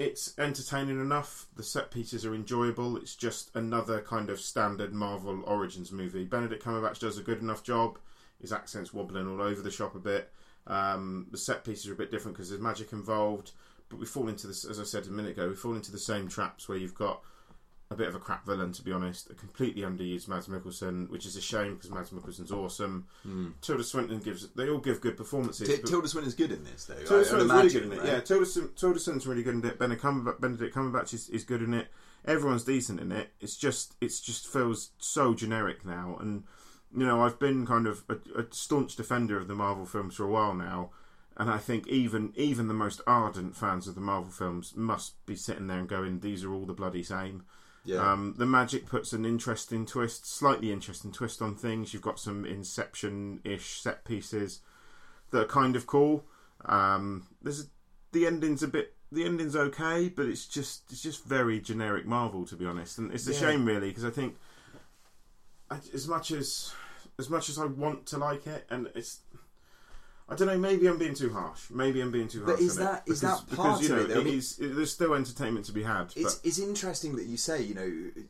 It's 0.00 0.36
entertaining 0.36 1.00
enough. 1.00 1.46
The 1.54 1.62
set 1.62 1.92
pieces 1.92 2.26
are 2.26 2.34
enjoyable. 2.34 2.96
It's 2.96 3.14
just 3.14 3.54
another 3.54 4.00
kind 4.00 4.28
of 4.28 4.40
standard 4.40 4.92
Marvel 4.92 5.44
Origins 5.46 5.92
movie. 5.92 6.24
Benedict 6.24 6.64
Cumberbatch 6.64 6.98
does 6.98 7.16
a 7.16 7.22
good 7.22 7.40
enough 7.40 7.62
job. 7.62 8.00
His 8.40 8.52
accent's 8.52 8.92
wobbling 8.92 9.28
all 9.28 9.42
over 9.42 9.62
the 9.62 9.70
shop 9.70 9.94
a 9.94 10.00
bit. 10.00 10.32
Um, 10.66 11.28
the 11.30 11.38
set 11.38 11.64
pieces 11.64 11.88
are 11.88 11.92
a 11.92 11.96
bit 11.96 12.10
different 12.10 12.36
because 12.36 12.48
there's 12.48 12.60
magic 12.60 12.92
involved. 12.92 13.52
But 13.88 14.00
we 14.00 14.06
fall 14.06 14.26
into 14.26 14.48
this, 14.48 14.64
as 14.64 14.80
I 14.80 14.82
said 14.82 15.06
a 15.06 15.10
minute 15.10 15.38
ago, 15.38 15.46
we 15.46 15.54
fall 15.54 15.76
into 15.76 15.92
the 15.92 15.98
same 16.00 16.26
traps 16.26 16.68
where 16.68 16.78
you've 16.78 16.96
got 16.96 17.22
a 17.94 17.96
bit 17.96 18.08
of 18.08 18.14
a 18.14 18.18
crap 18.18 18.44
villain, 18.44 18.72
to 18.72 18.82
be 18.82 18.92
honest. 18.92 19.30
A 19.30 19.34
completely 19.34 19.82
underused 19.82 20.28
Mads 20.28 20.48
Mikkelsen, 20.48 21.08
which 21.10 21.24
is 21.26 21.36
a 21.36 21.40
shame 21.40 21.74
because 21.74 21.90
Mads 21.90 22.10
Mikkelsen's 22.10 22.52
awesome. 22.52 23.06
Hmm. 23.22 23.48
Tilda 23.60 23.84
Swinton 23.84 24.18
gives. 24.18 24.48
They 24.50 24.68
all 24.68 24.78
give 24.78 25.00
good 25.00 25.16
performances. 25.16 25.68
T- 25.68 25.82
Tilda 25.82 26.08
Swinton's 26.08 26.34
good 26.34 26.52
in 26.52 26.64
this, 26.64 26.84
though. 26.84 26.94
Tilda 26.96 27.20
I- 27.20 27.22
Swinton's 27.22 27.50
really 27.50 27.60
imagine, 27.62 27.88
good 27.88 27.98
in 27.98 28.04
it. 28.04 28.06
Yeah, 28.06 28.20
Tilda, 28.20 28.46
Tilda 28.76 28.98
Swinton's 28.98 29.26
really 29.26 29.42
good 29.42 29.54
in 29.54 29.64
it. 29.64 29.78
Benedict 29.78 30.02
Cumberbatch, 30.02 30.40
Benedict 30.40 30.74
Cumberbatch 30.74 31.14
is, 31.14 31.28
is 31.30 31.44
good 31.44 31.62
in 31.62 31.72
it. 31.74 31.88
Everyone's 32.26 32.64
decent 32.64 33.00
in 33.00 33.12
it. 33.12 33.30
It's 33.40 33.56
just 33.56 33.94
it's 34.00 34.20
just 34.20 34.46
feels 34.46 34.90
so 34.98 35.34
generic 35.34 35.84
now. 35.84 36.16
And 36.20 36.44
you 36.96 37.06
know, 37.06 37.22
I've 37.22 37.38
been 37.38 37.66
kind 37.66 37.86
of 37.86 38.04
a, 38.08 38.14
a 38.38 38.46
staunch 38.50 38.96
defender 38.96 39.36
of 39.38 39.48
the 39.48 39.54
Marvel 39.54 39.84
films 39.86 40.14
for 40.16 40.24
a 40.24 40.30
while 40.30 40.54
now. 40.54 40.90
And 41.36 41.50
I 41.50 41.58
think 41.58 41.88
even 41.88 42.32
even 42.36 42.68
the 42.68 42.74
most 42.74 43.00
ardent 43.06 43.56
fans 43.56 43.88
of 43.88 43.96
the 43.96 44.00
Marvel 44.00 44.30
films 44.30 44.74
must 44.76 45.26
be 45.26 45.34
sitting 45.34 45.66
there 45.66 45.80
and 45.80 45.88
going, 45.88 46.20
"These 46.20 46.44
are 46.44 46.52
all 46.52 46.64
the 46.64 46.72
bloody 46.72 47.02
same." 47.02 47.42
Yeah. 47.84 48.12
Um, 48.12 48.34
the 48.38 48.46
magic 48.46 48.86
puts 48.86 49.12
an 49.12 49.24
interesting 49.26 49.84
twist, 49.84 50.26
slightly 50.26 50.72
interesting 50.72 51.12
twist 51.12 51.42
on 51.42 51.54
things. 51.54 51.92
You've 51.92 52.02
got 52.02 52.18
some 52.18 52.46
Inception-ish 52.46 53.80
set 53.80 54.04
pieces 54.04 54.60
that 55.30 55.42
are 55.42 55.46
kind 55.46 55.76
of 55.76 55.86
cool. 55.86 56.24
Um, 56.64 57.26
there's 57.42 57.68
the 58.12 58.26
ending's 58.26 58.62
a 58.62 58.68
bit. 58.68 58.94
The 59.12 59.24
ending's 59.24 59.54
okay, 59.54 60.08
but 60.08 60.26
it's 60.26 60.46
just 60.46 60.90
it's 60.90 61.02
just 61.02 61.24
very 61.24 61.60
generic 61.60 62.06
Marvel 62.06 62.46
to 62.46 62.56
be 62.56 62.64
honest, 62.66 62.98
and 62.98 63.12
it's 63.12 63.28
a 63.28 63.32
Yeah. 63.32 63.38
shame 63.40 63.64
really 63.66 63.88
because 63.88 64.04
I 64.04 64.10
think 64.10 64.36
as 65.70 66.08
much 66.08 66.30
as 66.30 66.72
as 67.18 67.28
much 67.30 67.48
as 67.48 67.58
I 67.58 67.66
want 67.66 68.06
to 68.06 68.18
like 68.18 68.46
it, 68.46 68.66
and 68.70 68.88
it's 68.94 69.20
I 70.28 70.34
don't 70.34 70.48
know. 70.48 70.56
Maybe 70.58 70.86
I'm 70.86 70.98
being 70.98 71.14
too 71.14 71.32
harsh. 71.32 71.70
Maybe 71.70 72.00
I'm 72.00 72.10
being 72.10 72.28
too 72.28 72.44
harsh. 72.44 72.56
But 72.58 72.62
is 72.62 72.78
on 72.78 72.84
that- 72.84 73.02
it 73.06 73.12
is 73.12 73.20
that 73.20 73.40
because, 73.46 73.56
part 73.56 73.80
because, 73.80 73.88
you 73.88 73.94
of 73.94 74.00
know, 74.00 74.04
it, 74.04 74.24
though? 74.24 74.30
I 74.30 74.68
it 74.68 74.74
there's 74.76 74.92
still 74.92 75.14
entertainment 75.14 75.66
to 75.66 75.72
be 75.72 75.82
had. 75.82 76.12
It's 76.16 76.40
it's 76.42 76.58
interesting 76.58 77.16
that 77.16 77.24
you 77.26 77.36
say 77.36 77.62
you 77.62 77.74
know 77.74 78.22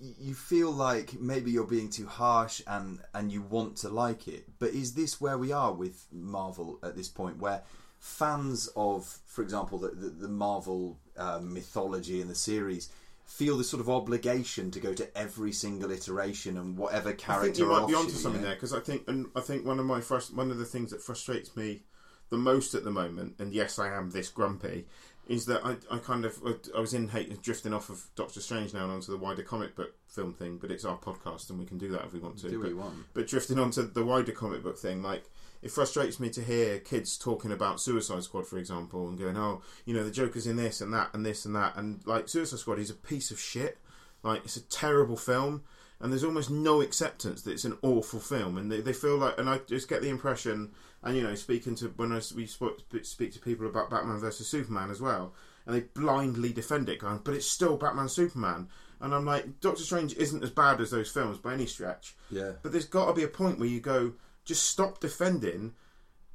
you 0.00 0.34
feel 0.34 0.70
like 0.70 1.18
maybe 1.20 1.50
you're 1.50 1.66
being 1.66 1.90
too 1.90 2.06
harsh 2.06 2.60
and 2.66 3.00
and 3.14 3.30
you 3.32 3.42
want 3.42 3.76
to 3.78 3.88
like 3.88 4.28
it, 4.28 4.46
but 4.58 4.70
is 4.70 4.94
this 4.94 5.20
where 5.20 5.38
we 5.38 5.52
are 5.52 5.72
with 5.72 6.06
Marvel 6.12 6.78
at 6.82 6.96
this 6.96 7.08
point 7.08 7.38
where 7.38 7.62
fans 7.98 8.68
of, 8.76 9.18
for 9.26 9.42
example, 9.42 9.78
the 9.78 9.88
the, 9.88 10.08
the 10.08 10.28
Marvel 10.28 10.98
uh, 11.16 11.40
mythology 11.42 12.20
and 12.20 12.30
the 12.30 12.34
series 12.34 12.90
feel 13.28 13.58
this 13.58 13.68
sort 13.68 13.80
of 13.80 13.90
obligation 13.90 14.70
to 14.70 14.80
go 14.80 14.94
to 14.94 15.16
every 15.16 15.52
single 15.52 15.92
iteration 15.92 16.56
and 16.56 16.78
whatever 16.78 17.12
character 17.12 17.42
I 17.42 17.44
think 17.44 17.58
you 17.58 17.66
might 17.68 17.86
be 17.86 17.94
onto 17.94 18.10
something 18.12 18.40
you 18.40 18.46
know? 18.46 18.46
there 18.48 18.56
because 18.56 18.72
I 18.72 18.80
think, 18.80 19.06
and 19.06 19.26
I 19.36 19.40
think 19.40 19.66
one 19.66 19.78
of 19.78 19.84
my 19.84 20.00
first, 20.00 20.34
one 20.34 20.50
of 20.50 20.56
the 20.56 20.64
things 20.64 20.90
that 20.92 21.02
frustrates 21.02 21.54
me 21.54 21.82
the 22.30 22.38
most 22.38 22.74
at 22.74 22.84
the 22.84 22.90
moment, 22.90 23.34
and 23.38 23.52
yes, 23.52 23.78
I 23.78 23.94
am 23.94 24.10
this 24.10 24.30
grumpy, 24.30 24.86
is 25.28 25.44
that 25.44 25.60
I, 25.62 25.76
I 25.94 25.98
kind 25.98 26.24
of, 26.24 26.42
I 26.74 26.80
was 26.80 26.94
in 26.94 27.08
hate 27.08 27.42
drifting 27.42 27.74
off 27.74 27.90
of 27.90 28.02
Doctor 28.16 28.40
Strange 28.40 28.72
now 28.72 28.84
and 28.84 28.92
onto 28.92 29.12
the 29.12 29.18
wider 29.18 29.42
comic 29.42 29.76
book 29.76 29.94
film 30.06 30.32
thing, 30.32 30.56
but 30.56 30.70
it's 30.70 30.86
our 30.86 30.96
podcast 30.96 31.50
and 31.50 31.58
we 31.58 31.66
can 31.66 31.76
do 31.76 31.90
that 31.90 32.06
if 32.06 32.14
we 32.14 32.20
want 32.20 32.38
to. 32.38 32.48
Do 32.48 32.58
what 32.58 32.62
but, 32.62 32.70
you 32.70 32.76
want. 32.78 32.94
but 33.12 33.26
drifting 33.26 33.58
onto 33.58 33.82
the 33.82 34.04
wider 34.04 34.32
comic 34.32 34.62
book 34.62 34.78
thing, 34.78 35.02
like 35.02 35.24
it 35.62 35.70
frustrates 35.70 36.20
me 36.20 36.30
to 36.30 36.42
hear 36.42 36.78
kids 36.78 37.18
talking 37.18 37.52
about 37.52 37.80
Suicide 37.80 38.22
Squad, 38.22 38.46
for 38.46 38.58
example, 38.58 39.08
and 39.08 39.18
going, 39.18 39.36
"Oh, 39.36 39.62
you 39.84 39.94
know, 39.94 40.04
the 40.04 40.10
Joker's 40.10 40.46
in 40.46 40.56
this 40.56 40.80
and 40.80 40.92
that 40.94 41.10
and 41.12 41.24
this 41.24 41.44
and 41.44 41.54
that," 41.56 41.76
and 41.76 42.00
like 42.06 42.28
Suicide 42.28 42.58
Squad 42.58 42.78
is 42.78 42.90
a 42.90 42.94
piece 42.94 43.30
of 43.30 43.40
shit. 43.40 43.78
Like 44.22 44.44
it's 44.44 44.56
a 44.56 44.62
terrible 44.62 45.16
film, 45.16 45.62
and 46.00 46.12
there's 46.12 46.24
almost 46.24 46.50
no 46.50 46.80
acceptance 46.80 47.42
that 47.42 47.52
it's 47.52 47.64
an 47.64 47.78
awful 47.82 48.20
film, 48.20 48.56
and 48.56 48.70
they, 48.70 48.80
they 48.80 48.92
feel 48.92 49.16
like, 49.16 49.38
and 49.38 49.48
I 49.48 49.58
just 49.66 49.88
get 49.88 50.02
the 50.02 50.08
impression, 50.08 50.72
and 51.02 51.16
you 51.16 51.22
know, 51.22 51.34
speaking 51.34 51.74
to 51.76 51.88
when 51.96 52.12
I 52.12 52.20
we 52.34 52.46
spoke, 52.46 52.80
speak 53.02 53.32
to 53.32 53.40
people 53.40 53.66
about 53.66 53.90
Batman 53.90 54.18
versus 54.18 54.48
Superman 54.48 54.90
as 54.90 55.00
well, 55.00 55.34
and 55.66 55.74
they 55.74 55.80
blindly 55.80 56.52
defend 56.52 56.88
it, 56.88 57.00
going, 57.00 57.20
"But 57.24 57.34
it's 57.34 57.46
still 57.46 57.76
Batman 57.76 58.08
Superman." 58.08 58.68
And 59.00 59.14
I'm 59.14 59.24
like, 59.24 59.60
Doctor 59.60 59.82
Strange 59.82 60.14
isn't 60.14 60.42
as 60.42 60.50
bad 60.50 60.80
as 60.80 60.90
those 60.90 61.10
films 61.10 61.38
by 61.38 61.54
any 61.54 61.66
stretch. 61.66 62.16
Yeah. 62.30 62.52
But 62.62 62.72
there's 62.72 62.84
got 62.84 63.06
to 63.06 63.12
be 63.12 63.22
a 63.22 63.28
point 63.28 63.58
where 63.58 63.68
you 63.68 63.80
go, 63.80 64.14
just 64.48 64.66
stop 64.66 64.98
defending 64.98 65.74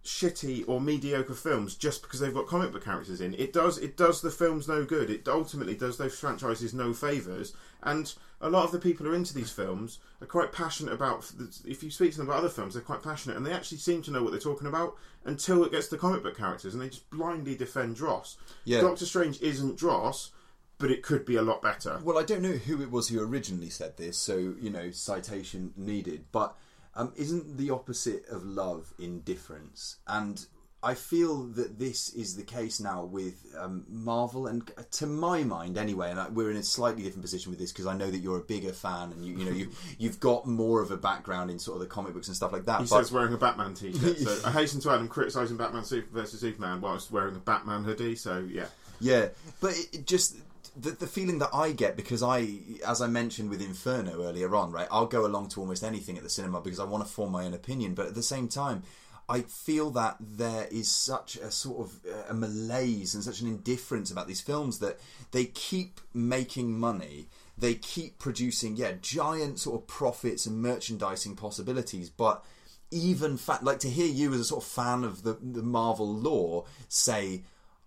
shitty 0.06 0.66
or 0.68 0.80
mediocre 0.80 1.34
films 1.34 1.76
just 1.76 2.02
because 2.02 2.20
they've 2.20 2.34
got 2.34 2.46
comic 2.46 2.72
book 2.72 2.84
characters 2.84 3.22
in. 3.22 3.34
It 3.34 3.54
does 3.54 3.78
it 3.78 3.98
does 3.98 4.22
the 4.22 4.30
films 4.30 4.68
no 4.68 4.86
good. 4.86 5.10
It 5.10 5.28
ultimately 5.28 5.76
does 5.76 5.98
those 5.98 6.18
franchises 6.18 6.74
no 6.74 6.94
favors. 6.94 7.54
And 7.82 8.14
a 8.40 8.50
lot 8.50 8.66
of 8.66 8.72
the 8.72 8.80
people 8.80 9.06
who 9.06 9.14
are 9.14 9.16
into 9.16 9.34
these 9.34 9.52
films 9.52 9.98
are 10.22 10.28
quite 10.28 10.52
passionate 10.52 10.94
about. 10.94 11.32
If 11.66 11.82
you 11.82 11.90
speak 11.90 12.12
to 12.12 12.18
them 12.18 12.28
about 12.28 12.40
other 12.40 12.50
films, 12.50 12.76
they're 12.76 12.84
quite 12.84 13.02
passionate 13.02 13.36
and 13.36 13.46
they 13.46 13.54
actually 13.54 13.80
seem 13.80 14.04
to 14.04 14.12
know 14.12 14.22
what 14.22 14.32
they're 14.32 14.40
talking 14.40 14.68
about 14.68 14.96
until 15.26 15.64
it 15.64 15.72
gets 15.72 15.88
to 15.88 15.98
comic 15.98 16.22
book 16.22 16.38
characters, 16.38 16.74
and 16.74 16.84
they 16.84 16.90
just 16.90 17.10
blindly 17.10 17.56
defend 17.56 17.96
Dross. 17.96 18.38
Yeah. 18.66 18.82
Doctor 18.82 19.06
Strange 19.06 19.42
isn't 19.42 19.78
Dross, 19.78 20.32
but 20.78 20.92
it 20.92 21.02
could 21.02 21.26
be 21.26 21.38
a 21.38 21.42
lot 21.42 21.62
better. 21.62 22.00
Well, 22.04 22.18
I 22.18 22.24
don't 22.24 22.42
know 22.42 22.52
who 22.52 22.82
it 22.82 22.92
was 22.92 23.08
who 23.08 23.22
originally 23.22 23.70
said 23.70 23.98
this, 23.98 24.18
so 24.18 24.54
you 24.60 24.70
know, 24.70 24.92
citation 24.92 25.74
needed. 25.78 26.26
But 26.34 26.56
um, 26.96 27.14
isn't 27.16 27.58
the 27.58 27.72
opposite 27.72 28.28
of 28.30 28.44
love 28.44 28.94
indifference? 29.00 29.98
And 30.08 30.46
I 30.84 30.96
feel 30.96 31.44
that 31.44 31.80
this 31.80 32.10
is 32.14 32.36
the 32.36 32.44
case 32.44 32.82
now 32.82 33.06
with 33.06 33.46
um, 33.58 33.86
Marvel, 33.88 34.48
and 34.48 34.70
to 34.92 35.08
my 35.08 35.44
mind, 35.44 35.78
anyway. 35.78 36.12
And 36.12 36.20
I, 36.20 36.28
we're 36.28 36.52
in 36.52 36.58
a 36.58 36.64
slightly 36.64 37.04
different 37.04 37.22
position 37.22 37.52
with 37.52 37.60
this 37.60 37.72
because 37.72 37.88
I 37.88 37.96
know 37.96 38.12
that 38.12 38.18
you're 38.18 38.38
a 38.38 38.44
bigger 38.44 38.74
fan, 38.74 39.14
and 39.14 39.26
you, 39.26 39.38
you 39.38 39.46
know, 39.46 39.52
you 39.52 39.72
you've 39.98 40.20
got 40.20 40.46
more 40.46 40.82
of 40.82 40.92
a 40.92 40.98
background 40.98 41.50
in 41.50 41.58
sort 41.58 41.78
of 41.78 41.82
the 41.82 41.88
comic 41.88 42.14
books 42.14 42.28
and 42.28 42.36
stuff 42.36 42.52
like 42.52 42.66
that. 42.66 42.82
He 42.82 42.88
but 42.88 42.98
says 42.98 43.14
wearing 43.14 43.34
a 43.34 43.38
Batman 43.38 43.76
t-shirt. 43.76 44.18
So 44.18 44.42
I 44.46 44.52
hasten 44.52 44.82
to 44.82 44.92
add, 44.92 45.00
I'm 45.00 45.08
criticising 45.08 45.56
Batman 45.56 45.86
Super 45.86 46.14
versus 46.14 46.42
Superman 46.42 46.82
whilst 46.82 47.12
wearing 47.12 47.36
a 47.38 47.40
Batman 47.40 47.86
hoodie. 47.86 48.18
So 48.18 48.46
yeah, 48.52 48.66
Yeah, 49.00 49.30
but 49.62 49.74
it 49.94 50.06
just 50.06 50.36
the, 50.76 50.92
the 50.92 51.08
feeling 51.08 51.40
that 51.40 51.50
I 51.54 51.72
get 51.72 51.96
because 51.96 52.24
I, 52.24 52.48
as 52.86 53.02
I 53.02 53.08
mentioned 53.08 53.50
with 53.50 53.62
Inferno 53.62 54.24
earlier 54.24 54.56
on, 54.56 54.72
right? 54.72 54.88
I'll 54.92 55.06
go 55.06 55.26
along 55.26 55.50
to 55.50 55.60
almost 55.60 55.84
anything 55.84 56.18
at 56.18 56.24
the 56.24 56.30
cinema 56.30 56.62
because 56.62 56.80
I 56.80 56.86
want 56.86 57.06
to 57.06 57.12
form 57.12 57.32
my 57.32 57.46
own 57.46 57.54
opinion. 57.54 57.94
But 57.94 58.08
at 58.08 58.16
the 58.16 58.24
same 58.24 58.48
time, 58.48 58.84
I 59.30 59.42
feel 59.42 59.90
that 59.92 60.18
there 60.20 60.68
is 60.70 60.92
such 60.92 61.38
a 61.38 61.50
sort 61.50 61.88
of 61.88 62.00
uh, 62.06 62.24
a 62.30 62.34
malaise 62.34 63.16
and 63.16 63.24
such 63.24 63.42
an 63.42 63.48
indifference 63.48 64.12
about 64.12 64.28
these 64.28 64.42
films 64.42 64.80
that 64.80 65.00
they 65.32 65.46
keep 65.46 66.02
making 66.14 66.78
money. 66.78 67.30
They 67.58 67.76
keep 67.76 68.20
producing, 68.20 68.76
yeah, 68.76 68.94
giant 69.02 69.60
sort 69.60 69.80
of 69.80 69.88
profits 69.88 70.46
and 70.46 70.62
merchandising 70.62 71.36
possibilities, 71.36 72.10
but 72.10 72.44
even 72.92 73.38
fa- 73.38 73.60
like 73.62 73.80
to 73.80 73.90
hear 73.90 74.08
you 74.08 74.34
as 74.34 74.40
a 74.40 74.46
sort 74.46 74.64
of 74.64 74.70
fan 74.70 75.04
of 75.04 75.24
the 75.24 75.38
the 75.42 75.64
Marvel 75.64 76.14
lore 76.14 76.66
say, 76.90 77.44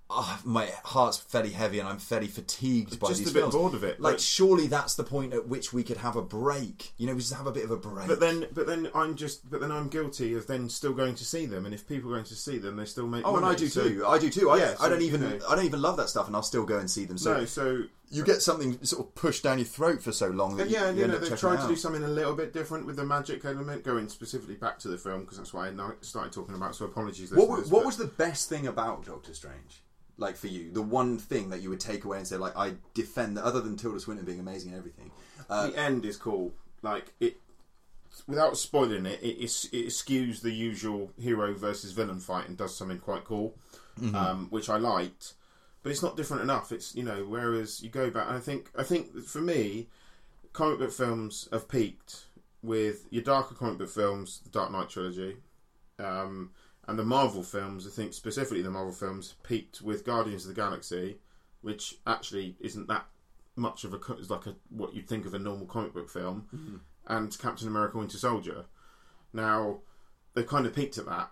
oh, 0.08 0.40
my 0.44 0.66
heart's 0.84 1.18
fairly 1.18 1.50
heavy 1.50 1.78
and 1.80 1.88
I'm 1.88 1.98
fairly 1.98 2.28
fatigued 2.28 3.00
by 3.00 3.08
Just 3.08 3.20
these 3.20 3.30
a 3.30 3.34
bit 3.34 3.40
films. 3.40 3.54
bored 3.54 3.74
of 3.74 3.82
it, 3.82 4.00
Like, 4.00 4.12
like- 4.14 4.20
surely 4.20 4.66
that's 4.68 4.94
the 4.94 5.02
point 5.04 5.32
at 5.34 5.48
which 5.48 5.72
we 5.72 5.82
could 5.82 5.96
have 5.96 6.14
a 6.14 6.22
break. 6.22 6.92
You 6.96 7.06
know, 7.08 7.14
we 7.14 7.20
just 7.20 7.34
have 7.34 7.46
a 7.48 7.52
bit 7.52 7.64
of 7.64 7.70
a 7.72 7.76
break. 7.76 8.06
but 8.06 8.20
then 8.20 8.46
but 8.52 8.66
then 8.66 8.88
I'm 8.94 9.16
just 9.16 9.50
but 9.50 9.60
then 9.60 9.72
I'm 9.72 9.88
guilty 9.88 10.34
of 10.34 10.46
then 10.46 10.68
still 10.68 10.92
going 10.92 11.14
to 11.16 11.24
see 11.24 11.46
them. 11.46 11.64
And 11.66 11.74
if 11.74 11.88
people 11.88 12.10
are 12.10 12.14
going 12.14 12.24
to 12.26 12.36
see 12.36 12.58
them, 12.58 12.76
they 12.76 12.84
still 12.84 13.06
make. 13.08 13.26
oh, 13.26 13.36
and 13.36 13.44
I 13.44 13.54
do 13.54 13.68
So- 13.68 13.82
too. 13.88 14.06
I 14.06 14.18
do 14.18 14.30
too. 14.30 14.50
I, 14.50 14.58
Yeah, 14.58 14.76
I 14.80 14.88
don't 14.88 15.02
even 15.02 15.22
you 15.22 15.28
know. 15.28 15.38
I 15.48 15.56
don't 15.56 15.64
even 15.66 15.82
love 15.82 15.96
that 15.96 16.08
stuff, 16.08 16.26
and 16.28 16.36
I'll 16.36 16.42
still 16.42 16.64
go 16.64 16.78
and 16.78 16.90
see 16.90 17.04
them. 17.04 17.18
So 17.18 17.38
No, 17.38 17.44
so 17.44 17.82
you 18.08 18.22
get 18.22 18.40
something 18.42 18.78
sort 18.84 19.04
of 19.04 19.14
pushed 19.16 19.42
down 19.42 19.58
your 19.58 19.66
throat 19.66 20.00
for 20.00 20.12
so 20.12 20.28
long 20.28 20.56
that 20.58 20.68
you, 20.70 20.76
yeah, 20.76 20.90
you 20.90 21.00
you 21.00 21.06
know 21.08 21.18
checking 21.18 21.36
tried 21.36 21.60
to 21.62 21.66
do 21.66 21.74
something 21.74 22.04
a 22.04 22.08
little 22.08 22.34
bit 22.36 22.52
different 22.52 22.86
with 22.86 22.94
the 22.94 23.04
magic 23.04 23.44
element, 23.44 23.82
going 23.82 24.08
specifically 24.08 24.54
back 24.54 24.78
to 24.78 24.88
the 24.88 24.96
film 24.96 25.22
because 25.22 25.38
that's 25.38 25.52
why 25.52 25.68
I 25.68 25.72
started 26.02 26.32
talking 26.32 26.54
about. 26.54 26.76
So 26.76 26.84
apologies, 26.84 27.32
What, 27.32 27.48
what 27.48 27.68
but- 27.68 27.84
was 27.84 27.96
the 27.96 28.04
best 28.06 28.48
thing 28.48 28.68
about 28.68 29.04
Doctor 29.04 29.34
Strange? 29.34 29.82
Like 30.18 30.36
for 30.36 30.46
you, 30.46 30.70
the 30.72 30.82
one 30.82 31.18
thing 31.18 31.50
that 31.50 31.60
you 31.60 31.68
would 31.70 31.80
take 31.80 32.04
away 32.04 32.16
and 32.18 32.26
say, 32.26 32.36
like, 32.36 32.56
I 32.56 32.74
defend 32.94 33.36
that, 33.36 33.44
other 33.44 33.60
than 33.60 33.76
Tilda 33.76 34.00
Swinton 34.00 34.24
being 34.24 34.40
amazing 34.40 34.70
and 34.70 34.78
everything. 34.78 35.10
Uh, 35.50 35.68
the 35.68 35.78
end 35.78 36.04
is 36.06 36.16
cool. 36.16 36.54
Like 36.82 37.12
it, 37.20 37.36
without 38.26 38.56
spoiling 38.56 39.04
it, 39.06 39.20
it, 39.22 39.38
is- 39.44 39.68
it 39.72 39.88
skews 39.88 40.40
the 40.40 40.52
usual 40.52 41.10
hero 41.20 41.54
versus 41.54 41.92
villain 41.92 42.20
fight 42.20 42.48
and 42.48 42.56
does 42.56 42.74
something 42.74 42.98
quite 42.98 43.24
cool, 43.24 43.54
um, 44.14 44.46
which 44.50 44.68
I 44.70 44.76
liked. 44.78 45.34
But 45.82 45.92
it's 45.92 46.02
not 46.02 46.16
different 46.16 46.42
enough. 46.42 46.72
It's 46.72 46.94
you 46.94 47.02
know, 47.04 47.24
whereas 47.28 47.82
you 47.82 47.90
go 47.90 48.10
back, 48.10 48.26
and 48.28 48.36
I 48.36 48.40
think 48.40 48.70
I 48.76 48.82
think 48.82 49.16
for 49.24 49.40
me, 49.40 49.86
comic 50.52 50.78
book 50.78 50.92
films 50.92 51.48
have 51.52 51.68
peaked 51.68 52.24
with 52.62 53.06
your 53.10 53.22
darker 53.22 53.54
comic 53.54 53.78
book 53.78 53.90
films, 53.90 54.40
the 54.42 54.48
Dark 54.50 54.72
Knight 54.72 54.88
trilogy, 54.88 55.36
um, 56.00 56.50
and 56.86 56.98
the 56.98 57.04
Marvel 57.04 57.42
films. 57.42 57.86
I 57.86 57.90
think 57.90 58.14
specifically 58.14 58.62
the 58.62 58.70
Marvel 58.70 58.92
films 58.92 59.34
peaked 59.42 59.82
with 59.82 60.04
Guardians 60.04 60.44
of 60.44 60.54
the 60.54 60.60
Galaxy, 60.60 61.18
which 61.60 61.96
actually 62.06 62.56
isn't 62.60 62.88
that 62.88 63.06
much 63.56 63.84
of 63.84 63.94
a 63.94 64.00
it's 64.18 64.30
like 64.30 64.46
a 64.46 64.54
what 64.68 64.94
you'd 64.94 65.08
think 65.08 65.26
of 65.26 65.34
a 65.34 65.38
normal 65.38 65.66
comic 65.66 65.94
book 65.94 66.10
film, 66.10 66.46
mm-hmm. 66.54 66.76
and 67.06 67.38
Captain 67.38 67.68
America: 67.68 67.98
Winter 67.98 68.18
Soldier. 68.18 68.66
Now 69.32 69.80
they've 70.34 70.46
kind 70.46 70.66
of 70.66 70.74
peaked 70.74 70.98
at 70.98 71.06
that, 71.06 71.30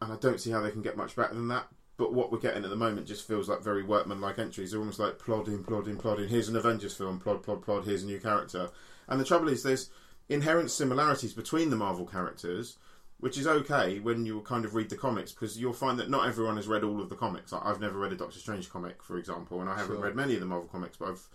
and 0.00 0.12
I 0.12 0.16
don't 0.16 0.40
see 0.40 0.50
how 0.50 0.60
they 0.60 0.70
can 0.70 0.82
get 0.82 0.96
much 0.96 1.16
better 1.16 1.34
than 1.34 1.48
that. 1.48 1.68
But 1.98 2.14
what 2.14 2.32
we're 2.32 2.38
getting 2.38 2.64
at 2.64 2.70
the 2.70 2.76
moment 2.76 3.06
just 3.06 3.28
feels 3.28 3.48
like 3.48 3.62
very 3.62 3.82
workman-like 3.82 4.38
entries. 4.38 4.70
They're 4.70 4.80
almost 4.80 4.98
like 4.98 5.18
plodding, 5.18 5.62
plodding, 5.62 5.98
plodding. 5.98 6.28
Here's 6.28 6.48
an 6.48 6.56
Avengers 6.56 6.96
film, 6.96 7.20
plod, 7.20 7.42
plod, 7.42 7.62
plod. 7.62 7.84
Here's 7.84 8.02
a 8.02 8.06
new 8.06 8.18
character. 8.18 8.70
And 9.08 9.20
the 9.20 9.24
trouble 9.24 9.48
is, 9.48 9.62
there's 9.62 9.90
inherent 10.28 10.70
similarities 10.70 11.34
between 11.34 11.70
the 11.70 11.76
Marvel 11.76 12.06
characters, 12.06 12.78
which 13.22 13.38
is 13.38 13.46
okay 13.46 14.00
when 14.00 14.26
you 14.26 14.40
kind 14.40 14.64
of 14.64 14.74
read 14.74 14.90
the 14.90 14.96
comics 14.96 15.30
because 15.30 15.56
you'll 15.56 15.72
find 15.72 15.96
that 16.00 16.10
not 16.10 16.26
everyone 16.26 16.56
has 16.56 16.66
read 16.66 16.82
all 16.82 17.00
of 17.00 17.08
the 17.08 17.14
comics. 17.14 17.52
Like, 17.52 17.64
I've 17.64 17.80
never 17.80 17.96
read 17.96 18.12
a 18.12 18.16
Doctor 18.16 18.40
Strange 18.40 18.68
comic, 18.68 19.00
for 19.00 19.16
example, 19.16 19.60
and 19.60 19.70
I 19.70 19.76
haven't 19.78 19.94
Sure. 19.96 20.04
read 20.04 20.16
many 20.16 20.34
of 20.34 20.40
the 20.40 20.46
Marvel 20.46 20.68
comics, 20.68 20.96
but 20.96 21.08
I've 21.10 21.28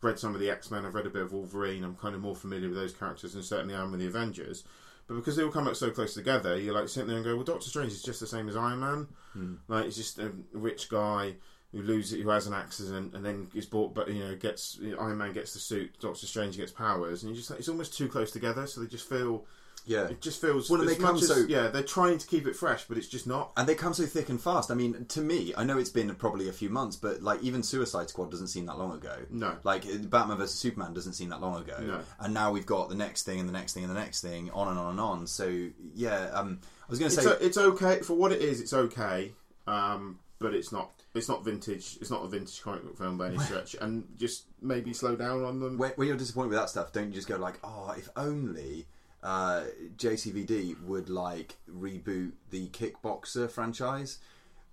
read 0.00 0.18
some 0.18 0.34
of 0.34 0.40
the 0.40 0.48
X 0.50 0.70
Men. 0.70 0.86
I've 0.86 0.94
read 0.94 1.04
a 1.06 1.10
bit 1.10 1.20
of 1.20 1.32
Wolverine. 1.32 1.84
I'm 1.84 1.96
kind 1.96 2.14
of 2.14 2.22
more 2.22 2.34
familiar 2.34 2.68
with 2.68 2.78
those 2.78 2.94
characters, 2.94 3.34
and 3.34 3.44
certainly 3.44 3.74
I 3.74 3.82
am 3.82 3.90
with 3.90 4.00
the 4.00 4.06
Avengers. 4.06 4.64
But 5.06 5.16
because 5.16 5.36
they 5.36 5.42
all 5.42 5.50
come 5.50 5.68
up 5.68 5.76
so 5.76 5.90
close 5.90 6.14
together, 6.14 6.58
you're 6.58 6.72
like 6.74 6.88
sitting 6.88 7.08
there 7.08 7.16
and 7.18 7.24
go, 7.26 7.34
"Well, 7.34 7.44
Doctor 7.44 7.68
Strange 7.68 7.92
is 7.92 8.02
just 8.02 8.20
the 8.20 8.26
same 8.26 8.48
as 8.48 8.56
Iron 8.56 8.80
Man. 8.80 9.08
Hmm. 9.34 9.54
Like 9.68 9.84
he's 9.84 9.96
just 9.96 10.18
a 10.18 10.32
rich 10.54 10.88
guy 10.88 11.36
who 11.72 11.82
loses, 11.82 12.22
who 12.22 12.28
has 12.30 12.46
an 12.46 12.54
accident, 12.54 13.14
and 13.14 13.22
then 13.22 13.48
is 13.52 13.66
bought, 13.66 13.92
but 13.92 14.08
you 14.08 14.24
know, 14.24 14.34
gets 14.34 14.78
Iron 14.98 15.18
Man 15.18 15.34
gets 15.34 15.52
the 15.52 15.58
suit, 15.58 15.98
Doctor 16.00 16.24
Strange 16.26 16.56
gets 16.56 16.72
powers, 16.72 17.22
and 17.22 17.30
you 17.30 17.36
just 17.36 17.50
like, 17.50 17.58
it's 17.58 17.68
almost 17.68 17.98
too 17.98 18.08
close 18.08 18.30
together. 18.30 18.66
So 18.66 18.80
they 18.80 18.86
just 18.86 19.06
feel 19.06 19.44
Yeah. 19.86 20.04
It 20.08 20.20
just 20.22 20.40
feels 20.40 20.70
Well, 20.70 20.82
they 20.84 20.96
come 20.96 21.16
as- 21.16 21.28
so- 21.28 21.44
yeah 21.48 21.68
they're 21.68 21.82
trying 21.82 22.16
to 22.18 22.26
keep 22.26 22.46
it 22.46 22.56
fresh, 22.56 22.84
but 22.88 22.96
it's 22.96 23.06
just 23.08 23.26
not. 23.26 23.52
And 23.56 23.68
they 23.68 23.74
come 23.74 23.92
so 23.94 24.06
thick 24.06 24.28
and 24.30 24.40
fast. 24.40 24.70
I 24.70 24.74
mean, 24.74 25.04
to 25.06 25.20
me, 25.20 25.52
I 25.56 25.64
know 25.64 25.78
it's 25.78 25.90
been 25.90 26.14
probably 26.14 26.48
a 26.48 26.52
few 26.52 26.70
months, 26.70 26.96
but 26.96 27.22
like 27.22 27.42
even 27.42 27.62
Suicide 27.62 28.08
Squad 28.08 28.30
doesn't 28.30 28.48
seem 28.48 28.66
that 28.66 28.78
long 28.78 28.92
ago. 28.94 29.14
No. 29.30 29.56
Like 29.62 29.84
Batman 30.10 30.38
vs 30.38 30.54
Superman 30.54 30.94
doesn't 30.94 31.12
seem 31.12 31.28
that 31.28 31.40
long 31.40 31.60
ago. 31.60 31.76
No. 31.80 32.00
And 32.20 32.32
now 32.32 32.50
we've 32.50 32.66
got 32.66 32.88
the 32.88 32.94
next 32.94 33.24
thing 33.24 33.40
and 33.40 33.48
the 33.48 33.52
next 33.52 33.74
thing 33.74 33.84
and 33.84 33.94
the 33.94 33.98
next 34.00 34.20
thing, 34.22 34.50
on 34.52 34.68
and 34.68 34.78
on 34.78 34.90
and 34.92 35.00
on. 35.00 35.26
So 35.26 35.68
yeah, 35.94 36.30
um, 36.32 36.60
I 36.62 36.90
was 36.90 36.98
going 36.98 37.10
to 37.10 37.16
say, 37.20 37.28
o- 37.28 37.38
it's 37.40 37.58
okay 37.58 38.00
for 38.00 38.14
what 38.14 38.32
it 38.32 38.40
is. 38.42 38.60
It's 38.60 38.72
okay, 38.72 39.32
um, 39.66 40.18
but 40.38 40.54
it's 40.54 40.72
not. 40.72 40.90
It's 41.14 41.28
not 41.28 41.44
vintage. 41.44 41.98
It's 42.00 42.10
not 42.10 42.24
a 42.24 42.28
vintage 42.28 42.60
comic 42.60 42.82
book 42.84 42.98
film 42.98 43.16
by 43.18 43.28
any 43.28 43.38
stretch. 43.38 43.76
And 43.80 44.04
just 44.16 44.46
maybe 44.60 44.92
slow 44.92 45.14
down 45.14 45.44
on 45.44 45.60
them. 45.60 45.78
when, 45.78 45.90
when 45.92 46.08
you're 46.08 46.16
disappointed 46.16 46.48
with 46.48 46.58
that 46.58 46.70
stuff, 46.70 46.92
don't 46.92 47.06
you 47.08 47.12
just 47.14 47.28
go 47.28 47.36
like, 47.36 47.60
oh, 47.62 47.94
if 47.96 48.08
only 48.16 48.86
uh, 49.24 49.62
JCVD 49.96 50.82
would 50.84 51.08
like 51.08 51.56
reboot 51.68 52.32
the 52.50 52.68
Kickboxer 52.68 53.50
franchise. 53.50 54.18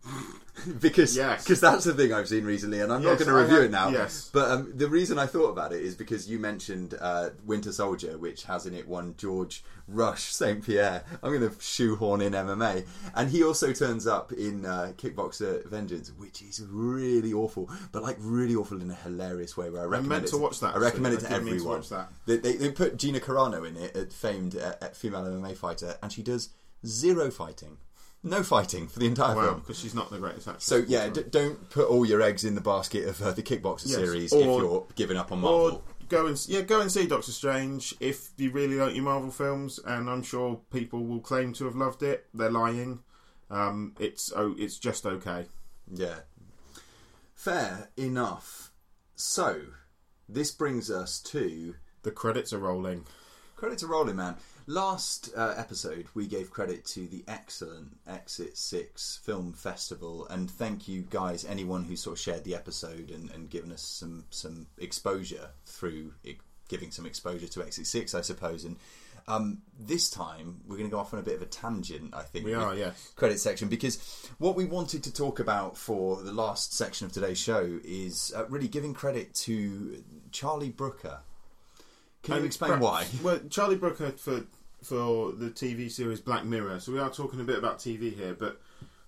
because 0.79 1.15
Yes. 1.15 1.43
because 1.43 1.61
that's 1.61 1.83
the 1.85 1.93
thing 1.93 2.13
I've 2.13 2.27
seen 2.27 2.43
recently, 2.45 2.81
and 2.81 2.91
I'm 2.91 3.03
not 3.03 3.17
going 3.17 3.27
to 3.29 3.33
review 3.33 3.55
have- 3.57 3.65
it 3.65 3.71
now. 3.71 3.89
yes. 3.89 4.29
But 4.33 4.49
um, 4.51 4.73
the 4.75 4.87
reason 4.87 5.17
I 5.17 5.25
thought 5.25 5.49
about 5.49 5.73
it 5.73 5.81
is 5.81 5.95
because 5.95 6.29
you 6.29 6.39
mentioned 6.39 6.95
uh, 6.99 7.29
Winter 7.45 7.71
Soldier, 7.71 8.17
which 8.17 8.43
has 8.43 8.65
in 8.65 8.73
it 8.73 8.87
one 8.87 9.15
George 9.17 9.63
Rush 9.87 10.23
Saint 10.33 10.65
Pierre. 10.65 11.03
I'm 11.23 11.31
going 11.37 11.49
to 11.49 11.55
shoehorn 11.61 12.21
in 12.21 12.33
MMA, 12.33 12.85
and 13.15 13.29
he 13.29 13.43
also 13.43 13.73
turns 13.73 14.07
up 14.07 14.31
in 14.33 14.65
uh, 14.65 14.93
Kickboxer 14.97 15.65
Vengeance, 15.67 16.11
which 16.17 16.41
is 16.41 16.63
really 16.69 17.33
awful, 17.33 17.69
but 17.91 18.03
like 18.03 18.17
really 18.19 18.55
awful 18.55 18.81
in 18.81 18.89
a 18.91 18.95
hilarious 18.95 19.55
way. 19.55 19.69
Where 19.69 19.81
I 19.81 19.85
recommend 19.85 20.09
meant 20.09 20.25
it 20.25 20.29
to 20.31 20.37
watch 20.37 20.59
that, 20.59 20.75
I 20.75 20.79
recommend 20.79 21.15
actually. 21.15 21.27
it 21.27 21.29
to 21.29 21.35
I 21.35 21.39
to 21.39 21.45
everyone. 21.51 21.77
watch 21.77 21.89
that. 21.89 22.09
They, 22.25 22.37
they, 22.37 22.55
they 22.57 22.71
put 22.71 22.97
Gina 22.97 23.19
Carano 23.19 23.67
in 23.67 23.77
it, 23.77 23.95
a 23.95 24.05
famed 24.07 24.55
uh, 24.57 24.73
female 24.93 25.23
MMA 25.23 25.55
fighter, 25.55 25.95
and 26.01 26.11
she 26.11 26.21
does 26.23 26.49
zero 26.85 27.29
fighting, 27.31 27.77
no 28.23 28.43
fighting 28.43 28.87
for 28.87 28.99
the 28.99 29.05
entire 29.07 29.35
Wow, 29.35 29.41
film. 29.45 29.59
because 29.59 29.79
she's 29.79 29.95
not 29.95 30.09
the 30.11 30.17
greatest 30.19 30.47
actress. 30.47 30.63
So 30.65 30.83
yeah, 30.87 31.09
d- 31.09 31.23
don't 31.29 31.69
put 31.69 31.87
all 31.89 32.05
your 32.05 32.21
eggs 32.21 32.43
in 32.43 32.55
the 32.55 32.61
basket 32.61 33.07
of 33.07 33.21
uh, 33.21 33.31
the 33.31 33.41
Kickboxer 33.43 33.87
Yes, 33.87 33.95
series 33.95 34.33
or- 34.33 34.39
if 34.39 34.45
you're 34.45 34.87
giving 34.95 35.17
up 35.17 35.31
on 35.31 35.39
Marvel. 35.41 35.59
or 35.77 35.81
go 36.09 36.27
and 36.27 36.43
yeah, 36.47 36.61
go 36.61 36.81
and 36.81 36.91
see 36.91 37.07
Doctor 37.07 37.31
Strange 37.31 37.95
if 37.99 38.29
you 38.37 38.51
really 38.51 38.75
like 38.75 38.93
your 38.95 39.03
Marvel 39.05 39.31
films, 39.31 39.79
and 39.85 40.09
I'm 40.09 40.23
sure 40.23 40.61
people 40.71 41.05
will 41.05 41.21
claim 41.21 41.53
to 41.53 41.65
have 41.65 41.75
loved 41.75 42.03
it. 42.03 42.27
They're 42.33 42.51
lying. 42.51 42.99
Um, 43.49 43.95
it's 43.99 44.31
oh, 44.35 44.55
it's 44.57 44.77
just 44.77 45.05
okay. 45.05 45.47
Yeah. 45.91 46.19
Fair 47.33 47.89
enough. 47.97 48.71
So, 49.15 49.61
this 50.29 50.51
brings 50.51 50.89
us 50.91 51.19
to 51.21 51.75
The 52.03 52.11
credits 52.11 52.53
are 52.53 52.59
rolling. 52.59 53.05
Credits 53.55 53.83
are 53.83 53.87
Rolling 53.87 54.15
Man. 54.15 54.35
Last 54.67 55.31
uh, 55.35 55.55
episode, 55.57 56.05
we 56.13 56.27
gave 56.27 56.51
credit 56.51 56.85
to 56.85 57.07
the 57.07 57.23
excellent 57.27 57.97
Exit 58.07 58.57
Six 58.57 59.19
Film 59.23 59.53
Festival, 59.53 60.27
and 60.29 60.49
thank 60.49 60.87
you 60.87 61.05
guys, 61.09 61.45
anyone 61.45 61.83
who 61.83 61.95
sort 61.95 62.17
of 62.17 62.21
shared 62.21 62.43
the 62.43 62.55
episode 62.55 63.09
and, 63.09 63.31
and 63.31 63.49
given 63.49 63.71
us 63.71 63.81
some 63.81 64.25
some 64.29 64.67
exposure 64.77 65.49
through 65.65 66.13
it, 66.23 66.37
giving 66.69 66.91
some 66.91 67.05
exposure 67.05 67.47
to 67.47 67.63
Exit 67.63 67.87
Six, 67.87 68.13
I 68.13 68.21
suppose. 68.21 68.63
And 68.63 68.77
um, 69.27 69.61
this 69.79 70.09
time, 70.09 70.61
we're 70.67 70.77
going 70.77 70.89
to 70.89 70.93
go 70.93 70.99
off 70.99 71.13
on 71.13 71.19
a 71.19 71.23
bit 71.23 71.35
of 71.35 71.41
a 71.41 71.45
tangent. 71.45 72.13
I 72.13 72.21
think 72.23 72.45
We 72.45 72.53
are, 72.53 72.75
yes. 72.75 73.13
credit 73.15 73.39
section 73.39 73.67
because 73.67 74.29
what 74.37 74.55
we 74.55 74.65
wanted 74.65 75.03
to 75.03 75.13
talk 75.13 75.39
about 75.39 75.77
for 75.77 76.21
the 76.21 76.33
last 76.33 76.73
section 76.73 77.05
of 77.05 77.13
today's 77.13 77.39
show 77.39 77.79
is 77.83 78.31
uh, 78.35 78.45
really 78.47 78.67
giving 78.67 78.93
credit 78.93 79.33
to 79.35 80.03
Charlie 80.31 80.69
Brooker. 80.69 81.19
Can 82.23 82.35
um, 82.35 82.39
you 82.41 82.45
explain 82.45 82.79
perhaps- 82.79 82.83
why? 82.83 83.23
Well, 83.23 83.39
Charlie 83.49 83.75
Brooker 83.75 84.11
for 84.11 84.43
for 84.83 85.31
the 85.31 85.49
TV 85.49 85.91
series 85.91 86.19
Black 86.19 86.43
Mirror. 86.43 86.79
So 86.79 86.91
we 86.91 86.99
are 86.99 87.09
talking 87.09 87.39
a 87.39 87.43
bit 87.43 87.57
about 87.57 87.77
TV 87.77 88.15
here, 88.15 88.33
but 88.33 88.59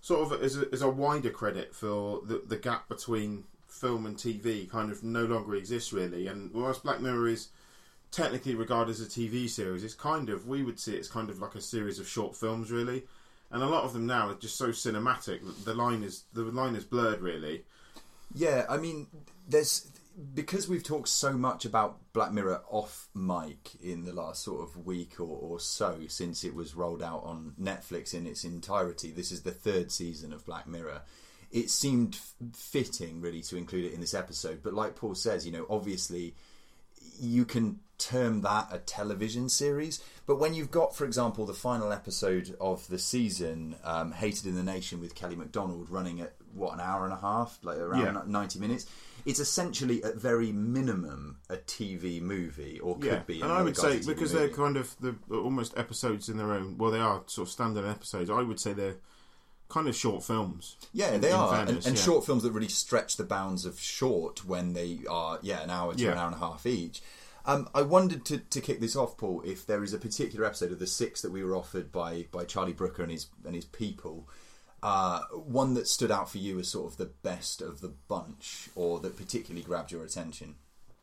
sort 0.01 0.31
of 0.31 0.43
as 0.43 0.57
a, 0.57 0.65
as 0.71 0.81
a 0.81 0.89
wider 0.89 1.29
credit 1.29 1.73
for 1.73 2.21
the 2.25 2.41
the 2.45 2.57
gap 2.57 2.87
between 2.89 3.45
film 3.67 4.05
and 4.05 4.15
TV 4.15 4.69
kind 4.69 4.91
of 4.91 5.03
no 5.03 5.25
longer 5.25 5.55
exists 5.55 5.91
really. 5.91 6.27
And 6.27 6.53
whilst 6.53 6.83
Black 6.83 7.01
Mirror 7.01 7.27
is 7.27 7.49
technically 8.11 8.53
regarded 8.53 8.91
as 8.91 9.01
a 9.01 9.05
TV 9.05 9.49
series, 9.49 9.83
it's 9.83 9.95
kind 9.95 10.29
of 10.29 10.47
we 10.47 10.63
would 10.63 10.79
see 10.79 10.95
it's 10.95 11.07
kind 11.07 11.29
of 11.29 11.39
like 11.39 11.55
a 11.55 11.61
series 11.61 11.99
of 11.99 12.07
short 12.07 12.35
films 12.35 12.71
really. 12.71 13.03
And 13.51 13.61
a 13.61 13.67
lot 13.67 13.83
of 13.83 13.93
them 13.93 14.07
now 14.07 14.29
are 14.29 14.35
just 14.35 14.55
so 14.55 14.69
cinematic. 14.69 15.41
The 15.63 15.73
line 15.73 16.03
is 16.03 16.23
the 16.33 16.43
line 16.43 16.75
is 16.75 16.83
blurred 16.83 17.21
really. 17.21 17.63
Yeah, 18.35 18.65
I 18.67 18.77
mean, 18.77 19.07
there's 19.47 19.87
because 20.33 20.67
we've 20.67 20.83
talked 20.83 21.09
so 21.09 21.33
much 21.33 21.65
about 21.65 21.97
Black 22.13 22.31
Mirror 22.31 22.61
off 22.69 23.07
mic 23.15 23.71
in 23.81 24.05
the 24.05 24.13
last 24.13 24.43
sort 24.43 24.61
of 24.61 24.85
week 24.85 25.19
or, 25.19 25.23
or 25.37 25.59
so 25.59 26.01
since 26.07 26.43
it 26.43 26.53
was 26.53 26.75
rolled 26.75 27.01
out 27.01 27.23
on 27.23 27.53
Netflix 27.59 28.13
in 28.13 28.27
its 28.27 28.43
entirety. 28.43 29.11
This 29.11 29.31
is 29.31 29.41
the 29.41 29.51
third 29.51 29.91
season 29.91 30.31
of 30.33 30.45
Black 30.45 30.67
Mirror. 30.67 31.01
It 31.51 31.69
seemed 31.69 32.15
f- 32.15 32.33
fitting, 32.55 33.21
really, 33.21 33.41
to 33.43 33.57
include 33.57 33.85
it 33.85 33.93
in 33.93 34.01
this 34.01 34.13
episode. 34.13 34.61
But 34.63 34.73
like 34.73 34.95
Paul 34.95 35.15
says, 35.15 35.45
you 35.45 35.51
know, 35.51 35.65
obviously 35.69 36.35
you 37.19 37.45
can 37.45 37.79
term 37.97 38.41
that 38.41 38.67
a 38.71 38.79
television 38.79 39.49
series. 39.49 40.03
But 40.25 40.37
when 40.37 40.53
you've 40.53 40.71
got, 40.71 40.95
for 40.95 41.05
example, 41.05 41.45
the 41.45 41.53
final 41.53 41.91
episode 41.91 42.55
of 42.59 42.87
the 42.87 42.97
season, 42.99 43.75
um, 43.83 44.11
Hated 44.11 44.45
in 44.45 44.55
the 44.55 44.63
Nation 44.63 44.99
with 44.99 45.15
Kelly 45.15 45.35
Macdonald 45.35 45.89
running 45.89 46.21
at, 46.21 46.33
what, 46.53 46.73
an 46.73 46.79
hour 46.79 47.03
and 47.05 47.13
a 47.13 47.17
half? 47.17 47.59
Like 47.63 47.77
around 47.77 48.15
Yeah. 48.15 48.21
90 48.25 48.59
minutes. 48.59 48.85
It's 49.25 49.39
essentially, 49.39 50.03
at 50.03 50.15
very 50.15 50.51
minimum, 50.51 51.37
a 51.49 51.57
TV 51.57 52.21
movie, 52.21 52.79
or 52.79 52.95
could 52.95 53.05
yeah, 53.05 53.19
be. 53.19 53.41
and 53.41 53.51
I 53.51 53.61
would 53.61 53.77
say 53.77 54.01
because 54.05 54.33
they're 54.33 54.49
kind 54.49 54.75
of 54.77 54.95
the 54.99 55.15
almost 55.31 55.77
episodes 55.77 56.29
in 56.29 56.37
their 56.37 56.51
own. 56.51 56.77
Well, 56.77 56.91
they 56.91 56.99
are 56.99 57.23
sort 57.27 57.47
of 57.47 57.51
standard 57.51 57.85
episodes. 57.85 58.29
I 58.29 58.41
would 58.41 58.59
say 58.59 58.73
they're 58.73 58.97
kind 59.69 59.87
of 59.87 59.95
short 59.95 60.23
films. 60.23 60.77
Yeah, 60.93 61.17
they 61.17 61.31
are, 61.31 61.49
fairness, 61.55 61.85
and, 61.85 61.87
and 61.87 61.97
yeah. 61.97 62.03
short 62.03 62.25
films 62.25 62.43
that 62.43 62.51
really 62.51 62.67
stretch 62.67 63.17
the 63.17 63.23
bounds 63.23 63.65
of 63.65 63.79
short 63.79 64.45
when 64.45 64.73
they 64.73 64.99
are, 65.09 65.39
yeah, 65.41 65.61
an 65.63 65.69
hour 65.69 65.93
to 65.93 66.03
Yeah. 66.03 66.11
an 66.11 66.17
hour 66.17 66.27
and 66.27 66.35
a 66.35 66.39
half 66.39 66.65
each. 66.65 67.01
Um, 67.45 67.67
I 67.75 67.81
wondered 67.81 68.23
to, 68.25 68.37
to 68.37 68.61
kick 68.61 68.79
this 68.79 68.95
off, 68.95 69.17
Paul, 69.17 69.41
if 69.45 69.65
there 69.65 69.83
is 69.83 69.93
a 69.93 69.97
particular 69.97 70.45
episode 70.45 70.71
of 70.71 70.79
the 70.79 70.87
six 70.87 71.21
that 71.21 71.31
we 71.31 71.43
were 71.43 71.55
offered 71.55 71.91
by 71.91 72.27
by 72.31 72.45
Charlie 72.45 72.71
Brooker 72.73 73.03
and 73.03 73.11
his 73.11 73.27
and 73.45 73.55
his 73.55 73.65
people, 73.65 74.29
uh, 74.83 75.21
one 75.31 75.75
that 75.75 75.87
stood 75.87 76.11
out 76.11 76.29
for 76.29 76.39
you 76.39 76.59
as 76.59 76.67
sort 76.67 76.91
of 76.91 76.97
the 76.97 77.05
best 77.05 77.61
of 77.61 77.79
the 77.79 77.93
bunch, 78.09 78.67
or 78.75 78.99
that 78.99 79.15
particularly 79.15 79.63
grabbed 79.63 79.93
your 79.93 80.03
attention. 80.03 80.55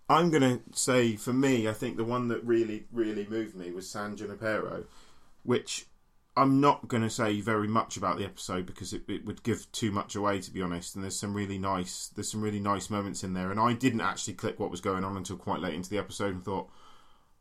I'm 0.07 0.29
going 0.29 0.43
to 0.43 0.61
say 0.79 1.17
for 1.17 1.33
me, 1.33 1.67
I 1.67 1.73
think 1.73 1.97
the 1.97 2.05
one 2.05 2.29
that 2.29 2.45
really, 2.45 2.85
really 2.93 3.27
moved 3.27 3.57
me 3.57 3.71
was 3.71 3.89
San 3.89 4.17
Junipero, 4.17 4.85
which 5.45 5.87
I'm 6.37 6.61
not 6.61 6.89
going 6.89 7.03
to 7.03 7.09
say 7.09 7.41
very 7.41 7.69
much 7.69 7.97
about 7.97 8.19
the 8.19 8.25
episode 8.27 8.67
because 8.67 8.93
it, 8.93 9.05
it 9.09 9.25
would 9.25 9.43
give 9.43 9.73
too 9.73 9.91
much 9.91 10.15
away, 10.15 10.41
to 10.41 10.51
be 10.51 10.61
honest. 10.61 10.95
And 10.95 11.03
there's 11.03 11.19
some 11.19 11.33
really 11.33 11.59
nice, 11.59 12.09
there's 12.15 12.31
some 12.31 12.43
really 12.43 12.61
nice 12.61 12.91
moments 12.91 13.25
in 13.25 13.33
there. 13.33 13.51
And 13.51 13.59
I 13.59 13.73
didn't 13.73 14.03
actually 14.03 14.35
click 14.35 14.61
what 14.61 14.71
was 14.71 14.83
going 14.83 15.05
on 15.05 15.17
until 15.17 15.37
quite 15.37 15.61
late 15.61 15.75
into 15.75 15.89
the 15.89 15.99
episode 15.99 16.35
and 16.35 16.45
thought, 16.45 16.69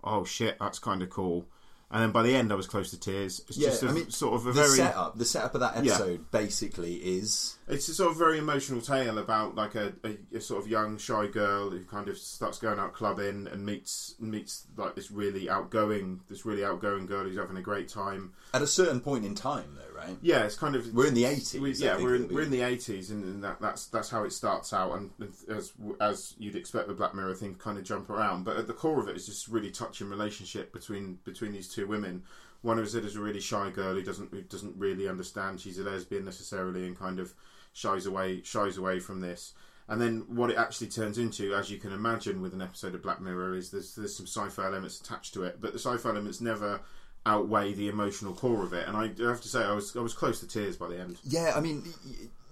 oh 0.06 0.24
shit, 0.24 0.58
that's 0.58 0.80
kind 0.80 1.02
of 1.02 1.10
cool. 1.10 1.48
And 1.92 2.04
then 2.04 2.12
by 2.12 2.22
the 2.22 2.36
end, 2.36 2.52
I 2.52 2.56
was 2.56 2.68
close 2.68 2.92
to 2.92 3.00
tears. 3.00 3.42
It's 3.48 3.58
Yeah, 3.58 3.70
just 3.70 3.82
a, 3.82 3.88
I 3.88 3.92
mean, 3.94 4.12
sort 4.12 4.36
of 4.36 4.46
a 4.46 4.52
the 4.52 4.62
very 4.62 4.78
setup, 4.78 5.18
the 5.18 5.26
setup 5.26 5.56
of 5.56 5.62
that 5.62 5.84
Yeah. 5.84 5.94
episode 5.94 6.30
basically 6.30 6.96
is 6.98 7.58
It's 7.68 7.88
a 7.90 7.96
sort 7.96 8.12
of 8.12 8.18
very 8.18 8.38
emotional 8.38 8.80
tale 8.80 9.18
about 9.18 9.56
like 9.56 9.74
a, 9.74 9.94
a, 10.04 10.38
a 10.38 10.40
sort 10.42 10.62
of 10.64 10.70
young 10.70 11.00
shy 11.00 11.26
girl 11.26 11.72
who 11.72 11.84
kind 11.86 12.08
of 12.08 12.18
starts 12.20 12.60
going 12.60 12.78
out 12.78 12.94
clubbing 12.94 13.48
and 13.48 13.66
meets 13.66 14.14
meets 14.20 14.68
like 14.78 14.94
this 14.96 15.10
really 15.10 15.50
outgoing 15.50 16.20
this 16.30 16.46
really 16.46 16.64
outgoing 16.64 17.08
girl 17.08 17.24
who's 17.24 17.38
having 17.38 17.58
a 17.58 17.62
great 17.62 17.88
time. 17.90 18.34
at 18.54 18.62
a 18.62 18.68
certain 18.68 19.00
point 19.02 19.26
in 19.26 19.34
time, 19.34 19.76
though, 19.76 19.89
right? 20.08 20.18
Yeah, 20.22 20.44
it's 20.44 20.56
kind 20.56 20.76
of 20.76 20.94
We're 20.94 21.08
in 21.08 21.14
the 21.14 21.24
80s, 21.26 21.60
we- 21.60 21.72
yeah, 21.74 21.98
we're 21.98 22.16
in, 22.16 22.28
we- 22.28 22.36
we're 22.36 22.42
in 22.44 22.52
the 22.52 22.62
eighties, 22.62 23.12
and, 23.12 23.24
and 23.24 23.44
that, 23.44 23.60
that's 23.62 23.88
that's 23.88 24.10
how 24.10 24.24
it 24.24 24.34
starts 24.34 24.74
out. 24.74 24.94
And 24.98 25.12
as 25.50 25.74
as 26.00 26.34
you'd 26.38 26.56
expect, 26.56 26.88
the 26.88 26.94
Black 26.94 27.14
Mirror 27.14 27.36
thing 27.36 27.56
kind 27.56 27.78
of 27.78 27.84
jump 27.84 28.10
around, 28.10 28.44
but 28.46 28.58
at 28.58 28.68
the 28.68 28.74
core 28.74 29.00
of 29.00 29.08
it 29.08 29.16
is 29.16 29.26
just 29.26 29.48
really 29.48 29.72
touching 29.72 30.10
relationship 30.10 30.74
between 30.74 31.20
between 31.24 31.52
these 31.52 31.68
two 31.68 31.88
women. 31.88 32.24
One 32.62 32.78
of 32.78 32.86
us 32.86 32.94
it 32.94 33.06
is 33.06 33.16
a 33.16 33.22
really 33.22 33.40
shy 33.40 33.70
girl 33.70 33.94
who 33.94 34.02
doesn't 34.04 34.32
who 34.32 34.42
doesn't 34.42 34.76
really 34.78 35.08
understand 35.08 35.60
she's 35.62 35.80
a 35.80 35.84
lesbian 35.84 36.26
necessarily, 36.26 36.86
and 36.88 36.98
kind 36.98 37.20
of 37.20 37.34
shies 37.74 38.06
away 38.06 38.42
shies 38.44 38.78
away 38.78 39.00
from 39.00 39.22
this. 39.22 39.54
And 39.88 40.00
then 40.00 40.26
what 40.28 40.52
it 40.52 40.58
actually 40.58 40.88
turns 40.88 41.18
into, 41.18 41.56
as 41.56 41.72
you 41.72 41.78
can 41.80 41.92
imagine, 41.92 42.44
with 42.44 42.54
an 42.54 42.62
episode 42.62 42.94
of 42.94 43.02
Black 43.02 43.22
Mirror, 43.22 43.56
is 43.56 43.72
there's 43.72 43.96
there's 43.96 44.16
some 44.16 44.28
sci-fi 44.28 44.66
elements 44.68 45.00
attached 45.00 45.34
to 45.34 45.44
it, 45.44 45.60
but 45.60 45.74
the 45.74 45.80
sci-fi 45.80 46.10
elements 46.10 46.42
never 46.42 46.82
outweigh 47.26 47.74
the 47.74 47.90
emotional 47.90 48.34
core 48.34 48.64
of 48.64 48.74
it. 48.74 48.88
And 48.88 48.98
I 48.98 49.08
have 49.28 49.42
to 49.42 49.48
say, 49.48 49.64
I 49.64 49.74
was 49.74 49.96
I 49.96 50.02
was 50.02 50.14
close 50.14 50.40
to 50.40 50.48
tears 50.48 50.78
by 50.78 50.88
the 50.88 51.00
end. 51.00 51.18
Yeah, 51.24 51.54
I 51.56 51.60
mean, 51.60 51.84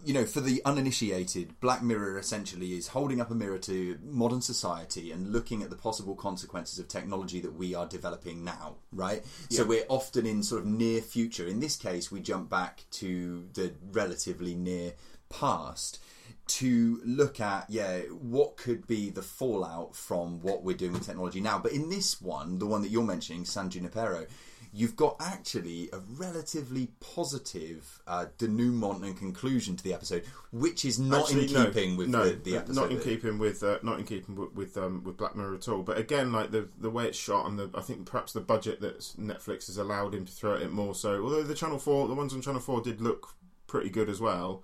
you 0.05 0.13
know, 0.13 0.25
for 0.25 0.39
the 0.39 0.61
uninitiated, 0.65 1.59
Black 1.59 1.81
Mirror 1.81 2.17
essentially 2.17 2.73
is 2.73 2.87
holding 2.89 3.19
up 3.19 3.31
a 3.31 3.35
mirror 3.35 3.57
to 3.59 3.97
modern 4.03 4.41
society 4.41 5.11
and 5.11 5.31
looking 5.33 5.63
at 5.63 5.69
the 5.69 5.75
possible 5.75 6.15
consequences 6.15 6.79
of 6.79 6.87
technology 6.87 7.41
that 7.41 7.53
we 7.53 7.75
are 7.75 7.87
developing 7.87 8.43
now, 8.43 8.75
right? 8.91 9.23
So 9.49 9.65
we're 9.65 9.85
often 9.89 10.25
in 10.25 10.43
sort 10.43 10.61
of 10.61 10.67
near 10.67 11.01
future. 11.01 11.47
In 11.47 11.59
this 11.59 11.75
case, 11.75 12.11
we 12.11 12.19
jump 12.19 12.49
back 12.49 12.85
to 12.91 13.47
the 13.53 13.73
relatively 13.91 14.55
near 14.55 14.93
past. 15.29 15.99
to 16.47 17.01
look 17.03 17.39
at 17.41 17.65
yeah 17.67 17.99
what 18.21 18.55
could 18.57 18.87
be 18.87 19.09
the 19.09 19.21
fallout 19.21 19.95
from 19.95 20.41
what 20.41 20.63
we're 20.63 20.75
doing 20.75 20.93
with 20.93 21.05
technology 21.05 21.41
now. 21.41 21.59
But 21.59 21.73
in 21.73 21.89
this 21.89 22.21
one, 22.21 22.59
the 22.59 22.65
one 22.65 22.81
that 22.83 22.89
you're 22.89 23.03
mentioning, 23.03 23.45
San 23.45 23.69
Junipero, 23.69 24.25
you've 24.77 24.95
got 24.95 25.15
actually 25.19 25.89
a 25.91 25.99
relatively 26.17 26.89
positive 26.99 27.99
uh, 28.05 28.27
denouement 28.37 29.03
and 29.03 29.17
conclusion 29.17 29.75
to 29.75 29.83
the 29.83 29.91
episode, 29.91 30.23
which 30.51 30.85
is 30.85 30.99
not 30.99 31.21
Actually, 31.21 31.47
in 31.47 31.53
no, 31.53 31.65
keeping 31.65 31.97
with 31.97 32.09
no, 32.09 32.29
the, 32.29 32.35
the 32.35 32.57
episode. 32.57 32.75
Not 32.75 32.91
in 32.91 32.99
keeping 32.99 33.39
with 33.39 33.63
uh, 33.63 33.79
not 33.81 33.97
in 33.99 34.05
keeping 34.05 34.35
with 34.35 34.53
with, 34.53 34.77
um, 34.77 35.03
with 35.03 35.17
Black 35.17 35.35
Mirror 35.35 35.55
at 35.55 35.67
all. 35.67 35.81
But 35.81 35.97
again, 35.97 36.31
like 36.31 36.51
the 36.51 36.69
the 36.79 36.91
way 36.91 37.07
it's 37.07 37.17
shot 37.17 37.47
and 37.47 37.57
the 37.57 37.71
I 37.73 37.81
think 37.81 38.05
perhaps 38.05 38.33
the 38.33 38.41
budget 38.41 38.79
that 38.81 38.99
Netflix 39.19 39.65
has 39.65 39.77
allowed 39.77 40.13
him 40.13 40.25
to 40.25 40.31
throw 40.31 40.55
at 40.55 40.61
it 40.61 40.71
more. 40.71 40.93
So 40.93 41.23
although 41.23 41.43
the 41.43 41.55
Channel 41.55 41.79
Four, 41.79 42.07
the 42.07 42.13
ones 42.13 42.33
on 42.33 42.41
Channel 42.41 42.61
Four 42.61 42.81
did 42.81 43.01
look 43.01 43.33
pretty 43.65 43.89
good 43.89 44.09
as 44.09 44.21
well. 44.21 44.63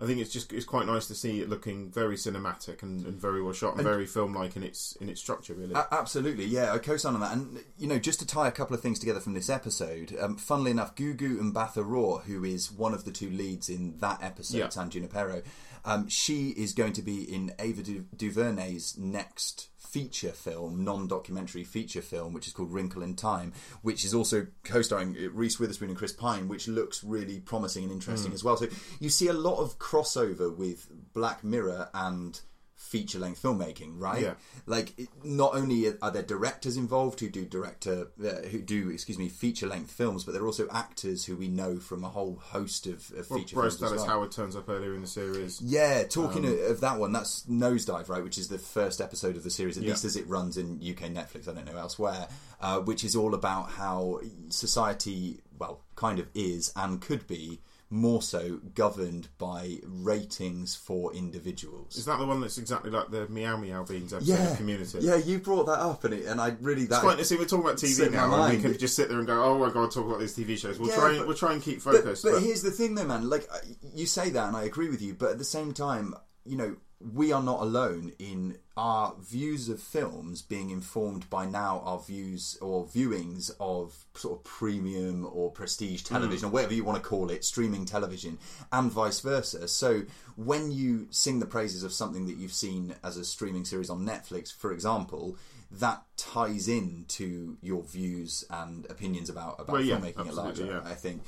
I 0.00 0.06
think 0.06 0.20
it's 0.20 0.32
just 0.32 0.52
it's 0.52 0.64
quite 0.64 0.86
nice 0.86 1.08
to 1.08 1.14
see 1.14 1.40
it 1.40 1.48
looking 1.48 1.90
very 1.90 2.14
cinematic 2.16 2.84
and, 2.84 3.04
and 3.04 3.20
very 3.20 3.42
well 3.42 3.52
shot 3.52 3.74
and, 3.74 3.82
very 3.82 4.06
film 4.06 4.32
like 4.32 4.54
in 4.54 4.62
its 4.62 4.96
in 5.00 5.08
its 5.08 5.20
structure 5.20 5.54
really. 5.54 5.74
A- 5.74 5.88
absolutely, 5.92 6.44
yeah, 6.44 6.72
I 6.72 6.78
co-sign 6.78 7.14
on 7.14 7.20
that. 7.20 7.32
And 7.32 7.64
you 7.78 7.88
know, 7.88 7.98
just 7.98 8.20
to 8.20 8.26
tie 8.26 8.46
a 8.46 8.52
couple 8.52 8.74
of 8.76 8.80
things 8.80 8.98
together 9.00 9.18
from 9.18 9.34
this 9.34 9.50
episode, 9.50 10.14
um, 10.20 10.36
funnily 10.36 10.70
enough, 10.70 10.94
Gugu 10.94 11.38
Mbatha 11.52 11.82
Raw, 11.84 12.18
who 12.18 12.44
is 12.44 12.70
one 12.70 12.94
of 12.94 13.04
the 13.04 13.10
two 13.10 13.28
leads 13.30 13.68
in 13.68 13.98
that 13.98 14.22
episode, 14.22 14.58
Yeah. 14.58 14.68
San 14.68 14.88
Junipero, 14.90 15.42
um, 15.84 16.08
she 16.08 16.50
is 16.50 16.72
going 16.72 16.92
to 16.94 17.02
be 17.02 17.22
in 17.22 17.52
Ava 17.58 17.82
Du- 17.82 18.06
DuVernay's 18.16 18.96
next 18.98 19.68
feature 19.78 20.32
film, 20.32 20.84
non-documentary 20.84 21.64
feature 21.64 22.02
film, 22.02 22.32
which 22.32 22.46
is 22.46 22.52
called 22.52 22.72
Wrinkle 22.72 23.02
in 23.02 23.14
Time, 23.14 23.52
which 23.82 24.04
is 24.04 24.12
also 24.12 24.46
co-starring 24.64 25.16
uh, 25.16 25.30
Reese 25.30 25.58
Witherspoon 25.58 25.88
and 25.88 25.96
Chris 25.96 26.12
Pine, 26.12 26.46
which 26.48 26.68
looks 26.68 27.02
really 27.02 27.40
promising 27.40 27.84
and 27.84 27.92
interesting 27.92 28.32
as 28.32 28.44
well. 28.44 28.56
So 28.56 28.68
you 29.00 29.08
see 29.08 29.28
a 29.28 29.32
lot 29.32 29.58
of 29.58 29.78
crossover 29.78 30.54
with 30.54 30.88
Black 31.14 31.42
Mirror 31.42 31.88
and 31.94 32.38
feature-length 32.78 33.42
filmmaking, 33.42 33.94
right? 34.00 34.22
Yeah. 34.22 34.34
Like, 34.64 34.98
it- 34.98 35.08
not 35.24 35.54
only 35.54 35.92
are 36.00 36.10
there 36.10 36.22
directors 36.22 36.76
involved 36.76 37.20
who 37.20 37.28
do 37.28 37.44
director, 37.44 38.08
uh, 38.24 38.46
who 38.48 38.60
do, 38.62 38.88
excuse 38.90 39.18
me, 39.18 39.28
feature-length 39.28 39.90
films, 39.90 40.24
but 40.24 40.32
there 40.32 40.42
are 40.42 40.46
also 40.46 40.68
actors 40.70 41.24
who 41.24 41.36
we 41.36 41.48
know 41.48 41.78
from 41.80 42.04
a 42.04 42.08
whole 42.08 42.36
host 42.36 42.86
of, 42.86 43.10
of 43.18 43.28
well, 43.28 43.40
feature 43.40 43.56
Bryce 43.56 43.72
films 43.72 43.74
as 43.74 43.80
Dallas 43.80 43.96
well. 43.98 44.06
Howard 44.06 44.32
turns 44.32 44.56
up 44.56 44.68
earlier 44.68 44.94
in 44.94 45.00
the 45.02 45.06
series. 45.08 45.60
Yeah, 45.60 46.04
talking 46.04 46.46
of 46.46 46.58
of 46.58 46.80
that 46.80 46.98
one, 46.98 47.12
that's 47.12 47.42
Nosedive, 47.46 48.08
right? 48.08 48.22
Which 48.22 48.38
is 48.38 48.48
the 48.48 48.58
first 48.58 49.00
episode 49.00 49.36
of 49.36 49.42
the 49.44 49.50
series, 49.50 49.76
at 49.76 49.82
Yeah. 49.82 49.90
least 49.90 50.04
as 50.04 50.16
it 50.16 50.26
runs 50.28 50.56
in 50.56 50.78
UK 50.80 51.08
Netflix. 51.10 51.48
I 51.48 51.52
don't 51.54 51.66
know 51.66 51.76
elsewhere. 51.76 52.28
Uh, 52.60 52.80
which 52.80 53.04
is 53.04 53.14
all 53.14 53.34
about 53.34 53.70
how 53.70 54.20
society, 54.48 55.40
well, 55.58 55.80
kind 55.94 56.18
of 56.18 56.26
is 56.34 56.72
and 56.76 57.00
could 57.00 57.26
be 57.26 57.60
more 57.90 58.20
so 58.20 58.60
governed 58.74 59.28
by 59.38 59.78
ratings 59.86 60.74
for 60.74 61.14
individuals. 61.14 61.96
Is 61.96 62.04
that 62.04 62.18
the 62.18 62.26
one 62.26 62.40
that's 62.40 62.58
exactly 62.58 62.90
like 62.90 63.10
the 63.10 63.26
MeowMeowBeenz 63.26 64.12
episode 64.12 64.24
yeah, 64.24 64.50
of 64.50 64.56
Community? 64.58 64.98
yeah, 65.00 65.16
you 65.16 65.38
brought 65.38 65.66
that 65.66 65.80
up, 65.80 66.04
and 66.04 66.14
it, 66.14 66.26
and 66.26 66.40
I 66.40 66.54
really 66.60 66.84
that 66.86 66.96
It's 66.96 67.02
quite, 67.02 67.26
see, 67.26 67.36
we're 67.36 67.46
talking 67.46 67.64
about 67.64 67.78
TV 67.78 68.10
now, 68.12 68.44
and 68.44 68.56
we 68.56 68.62
can 68.62 68.76
just 68.78 68.94
sit 68.94 69.08
there 69.08 69.18
and 69.18 69.26
go, 69.26 69.42
"Oh 69.42 69.58
my 69.58 69.70
god, 69.70 69.90
talk 69.90 70.06
about 70.06 70.20
these 70.20 70.36
TV 70.36 70.58
shows." 70.58 70.78
We'll 70.78 70.90
Yeah, 70.90 70.96
try, 70.96 71.08
and, 71.10 71.18
but- 71.18 71.28
we'll 71.28 71.36
try 71.36 71.52
and 71.52 71.62
keep 71.62 71.80
focused. 71.80 72.24
but 72.24 72.32
but- 72.32 72.42
here's 72.42 72.62
the 72.62 72.70
thing, 72.70 72.94
though, 72.94 73.06
man. 73.06 73.28
Like 73.30 73.48
you 73.94 74.06
say 74.06 74.30
that, 74.30 74.48
and 74.48 74.56
I 74.56 74.64
agree 74.64 74.88
with 74.90 75.00
you. 75.00 75.14
But 75.14 75.30
at 75.30 75.38
the 75.38 75.44
same 75.44 75.72
time, 75.72 76.14
you 76.44 76.56
know, 76.56 76.76
we 77.00 77.30
are 77.30 77.42
not 77.42 77.60
alone 77.60 78.12
in 78.18 78.56
our 78.76 79.14
views 79.20 79.68
of 79.68 79.80
films 79.80 80.42
being 80.42 80.70
informed 80.70 81.28
by 81.30 81.46
now 81.46 81.80
our 81.84 82.00
views 82.00 82.58
or 82.60 82.86
viewings 82.86 83.52
of 83.60 84.04
sort 84.14 84.38
of 84.38 84.44
premium 84.44 85.28
or 85.32 85.50
prestige 85.50 86.02
hmm. 86.06 86.14
television 86.14 86.48
or 86.48 86.50
whatever 86.50 86.74
you 86.74 86.84
want 86.84 87.00
to 87.00 87.08
call 87.08 87.30
it, 87.30 87.44
streaming 87.44 87.84
television, 87.84 88.38
and 88.72 88.90
vice 88.90 89.20
versa. 89.20 89.68
So 89.68 90.02
when 90.36 90.72
you 90.72 91.06
sing 91.10 91.38
the 91.38 91.46
praises 91.46 91.82
of 91.82 91.92
something 91.92 92.26
that 92.26 92.36
you've 92.36 92.52
seen 92.52 92.94
as 93.04 93.16
a 93.16 93.24
streaming 93.24 93.64
series 93.64 93.90
on 93.90 94.04
Netflix, 94.04 94.54
for 94.54 94.72
example. 94.72 95.36
That 95.70 96.02
ties 96.16 96.66
in 96.66 97.04
to 97.08 97.58
your 97.60 97.82
views 97.82 98.42
and 98.48 98.86
opinions 98.88 99.28
about 99.28 99.56
about 99.60 99.70
Well, 99.74 99.82
yeah, 99.82 99.98
filmmaking 99.98 100.28
at 100.28 100.34
large. 100.34 100.60
yeah. 100.60 100.80
I 100.82 100.94
think. 100.94 101.20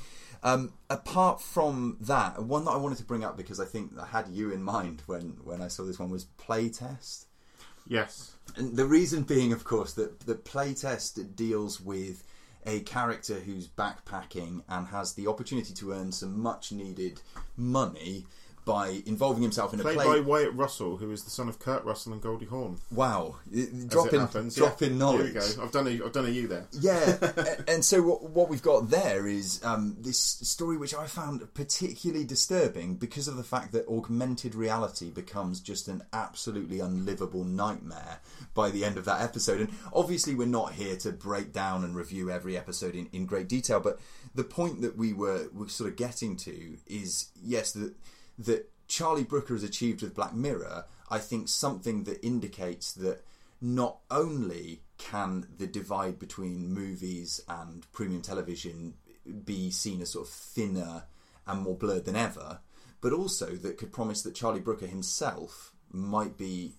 Um, 0.43 0.73
apart 0.89 1.39
from 1.39 1.97
that, 2.01 2.41
one 2.41 2.65
that 2.65 2.71
I 2.71 2.77
wanted 2.77 2.97
to 2.97 3.03
bring 3.03 3.23
up 3.23 3.37
because 3.37 3.59
I 3.59 3.65
think 3.65 3.91
I 3.99 4.07
had 4.07 4.27
you 4.29 4.51
in 4.51 4.63
mind 4.63 5.03
when, 5.05 5.37
when 5.43 5.61
I 5.61 5.67
saw 5.67 5.83
this 5.83 5.99
one 5.99 6.09
was 6.09 6.25
playtest. 6.39 7.25
yes, 7.87 8.31
And 8.55 8.75
the 8.75 8.85
reason 8.85 9.23
being, 9.23 9.53
of 9.53 9.63
course, 9.63 9.93
that 9.93 10.21
the 10.21 10.35
playtest 10.35 11.35
deals 11.35 11.79
with 11.79 12.23
a 12.65 12.79
character 12.81 13.35
who's 13.35 13.67
backpacking 13.67 14.63
and 14.69 14.87
has 14.87 15.13
the 15.13 15.27
opportunity 15.27 15.73
to 15.73 15.93
earn 15.93 16.11
some 16.11 16.39
much 16.39 16.71
needed 16.71 17.21
money 17.57 18.25
by 18.65 19.01
involving 19.05 19.41
himself 19.41 19.73
in 19.73 19.79
a 19.79 19.83
played 19.83 19.97
play. 19.97 20.05
by 20.05 20.19
Wyatt 20.19 20.53
Russell, 20.53 20.97
who 20.97 21.11
is 21.11 21.23
the 21.23 21.29
son 21.29 21.49
of 21.49 21.59
Kurt 21.59 21.83
Russell 21.83 22.13
and 22.13 22.21
Goldie 22.21 22.45
Hawn. 22.45 22.77
wow, 22.91 23.35
dropping 23.87 24.19
happens. 24.19 24.55
dropping 24.55 24.91
yeah. 24.91 24.97
knowledge. 24.97 25.33
Here 25.33 25.41
we 25.41 25.55
go. 25.55 25.63
I've 25.63 25.71
done 25.71 25.87
a, 25.87 26.05
I've 26.05 26.11
done 26.11 26.25
a 26.25 26.29
you 26.29 26.47
there. 26.47 26.67
Yeah, 26.79 27.55
and 27.67 27.83
so 27.83 28.01
what, 28.01 28.23
what 28.23 28.49
we've 28.49 28.61
got 28.61 28.89
there 28.89 29.27
is 29.27 29.63
um, 29.63 29.97
this 29.99 30.19
story 30.19 30.77
which 30.77 30.93
I 30.93 31.07
found 31.07 31.53
particularly 31.53 32.23
disturbing 32.23 32.95
because 32.95 33.27
of 33.27 33.35
the 33.35 33.43
fact 33.43 33.71
that 33.71 33.87
augmented 33.87 34.55
reality 34.55 35.09
becomes 35.09 35.59
just 35.59 35.87
an 35.87 36.03
absolutely 36.13 36.79
unlivable 36.79 37.43
nightmare 37.43 38.19
by 38.53 38.69
the 38.69 38.85
end 38.85 38.97
of 38.97 39.05
that 39.05 39.21
episode. 39.21 39.61
And 39.61 39.69
obviously, 39.93 40.35
we're 40.35 40.45
not 40.45 40.73
here 40.73 40.95
to 40.97 41.11
break 41.11 41.51
down 41.51 41.83
and 41.83 41.95
review 41.95 42.29
every 42.29 42.57
episode 42.57 42.95
in, 42.95 43.09
in 43.11 43.25
great 43.25 43.47
detail, 43.47 43.79
but 43.79 43.99
the 44.35 44.43
point 44.43 44.81
that 44.81 44.97
we 44.97 45.13
were, 45.13 45.47
were 45.53 45.67
sort 45.67 45.89
of 45.89 45.95
getting 45.95 46.35
to 46.37 46.77
is 46.87 47.29
yes, 47.43 47.71
that 47.73 47.93
that 48.45 48.71
Charlie 48.87 49.23
Brooker 49.23 49.53
has 49.53 49.63
achieved 49.63 50.01
with 50.01 50.15
Black 50.15 50.33
Mirror. 50.33 50.85
I 51.09 51.19
think 51.19 51.47
something 51.47 52.03
that 52.05 52.25
indicates 52.25 52.91
that 52.93 53.23
not 53.61 53.99
only 54.09 54.81
can 54.97 55.47
the 55.57 55.67
divide 55.67 56.19
between 56.19 56.73
movies 56.73 57.41
and 57.47 57.89
premium 57.91 58.21
television 58.21 58.95
be 59.45 59.69
seen 59.71 60.01
as 60.01 60.11
sort 60.11 60.27
of 60.27 60.33
thinner 60.33 61.03
and 61.47 61.61
more 61.61 61.75
blurred 61.75 62.05
than 62.05 62.15
ever, 62.15 62.59
but 63.01 63.13
also 63.13 63.55
that 63.55 63.77
could 63.77 63.91
promise 63.91 64.21
that 64.23 64.35
Charlie 64.35 64.59
Brooker 64.59 64.87
himself 64.87 65.73
might 65.91 66.37
be 66.37 66.75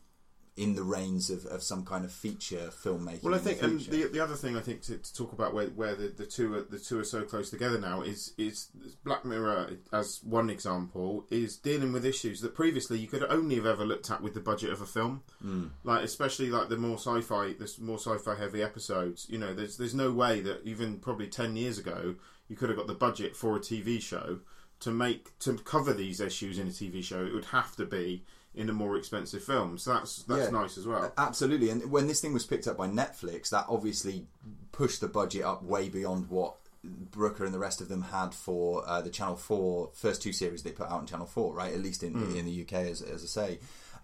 in 0.54 0.74
the 0.74 0.82
reins 0.82 1.30
of, 1.30 1.46
of 1.46 1.62
some 1.62 1.82
kind 1.82 2.04
of 2.04 2.12
feature 2.12 2.68
filmmaking. 2.84 3.22
Well, 3.22 3.34
I 3.34 3.38
in 3.38 3.44
the 3.44 3.50
think, 3.54 3.62
and 3.62 3.80
the 3.80 4.08
the 4.08 4.20
other 4.20 4.34
thing 4.34 4.54
I 4.56 4.60
think 4.60 4.82
to, 4.82 4.98
to 4.98 5.14
talk 5.14 5.32
about 5.32 5.54
where, 5.54 5.68
where 5.68 5.94
the, 5.94 6.08
the 6.08 6.26
two 6.26 6.54
are, 6.54 6.62
the 6.62 6.78
two 6.78 6.98
are 6.98 7.04
so 7.04 7.22
close 7.22 7.48
together 7.48 7.78
now 7.80 8.02
is 8.02 8.34
is 8.36 8.68
Black 9.02 9.24
Mirror 9.24 9.78
as 9.92 10.20
one 10.22 10.50
example 10.50 11.26
is 11.30 11.56
dealing 11.56 11.92
with 11.92 12.04
issues 12.04 12.42
that 12.42 12.54
previously 12.54 12.98
you 12.98 13.08
could 13.08 13.24
only 13.24 13.54
have 13.56 13.64
ever 13.66 13.84
looked 13.84 14.10
at 14.10 14.20
with 14.22 14.34
the 14.34 14.40
budget 14.40 14.70
of 14.70 14.82
a 14.82 14.86
film, 14.86 15.22
Hmm. 15.40 15.68
like 15.84 16.04
especially 16.04 16.50
like 16.50 16.68
the 16.68 16.76
more 16.76 16.98
sci-fi, 16.98 17.54
the 17.54 17.72
more 17.80 17.98
sci-fi 17.98 18.34
heavy 18.34 18.62
episodes. 18.62 19.26
You 19.30 19.38
know, 19.38 19.54
there's 19.54 19.78
there's 19.78 19.94
no 19.94 20.12
way 20.12 20.40
that 20.42 20.60
even 20.66 20.98
probably 20.98 21.28
ten 21.28 21.56
years 21.56 21.78
ago 21.78 22.16
you 22.48 22.56
could 22.56 22.68
have 22.68 22.76
got 22.76 22.86
the 22.88 22.94
budget 22.94 23.34
for 23.34 23.56
a 23.56 23.60
TV 23.60 24.02
show 24.02 24.40
to 24.80 24.90
make 24.90 25.38
to 25.38 25.54
cover 25.54 25.94
these 25.94 26.20
issues 26.20 26.58
in 26.58 26.66
a 26.66 26.70
TV 26.70 27.02
show. 27.02 27.24
It 27.24 27.32
would 27.32 27.46
have 27.46 27.74
to 27.76 27.86
be 27.86 28.24
in 28.54 28.68
a 28.68 28.72
more 28.72 28.96
expensive 28.96 29.42
film. 29.42 29.78
So 29.78 29.94
that's 29.94 30.22
that's 30.24 30.44
Yeah. 30.44 30.50
nice 30.50 30.76
as 30.78 30.86
well. 30.86 31.12
Absolutely, 31.16 31.70
and 31.70 31.90
when 31.90 32.06
this 32.06 32.20
thing 32.20 32.32
was 32.32 32.44
picked 32.46 32.66
up 32.66 32.76
by 32.76 32.88
Netflix, 32.88 33.48
that 33.50 33.66
obviously 33.68 34.26
pushed 34.72 35.00
the 35.00 35.08
budget 35.08 35.42
up 35.44 35.62
way 35.62 35.88
beyond 35.88 36.28
what 36.28 36.56
Brooker 36.84 37.44
and 37.44 37.54
the 37.54 37.58
rest 37.60 37.80
of 37.80 37.88
them 37.88 38.02
had 38.02 38.34
for 38.34 38.82
uh, 38.88 39.00
the 39.00 39.10
Channel 39.10 39.36
Four 39.36 39.90
first 39.94 40.20
two 40.22 40.32
series 40.32 40.62
they 40.64 40.72
put 40.72 40.86
out 40.86 40.98
on 41.00 41.06
Channel 41.06 41.26
Four, 41.26 41.54
right? 41.54 41.72
At 41.72 41.80
least 41.80 42.02
in 42.02 42.14
in 42.36 42.44
the 42.46 42.62
UK, 42.62 42.72
as, 42.90 43.00
as 43.02 43.22
I 43.22 43.26
say. 43.26 43.58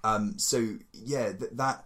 Um, 0.05 0.38
so 0.38 0.76
yeah, 0.92 1.32
th- 1.32 1.51
that 1.55 1.84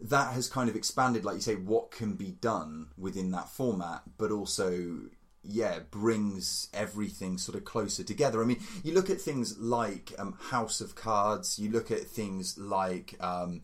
that 0.00 0.34
has 0.34 0.48
kind 0.48 0.68
of 0.68 0.74
expanded, 0.76 1.24
like 1.24 1.36
you 1.36 1.40
say, 1.40 1.54
what 1.54 1.90
can 1.92 2.14
be 2.14 2.32
done 2.32 2.88
within 2.98 3.30
that 3.30 3.48
format, 3.48 4.02
but 4.18 4.30
also 4.32 4.98
yeah 5.44 5.80
brings 5.90 6.68
everything 6.72 7.38
sort 7.38 7.56
of 7.56 7.64
closer 7.64 8.02
together. 8.02 8.42
I 8.42 8.46
mean, 8.46 8.60
you 8.82 8.92
look 8.94 9.10
at 9.10 9.20
things 9.20 9.58
like 9.58 10.12
um, 10.18 10.36
House 10.50 10.80
of 10.80 10.94
Cards, 10.94 11.58
you 11.58 11.70
look 11.70 11.90
at 11.90 12.00
things 12.00 12.58
like 12.58 13.14
um, 13.20 13.62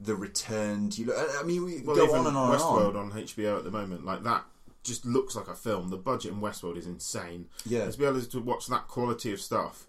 The 0.00 0.14
Returned. 0.14 0.98
You 0.98 1.06
look, 1.06 1.16
I 1.38 1.42
mean, 1.42 1.64
we 1.64 1.80
Well, 1.80 1.96
go 1.96 2.14
on 2.14 2.26
and 2.26 2.36
on 2.36 2.52
and 2.52 2.60
Westworld 2.60 2.96
on. 2.96 3.10
on. 3.10 3.12
HBO 3.12 3.56
at 3.58 3.64
the 3.64 3.70
moment, 3.70 4.04
like 4.04 4.22
that, 4.24 4.44
just 4.84 5.04
looks 5.06 5.36
like 5.36 5.48
a 5.48 5.54
film. 5.54 5.90
The 5.90 5.96
budget 5.96 6.32
in 6.32 6.40
Westworld 6.40 6.76
is 6.76 6.86
insane. 6.86 7.46
Yeah. 7.64 7.88
to 7.90 7.98
be 7.98 8.04
able 8.04 8.20
to 8.20 8.40
watch 8.40 8.66
that 8.66 8.88
quality 8.88 9.32
of 9.32 9.40
stuff 9.40 9.86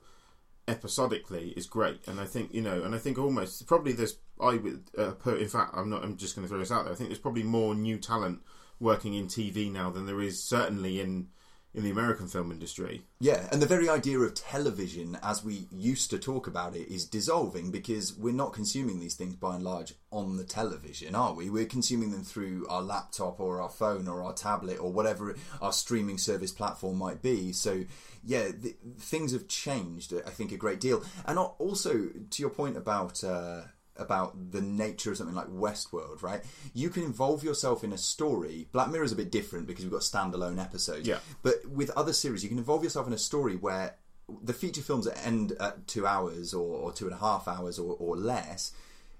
episodically 0.67 1.49
is 1.57 1.65
great. 1.65 2.07
And 2.07 2.19
I 2.19 2.25
think 2.25 2.53
you 2.53 2.61
know, 2.61 2.83
and 2.83 2.95
I 2.95 2.97
think 2.97 3.17
almost 3.17 3.65
probably 3.67 3.93
there's 3.93 4.17
I 4.39 4.55
would 4.57 4.83
uh, 4.97 5.11
put. 5.11 5.39
In 5.41 5.47
fact, 5.47 5.73
I'm 5.75 5.89
not. 5.89 6.03
I'm 6.03 6.17
just 6.17 6.35
going 6.35 6.45
to 6.47 6.49
throw 6.49 6.59
this 6.59 6.71
out 6.71 6.85
there. 6.85 6.93
I 6.93 6.95
think 6.95 7.09
there's 7.09 7.19
probably 7.19 7.43
more 7.43 7.75
new 7.75 7.97
talent 7.97 8.41
working 8.79 9.13
in 9.13 9.27
TV 9.27 9.71
now 9.71 9.89
than 9.89 10.05
there 10.05 10.21
is 10.21 10.43
certainly 10.43 10.99
in 10.99 11.27
in 11.73 11.83
the 11.83 11.89
American 11.89 12.27
film 12.27 12.51
industry. 12.51 13.03
Yeah, 13.19 13.47
and 13.51 13.61
the 13.61 13.67
very 13.67 13.89
idea 13.89 14.19
of 14.19 14.35
television, 14.35 15.17
as 15.23 15.43
we 15.43 15.67
used 15.71 16.11
to 16.11 16.19
talk 16.19 16.47
about 16.47 16.75
it, 16.75 16.87
is 16.87 17.05
dissolving 17.05 17.71
because 17.71 18.15
we're 18.15 18.33
not 18.33 18.53
consuming 18.53 18.99
these 18.99 19.15
things 19.15 19.35
by 19.35 19.55
and 19.55 19.63
large 19.63 19.93
on 20.11 20.37
the 20.37 20.43
television, 20.43 21.15
are 21.15 21.33
we? 21.33 21.49
We're 21.49 21.65
consuming 21.65 22.11
them 22.11 22.23
through 22.23 22.67
our 22.69 22.81
laptop 22.81 23.39
or 23.39 23.61
our 23.61 23.69
phone 23.69 24.07
or 24.07 24.23
our 24.23 24.33
tablet 24.33 24.79
or 24.79 24.91
whatever 24.91 25.35
our 25.61 25.73
streaming 25.73 26.19
service 26.19 26.51
platform 26.51 26.97
might 26.97 27.21
be. 27.21 27.53
So, 27.53 27.85
yeah, 28.23 28.49
the, 28.49 28.75
things 28.99 29.31
have 29.33 29.47
changed, 29.47 30.13
I 30.13 30.29
think, 30.29 30.51
a 30.51 30.57
great 30.57 30.79
deal. 30.79 31.03
And 31.25 31.39
also, 31.39 31.93
to 31.93 32.41
your 32.41 32.51
point 32.51 32.77
about. 32.77 33.23
Uh, 33.23 33.61
about 33.97 34.51
the 34.51 34.61
nature 34.61 35.11
of 35.11 35.17
something 35.17 35.35
like 35.35 35.47
Westworld, 35.47 36.21
right? 36.23 36.41
You 36.73 36.89
can 36.89 37.03
involve 37.03 37.43
yourself 37.43 37.83
in 37.83 37.93
a 37.93 37.97
story. 37.97 38.67
Black 38.71 38.89
Mirror 38.89 39.03
is 39.05 39.11
a 39.11 39.15
bit 39.15 39.31
different 39.31 39.67
because 39.67 39.83
we've 39.85 39.91
got 39.91 40.01
standalone 40.01 40.59
episodes. 40.59 41.07
Yeah. 41.07 41.19
But 41.43 41.65
with 41.67 41.91
other 41.91 42.13
series, 42.13 42.43
you 42.43 42.49
can 42.49 42.57
involve 42.57 42.83
yourself 42.83 43.05
in 43.07 43.13
a 43.13 43.17
story 43.17 43.55
where 43.55 43.95
the 44.41 44.53
feature 44.53 44.81
films 44.81 45.07
end 45.07 45.51
at 45.59 45.85
two 45.87 46.07
hours 46.07 46.53
or, 46.53 46.75
or 46.77 46.91
two 46.91 47.05
and 47.05 47.13
a 47.13 47.17
half 47.19 47.47
hours 47.47 47.77
or, 47.77 47.95
or 47.99 48.15
less. 48.17 48.71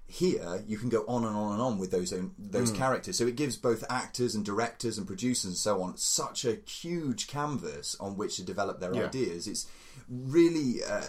Here, 0.06 0.62
you 0.66 0.76
can 0.76 0.90
go 0.90 1.04
on 1.08 1.24
and 1.24 1.34
on 1.34 1.52
and 1.52 1.62
on 1.62 1.78
with 1.78 1.90
those 1.90 2.12
own, 2.12 2.32
those 2.38 2.70
characters. 2.70 3.16
So 3.16 3.26
it 3.26 3.36
gives 3.36 3.56
both 3.56 3.84
actors 3.88 4.34
and 4.34 4.44
directors 4.44 4.98
and 4.98 5.06
producers 5.06 5.44
and 5.46 5.56
so 5.56 5.82
on 5.82 5.96
such 5.96 6.44
a 6.44 6.58
huge 6.66 7.26
canvas 7.26 7.96
on 7.98 8.16
which 8.16 8.36
to 8.36 8.42
develop 8.42 8.80
their 8.80 8.94
Yeah. 8.94 9.04
ideas. 9.06 9.46
It's 9.48 9.66
really 10.08 10.84
uh, 10.84 11.04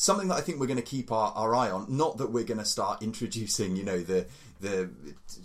something 0.00 0.28
that 0.28 0.36
I 0.36 0.40
think 0.40 0.58
we're 0.58 0.66
going 0.66 0.78
to 0.78 0.82
keep 0.82 1.12
our, 1.12 1.30
our 1.36 1.54
eye 1.54 1.70
on. 1.70 1.84
Not 1.94 2.16
that 2.18 2.30
we're 2.32 2.44
going 2.44 2.58
to 2.58 2.64
start 2.64 3.02
introducing, 3.02 3.76
you 3.76 3.84
know, 3.84 4.00
the 4.00 4.26
the 4.60 4.90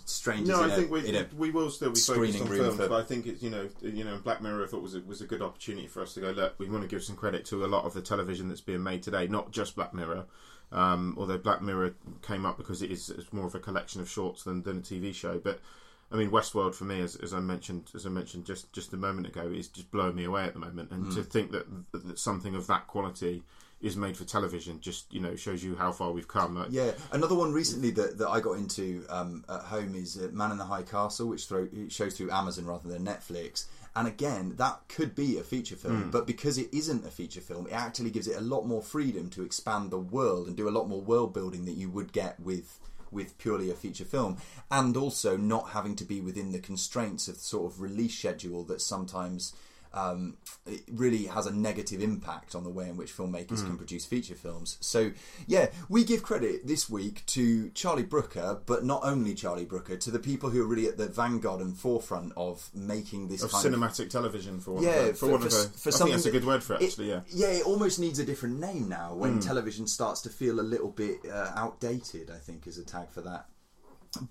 strangers. 0.04 0.48
No, 0.48 0.62
I 0.62 0.66
a- 0.68 0.70
think 0.76 0.90
we 0.90 1.00
we 1.36 1.50
will 1.50 1.70
still 1.70 1.90
be 1.90 1.98
focused 2.00 2.06
screening 2.06 2.42
on 2.42 2.48
films, 2.48 2.76
for- 2.76 2.88
but 2.88 3.00
I 3.00 3.04
think 3.04 3.26
it's 3.26 3.42
you 3.42 3.50
know 3.50 3.68
you 3.82 4.04
know 4.04 4.18
Black 4.24 4.40
Mirror 4.42 4.64
I 4.64 4.66
thought 4.68 4.82
was 4.82 4.94
a, 4.94 5.00
was 5.00 5.20
a 5.20 5.26
good 5.26 5.42
opportunity 5.42 5.86
for 5.86 6.02
us 6.02 6.14
to 6.14 6.20
go 6.20 6.30
look. 6.30 6.54
We 6.58 6.68
want 6.68 6.82
to 6.82 6.88
give 6.88 7.02
some 7.04 7.16
credit 7.16 7.44
to 7.46 7.64
a 7.64 7.68
lot 7.68 7.84
of 7.84 7.92
the 7.94 8.00
television 8.02 8.48
that's 8.48 8.60
being 8.62 8.82
made 8.82 9.02
today, 9.02 9.26
not 9.26 9.50
just 9.52 9.76
Black 9.76 9.92
Mirror. 9.94 10.24
Um, 10.72 11.14
although 11.18 11.38
Black 11.38 11.62
Mirror 11.62 11.94
came 12.22 12.44
up 12.44 12.56
because 12.56 12.82
it 12.82 12.90
is 12.90 13.10
it's 13.10 13.32
more 13.32 13.46
of 13.46 13.54
a 13.54 13.60
collection 13.60 14.00
of 14.00 14.08
shorts 14.10 14.42
than, 14.44 14.62
than 14.62 14.78
a 14.78 14.80
TV 14.82 15.14
show, 15.14 15.38
but. 15.38 15.60
I 16.08 16.14
mean, 16.14 16.30
Westworld 16.30 16.76
for 16.76 16.84
me, 16.84 17.00
as, 17.00 17.16
as 17.16 17.34
I 17.34 17.40
mentioned, 17.40 17.90
as 17.92 18.06
I 18.06 18.10
mentioned 18.10 18.44
just, 18.46 18.72
just 18.72 18.92
a 18.92 18.96
moment 18.96 19.26
ago, 19.26 19.48
is 19.48 19.66
just 19.66 19.90
blowing 19.90 20.14
me 20.14 20.22
away 20.22 20.44
at 20.44 20.52
the 20.52 20.60
moment. 20.60 20.92
And 20.92 21.06
Hmm. 21.06 21.14
to 21.16 21.24
think 21.24 21.50
that, 21.50 21.66
that 21.90 22.16
something 22.20 22.54
of 22.54 22.68
that 22.68 22.86
quality 22.86 23.42
is 23.80 23.96
made 23.96 24.16
for 24.16 24.24
television, 24.24 24.80
just 24.80 25.12
you 25.12 25.20
know, 25.20 25.36
shows 25.36 25.62
you 25.62 25.76
how 25.76 25.92
far 25.92 26.10
we've 26.10 26.28
come. 26.28 26.54
Like, 26.56 26.68
Yeah, 26.70 26.92
another 27.12 27.34
one 27.34 27.52
recently 27.52 27.90
that, 27.92 28.18
that 28.18 28.28
I 28.28 28.40
got 28.40 28.52
into 28.52 29.04
um, 29.10 29.44
at 29.48 29.60
home 29.60 29.94
is 29.94 30.16
uh, 30.16 30.28
Man 30.32 30.50
in 30.50 30.58
the 30.58 30.64
High 30.64 30.82
Castle, 30.82 31.28
which 31.28 31.46
throw, 31.46 31.68
it 31.72 31.92
shows 31.92 32.16
through 32.16 32.30
Amazon 32.30 32.64
rather 32.66 32.88
than 32.88 33.04
Netflix. 33.04 33.66
And 33.94 34.06
again, 34.06 34.54
that 34.58 34.80
could 34.88 35.14
be 35.14 35.38
a 35.38 35.42
feature 35.42 35.74
film, 35.76 36.10
but 36.10 36.26
because 36.26 36.58
it 36.58 36.68
isn't 36.70 37.06
a 37.06 37.10
feature 37.10 37.40
film, 37.40 37.66
it 37.66 37.72
actually 37.72 38.10
gives 38.10 38.28
it 38.28 38.36
a 38.36 38.42
lot 38.42 38.66
more 38.66 38.82
freedom 38.82 39.30
to 39.30 39.42
expand 39.42 39.90
the 39.90 39.98
world 39.98 40.48
and 40.48 40.56
do 40.56 40.68
a 40.68 40.70
lot 40.70 40.86
more 40.86 41.00
world 41.00 41.32
building 41.32 41.64
that 41.64 41.78
you 41.78 41.88
would 41.88 42.12
get 42.12 42.38
with 42.38 42.78
with 43.10 43.38
purely 43.38 43.70
a 43.70 43.74
feature 43.74 44.04
film, 44.04 44.36
and 44.70 44.96
also 44.96 45.36
not 45.38 45.70
having 45.70 45.96
to 45.96 46.04
be 46.04 46.20
within 46.20 46.52
the 46.52 46.58
constraints 46.58 47.28
of 47.28 47.36
the 47.36 47.40
sort 47.40 47.72
of 47.72 47.80
release 47.80 48.18
schedule 48.18 48.64
that 48.64 48.82
sometimes 48.82 49.54
um, 49.96 50.36
it 50.66 50.82
really 50.92 51.24
has 51.24 51.46
a 51.46 51.52
negative 51.52 52.02
impact 52.02 52.54
on 52.54 52.64
the 52.64 52.70
way 52.70 52.88
in 52.88 52.96
which 52.96 53.16
filmmakers 53.16 53.64
can 53.64 53.76
produce 53.78 54.04
feature 54.04 54.34
films. 54.34 54.76
So, 54.80 55.12
yeah, 55.46 55.68
we 55.88 56.04
give 56.04 56.22
credit 56.22 56.66
this 56.66 56.90
week 56.90 57.24
to 57.26 57.70
Charlie 57.70 58.02
Brooker, 58.02 58.60
but 58.66 58.84
not 58.84 59.00
only 59.02 59.34
Charlie 59.34 59.64
Brooker, 59.64 59.96
to 59.96 60.10
the 60.10 60.18
people 60.18 60.50
who 60.50 60.62
are 60.62 60.66
really 60.66 60.86
at 60.86 60.98
the 60.98 61.08
vanguard 61.08 61.60
and 61.60 61.76
forefront 61.76 62.34
of 62.36 62.70
making 62.74 63.28
this 63.28 63.42
of 63.42 63.50
kind 63.50 63.74
of 63.74 63.80
cinematic 63.80 64.10
television 64.10 64.60
for 64.60 64.72
one 64.72 64.84
yeah, 64.84 64.90
of 64.90 65.08
a, 65.08 65.14
for, 65.14 65.26
one 65.30 65.42
of 65.42 65.46
a, 65.46 65.50
for 65.50 65.88
I 65.88 65.92
think 65.92 66.10
that's 66.10 66.26
a 66.26 66.30
good 66.30 66.44
word 66.44 66.62
for 66.62 66.74
it, 66.74 66.82
actually. 66.82 67.08
yeah, 67.08 67.20
yeah, 67.28 67.48
it 67.48 67.66
almost 67.66 67.98
needs 67.98 68.18
a 68.18 68.24
different 68.24 68.60
name 68.60 68.88
now 68.88 69.14
when 69.14 69.40
television 69.40 69.86
starts 69.86 70.20
to 70.22 70.28
feel 70.28 70.60
a 70.60 70.62
little 70.62 70.90
bit 70.90 71.18
uh, 71.32 71.52
outdated. 71.56 72.30
I 72.30 72.38
think 72.38 72.66
is 72.66 72.76
a 72.76 72.84
tag 72.84 73.10
for 73.10 73.22
that. 73.22 73.46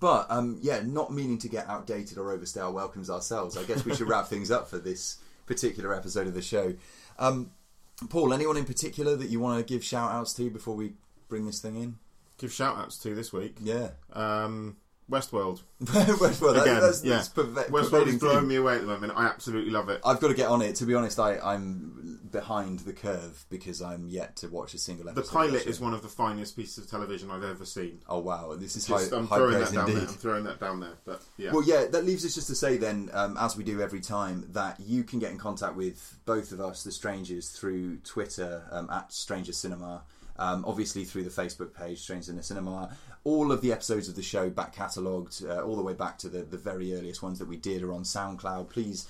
But 0.00 0.26
um, 0.30 0.58
yeah, 0.62 0.80
not 0.84 1.12
meaning 1.12 1.38
to 1.38 1.48
get 1.48 1.68
outdated 1.68 2.18
or 2.18 2.32
overstay 2.32 2.60
our 2.60 2.72
welcomes 2.72 3.10
ourselves. 3.10 3.56
I 3.56 3.64
guess 3.64 3.84
we 3.84 3.94
should 3.94 4.08
wrap 4.08 4.26
things 4.28 4.50
up 4.50 4.68
for 4.68 4.78
this 4.78 5.18
particular 5.46 5.94
episode 5.94 6.26
of 6.26 6.34
the 6.34 6.42
show. 6.42 6.74
Um, 7.18 7.50
Paul, 8.10 8.34
anyone 8.34 8.56
in 8.56 8.64
particular 8.64 9.16
that 9.16 9.30
you 9.30 9.40
want 9.40 9.58
to 9.58 9.72
give 9.72 9.82
shout 9.82 10.12
outs 10.12 10.32
to 10.34 10.50
before 10.50 10.74
we 10.74 10.94
bring 11.28 11.46
this 11.46 11.60
thing 11.60 11.76
in? 11.76 11.96
give 12.38 12.52
shout 12.52 12.76
outs 12.76 12.98
to 12.98 13.14
this 13.14 13.32
week. 13.32 13.56
Yeah. 13.60 13.90
Um, 14.12 14.76
Westworld 15.82 16.54
that, 16.54 16.62
again. 16.62 16.80
that's, 16.80 17.04
yeah, 17.04 17.16
that's 17.16 17.28
perve- 17.28 17.68
Westworld 17.68 18.06
is 18.06 18.18
blowing 18.18 18.48
me 18.48 18.56
away 18.56 18.74
at 18.74 18.80
the 18.80 18.86
moment. 18.86 19.12
I 19.14 19.26
absolutely 19.26 19.70
love 19.70 19.88
it. 19.88 20.00
I've 20.04 20.20
got 20.20 20.28
to 20.28 20.34
get 20.34 20.48
on 20.48 20.62
it. 20.62 20.74
To 20.76 20.86
be 20.86 20.94
honest, 20.94 21.18
I, 21.20 21.38
I'm 21.38 22.20
behind 22.30 22.80
the 22.80 22.92
curve 22.92 23.44
because 23.48 23.80
I'm 23.80 24.08
yet 24.08 24.36
to 24.36 24.48
watch 24.48 24.74
a 24.74 24.78
single 24.78 25.08
episode. 25.08 25.26
The 25.26 25.32
pilot 25.32 25.66
is 25.66 25.80
one 25.80 25.94
of 25.94 26.02
the 26.02 26.08
finest 26.08 26.56
pieces 26.56 26.78
of 26.84 26.90
television 26.90 27.30
I've 27.30 27.44
ever 27.44 27.64
seen. 27.64 28.00
Oh 28.08 28.18
wow, 28.18 28.54
this 28.56 28.76
is 28.76 28.86
Just, 28.86 29.10
high, 29.10 29.16
I'm 29.16 29.26
high 29.26 29.36
throwing 29.36 29.58
that 29.60 29.72
down 29.72 29.88
indeed. 29.88 29.96
there. 30.02 30.08
I'm 30.08 30.14
throwing 30.14 30.44
that 30.44 30.60
down 30.60 30.80
there. 30.80 30.94
But 31.04 31.22
yeah, 31.36 31.52
Well, 31.52 31.62
yeah, 31.62 31.86
that 31.86 32.04
leaves 32.04 32.24
us 32.24 32.34
just 32.34 32.48
to 32.48 32.54
say 32.54 32.76
then, 32.76 33.10
um, 33.12 33.36
as 33.38 33.56
we 33.56 33.64
do 33.64 33.80
every 33.80 34.00
time, 34.00 34.48
that 34.52 34.80
you 34.80 35.04
can 35.04 35.18
get 35.18 35.30
in 35.30 35.38
contact 35.38 35.76
with 35.76 36.18
both 36.26 36.52
of 36.52 36.60
us, 36.60 36.82
the 36.82 36.92
Strangers, 36.92 37.50
through 37.50 37.98
Twitter 37.98 38.64
um, 38.70 38.90
at 38.90 39.12
Stranger 39.12 39.52
Cinema. 39.52 40.02
Um, 40.38 40.64
obviously, 40.66 41.04
through 41.04 41.24
the 41.24 41.30
Facebook 41.30 41.74
page, 41.74 42.00
Strangers 42.00 42.28
in 42.28 42.36
the 42.36 42.42
Cinema. 42.42 42.96
All 43.24 43.50
of 43.50 43.60
the 43.60 43.72
episodes 43.72 44.08
of 44.08 44.14
the 44.14 44.22
show 44.22 44.48
back 44.50 44.74
catalogued, 44.74 45.44
uh, 45.44 45.62
all 45.62 45.76
the 45.76 45.82
way 45.82 45.94
back 45.94 46.18
to 46.18 46.28
the, 46.28 46.42
the 46.42 46.56
very 46.56 46.94
earliest 46.94 47.22
ones 47.22 47.38
that 47.38 47.48
we 47.48 47.56
did, 47.56 47.82
are 47.82 47.92
on 47.92 48.02
SoundCloud. 48.02 48.68
Please 48.68 49.06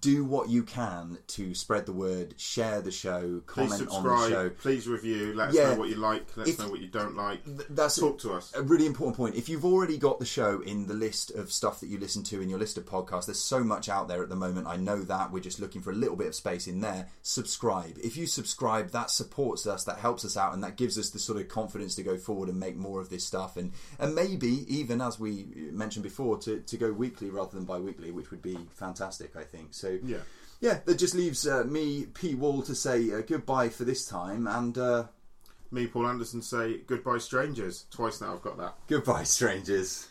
do 0.00 0.24
what 0.24 0.48
you 0.48 0.62
can 0.64 1.18
to 1.28 1.54
spread 1.54 1.86
the 1.86 1.92
word, 1.92 2.34
share 2.38 2.80
the 2.80 2.90
show, 2.90 3.40
comment 3.46 3.88
on 3.88 4.02
the 4.02 4.08
show. 4.16 4.18
subscribe. 4.18 4.58
Please 4.58 4.88
review. 4.88 5.32
Let 5.34 5.50
us 5.50 5.54
Yeah. 5.54 5.70
know 5.74 5.78
what 5.78 5.88
you 5.88 5.94
like. 5.96 6.26
Let 6.36 6.48
us 6.48 6.58
know 6.58 6.68
what 6.68 6.80
you 6.80 6.88
don't 6.88 7.14
like. 7.16 7.44
Th- 7.44 7.60
That's 7.70 7.96
Talk 7.96 8.18
to 8.20 8.32
us. 8.32 8.52
a 8.54 8.62
really 8.62 8.86
important 8.86 9.16
point. 9.16 9.36
If 9.36 9.48
you've 9.48 9.64
already 9.64 9.96
got 9.96 10.18
the 10.18 10.24
show 10.26 10.60
in 10.60 10.86
the 10.88 10.94
list 10.94 11.30
of 11.30 11.52
stuff 11.52 11.78
that 11.80 11.86
you 11.86 11.98
listen 11.98 12.24
to 12.24 12.40
in 12.40 12.48
your 12.50 12.58
list 12.58 12.76
of 12.78 12.84
podcasts, 12.84 13.26
there's 13.26 13.38
so 13.38 13.62
much 13.62 13.88
out 13.88 14.08
there 14.08 14.22
at 14.22 14.28
the 14.28 14.34
moment. 14.36 14.66
I 14.66 14.76
know 14.76 15.02
that. 15.02 15.30
We're 15.30 15.40
just 15.40 15.60
looking 15.60 15.82
for 15.82 15.90
a 15.90 15.94
little 15.94 16.16
bit 16.16 16.26
of 16.26 16.34
space 16.34 16.66
in 16.66 16.80
there. 16.80 17.08
Subscribe. 17.22 17.96
If 18.02 18.16
you 18.16 18.26
subscribe, 18.26 18.90
that 18.90 19.10
supports 19.10 19.66
us, 19.66 19.84
that 19.84 19.98
helps 19.98 20.24
us 20.24 20.36
out, 20.36 20.52
and 20.52 20.64
that 20.64 20.76
gives 20.76 20.98
us 20.98 21.10
the 21.10 21.18
sort 21.20 21.40
of 21.40 21.46
confidence 21.48 21.94
to 21.94 22.02
go 22.02 22.16
forward 22.18 22.48
and 22.48 22.58
make 22.58 22.76
more 22.76 23.00
of 23.00 23.08
this 23.08 23.24
stuff. 23.24 23.56
And, 23.56 23.72
and 24.00 24.14
maybe, 24.14 24.64
even 24.74 25.00
as 25.00 25.20
we 25.20 25.46
mentioned 25.70 26.02
before, 26.02 26.38
to, 26.38 26.60
to 26.60 26.76
go 26.76 26.90
weekly 26.92 27.30
rather 27.30 27.52
than 27.54 27.64
bi 27.64 27.78
weekly, 27.78 28.10
which 28.10 28.30
would 28.32 28.42
be 28.42 28.58
fantastic, 28.74 29.36
I 29.36 29.44
think. 29.44 29.74
So, 29.76 29.98
Yeah. 30.04 30.18
yeah 30.60 30.80
that 30.84 30.98
just 30.98 31.14
leaves 31.14 31.46
uh, 31.46 31.64
me, 31.64 32.06
P. 32.06 32.34
Wall, 32.34 32.62
to 32.62 32.74
say 32.74 33.12
uh, 33.12 33.20
goodbye 33.20 33.68
for 33.68 33.84
this 33.84 34.06
time. 34.06 34.46
And 34.46 34.76
uh, 34.78 35.04
Me, 35.70 35.86
Paul 35.86 36.06
Anderson, 36.06 36.42
say 36.42 36.78
goodbye, 36.86 37.18
strangers. 37.18 37.86
Twice 37.90 38.20
now. 38.20 38.32
I've 38.34 38.42
got 38.42 38.56
that. 38.58 38.74
goodbye, 38.88 39.24
strangers. 39.24 40.08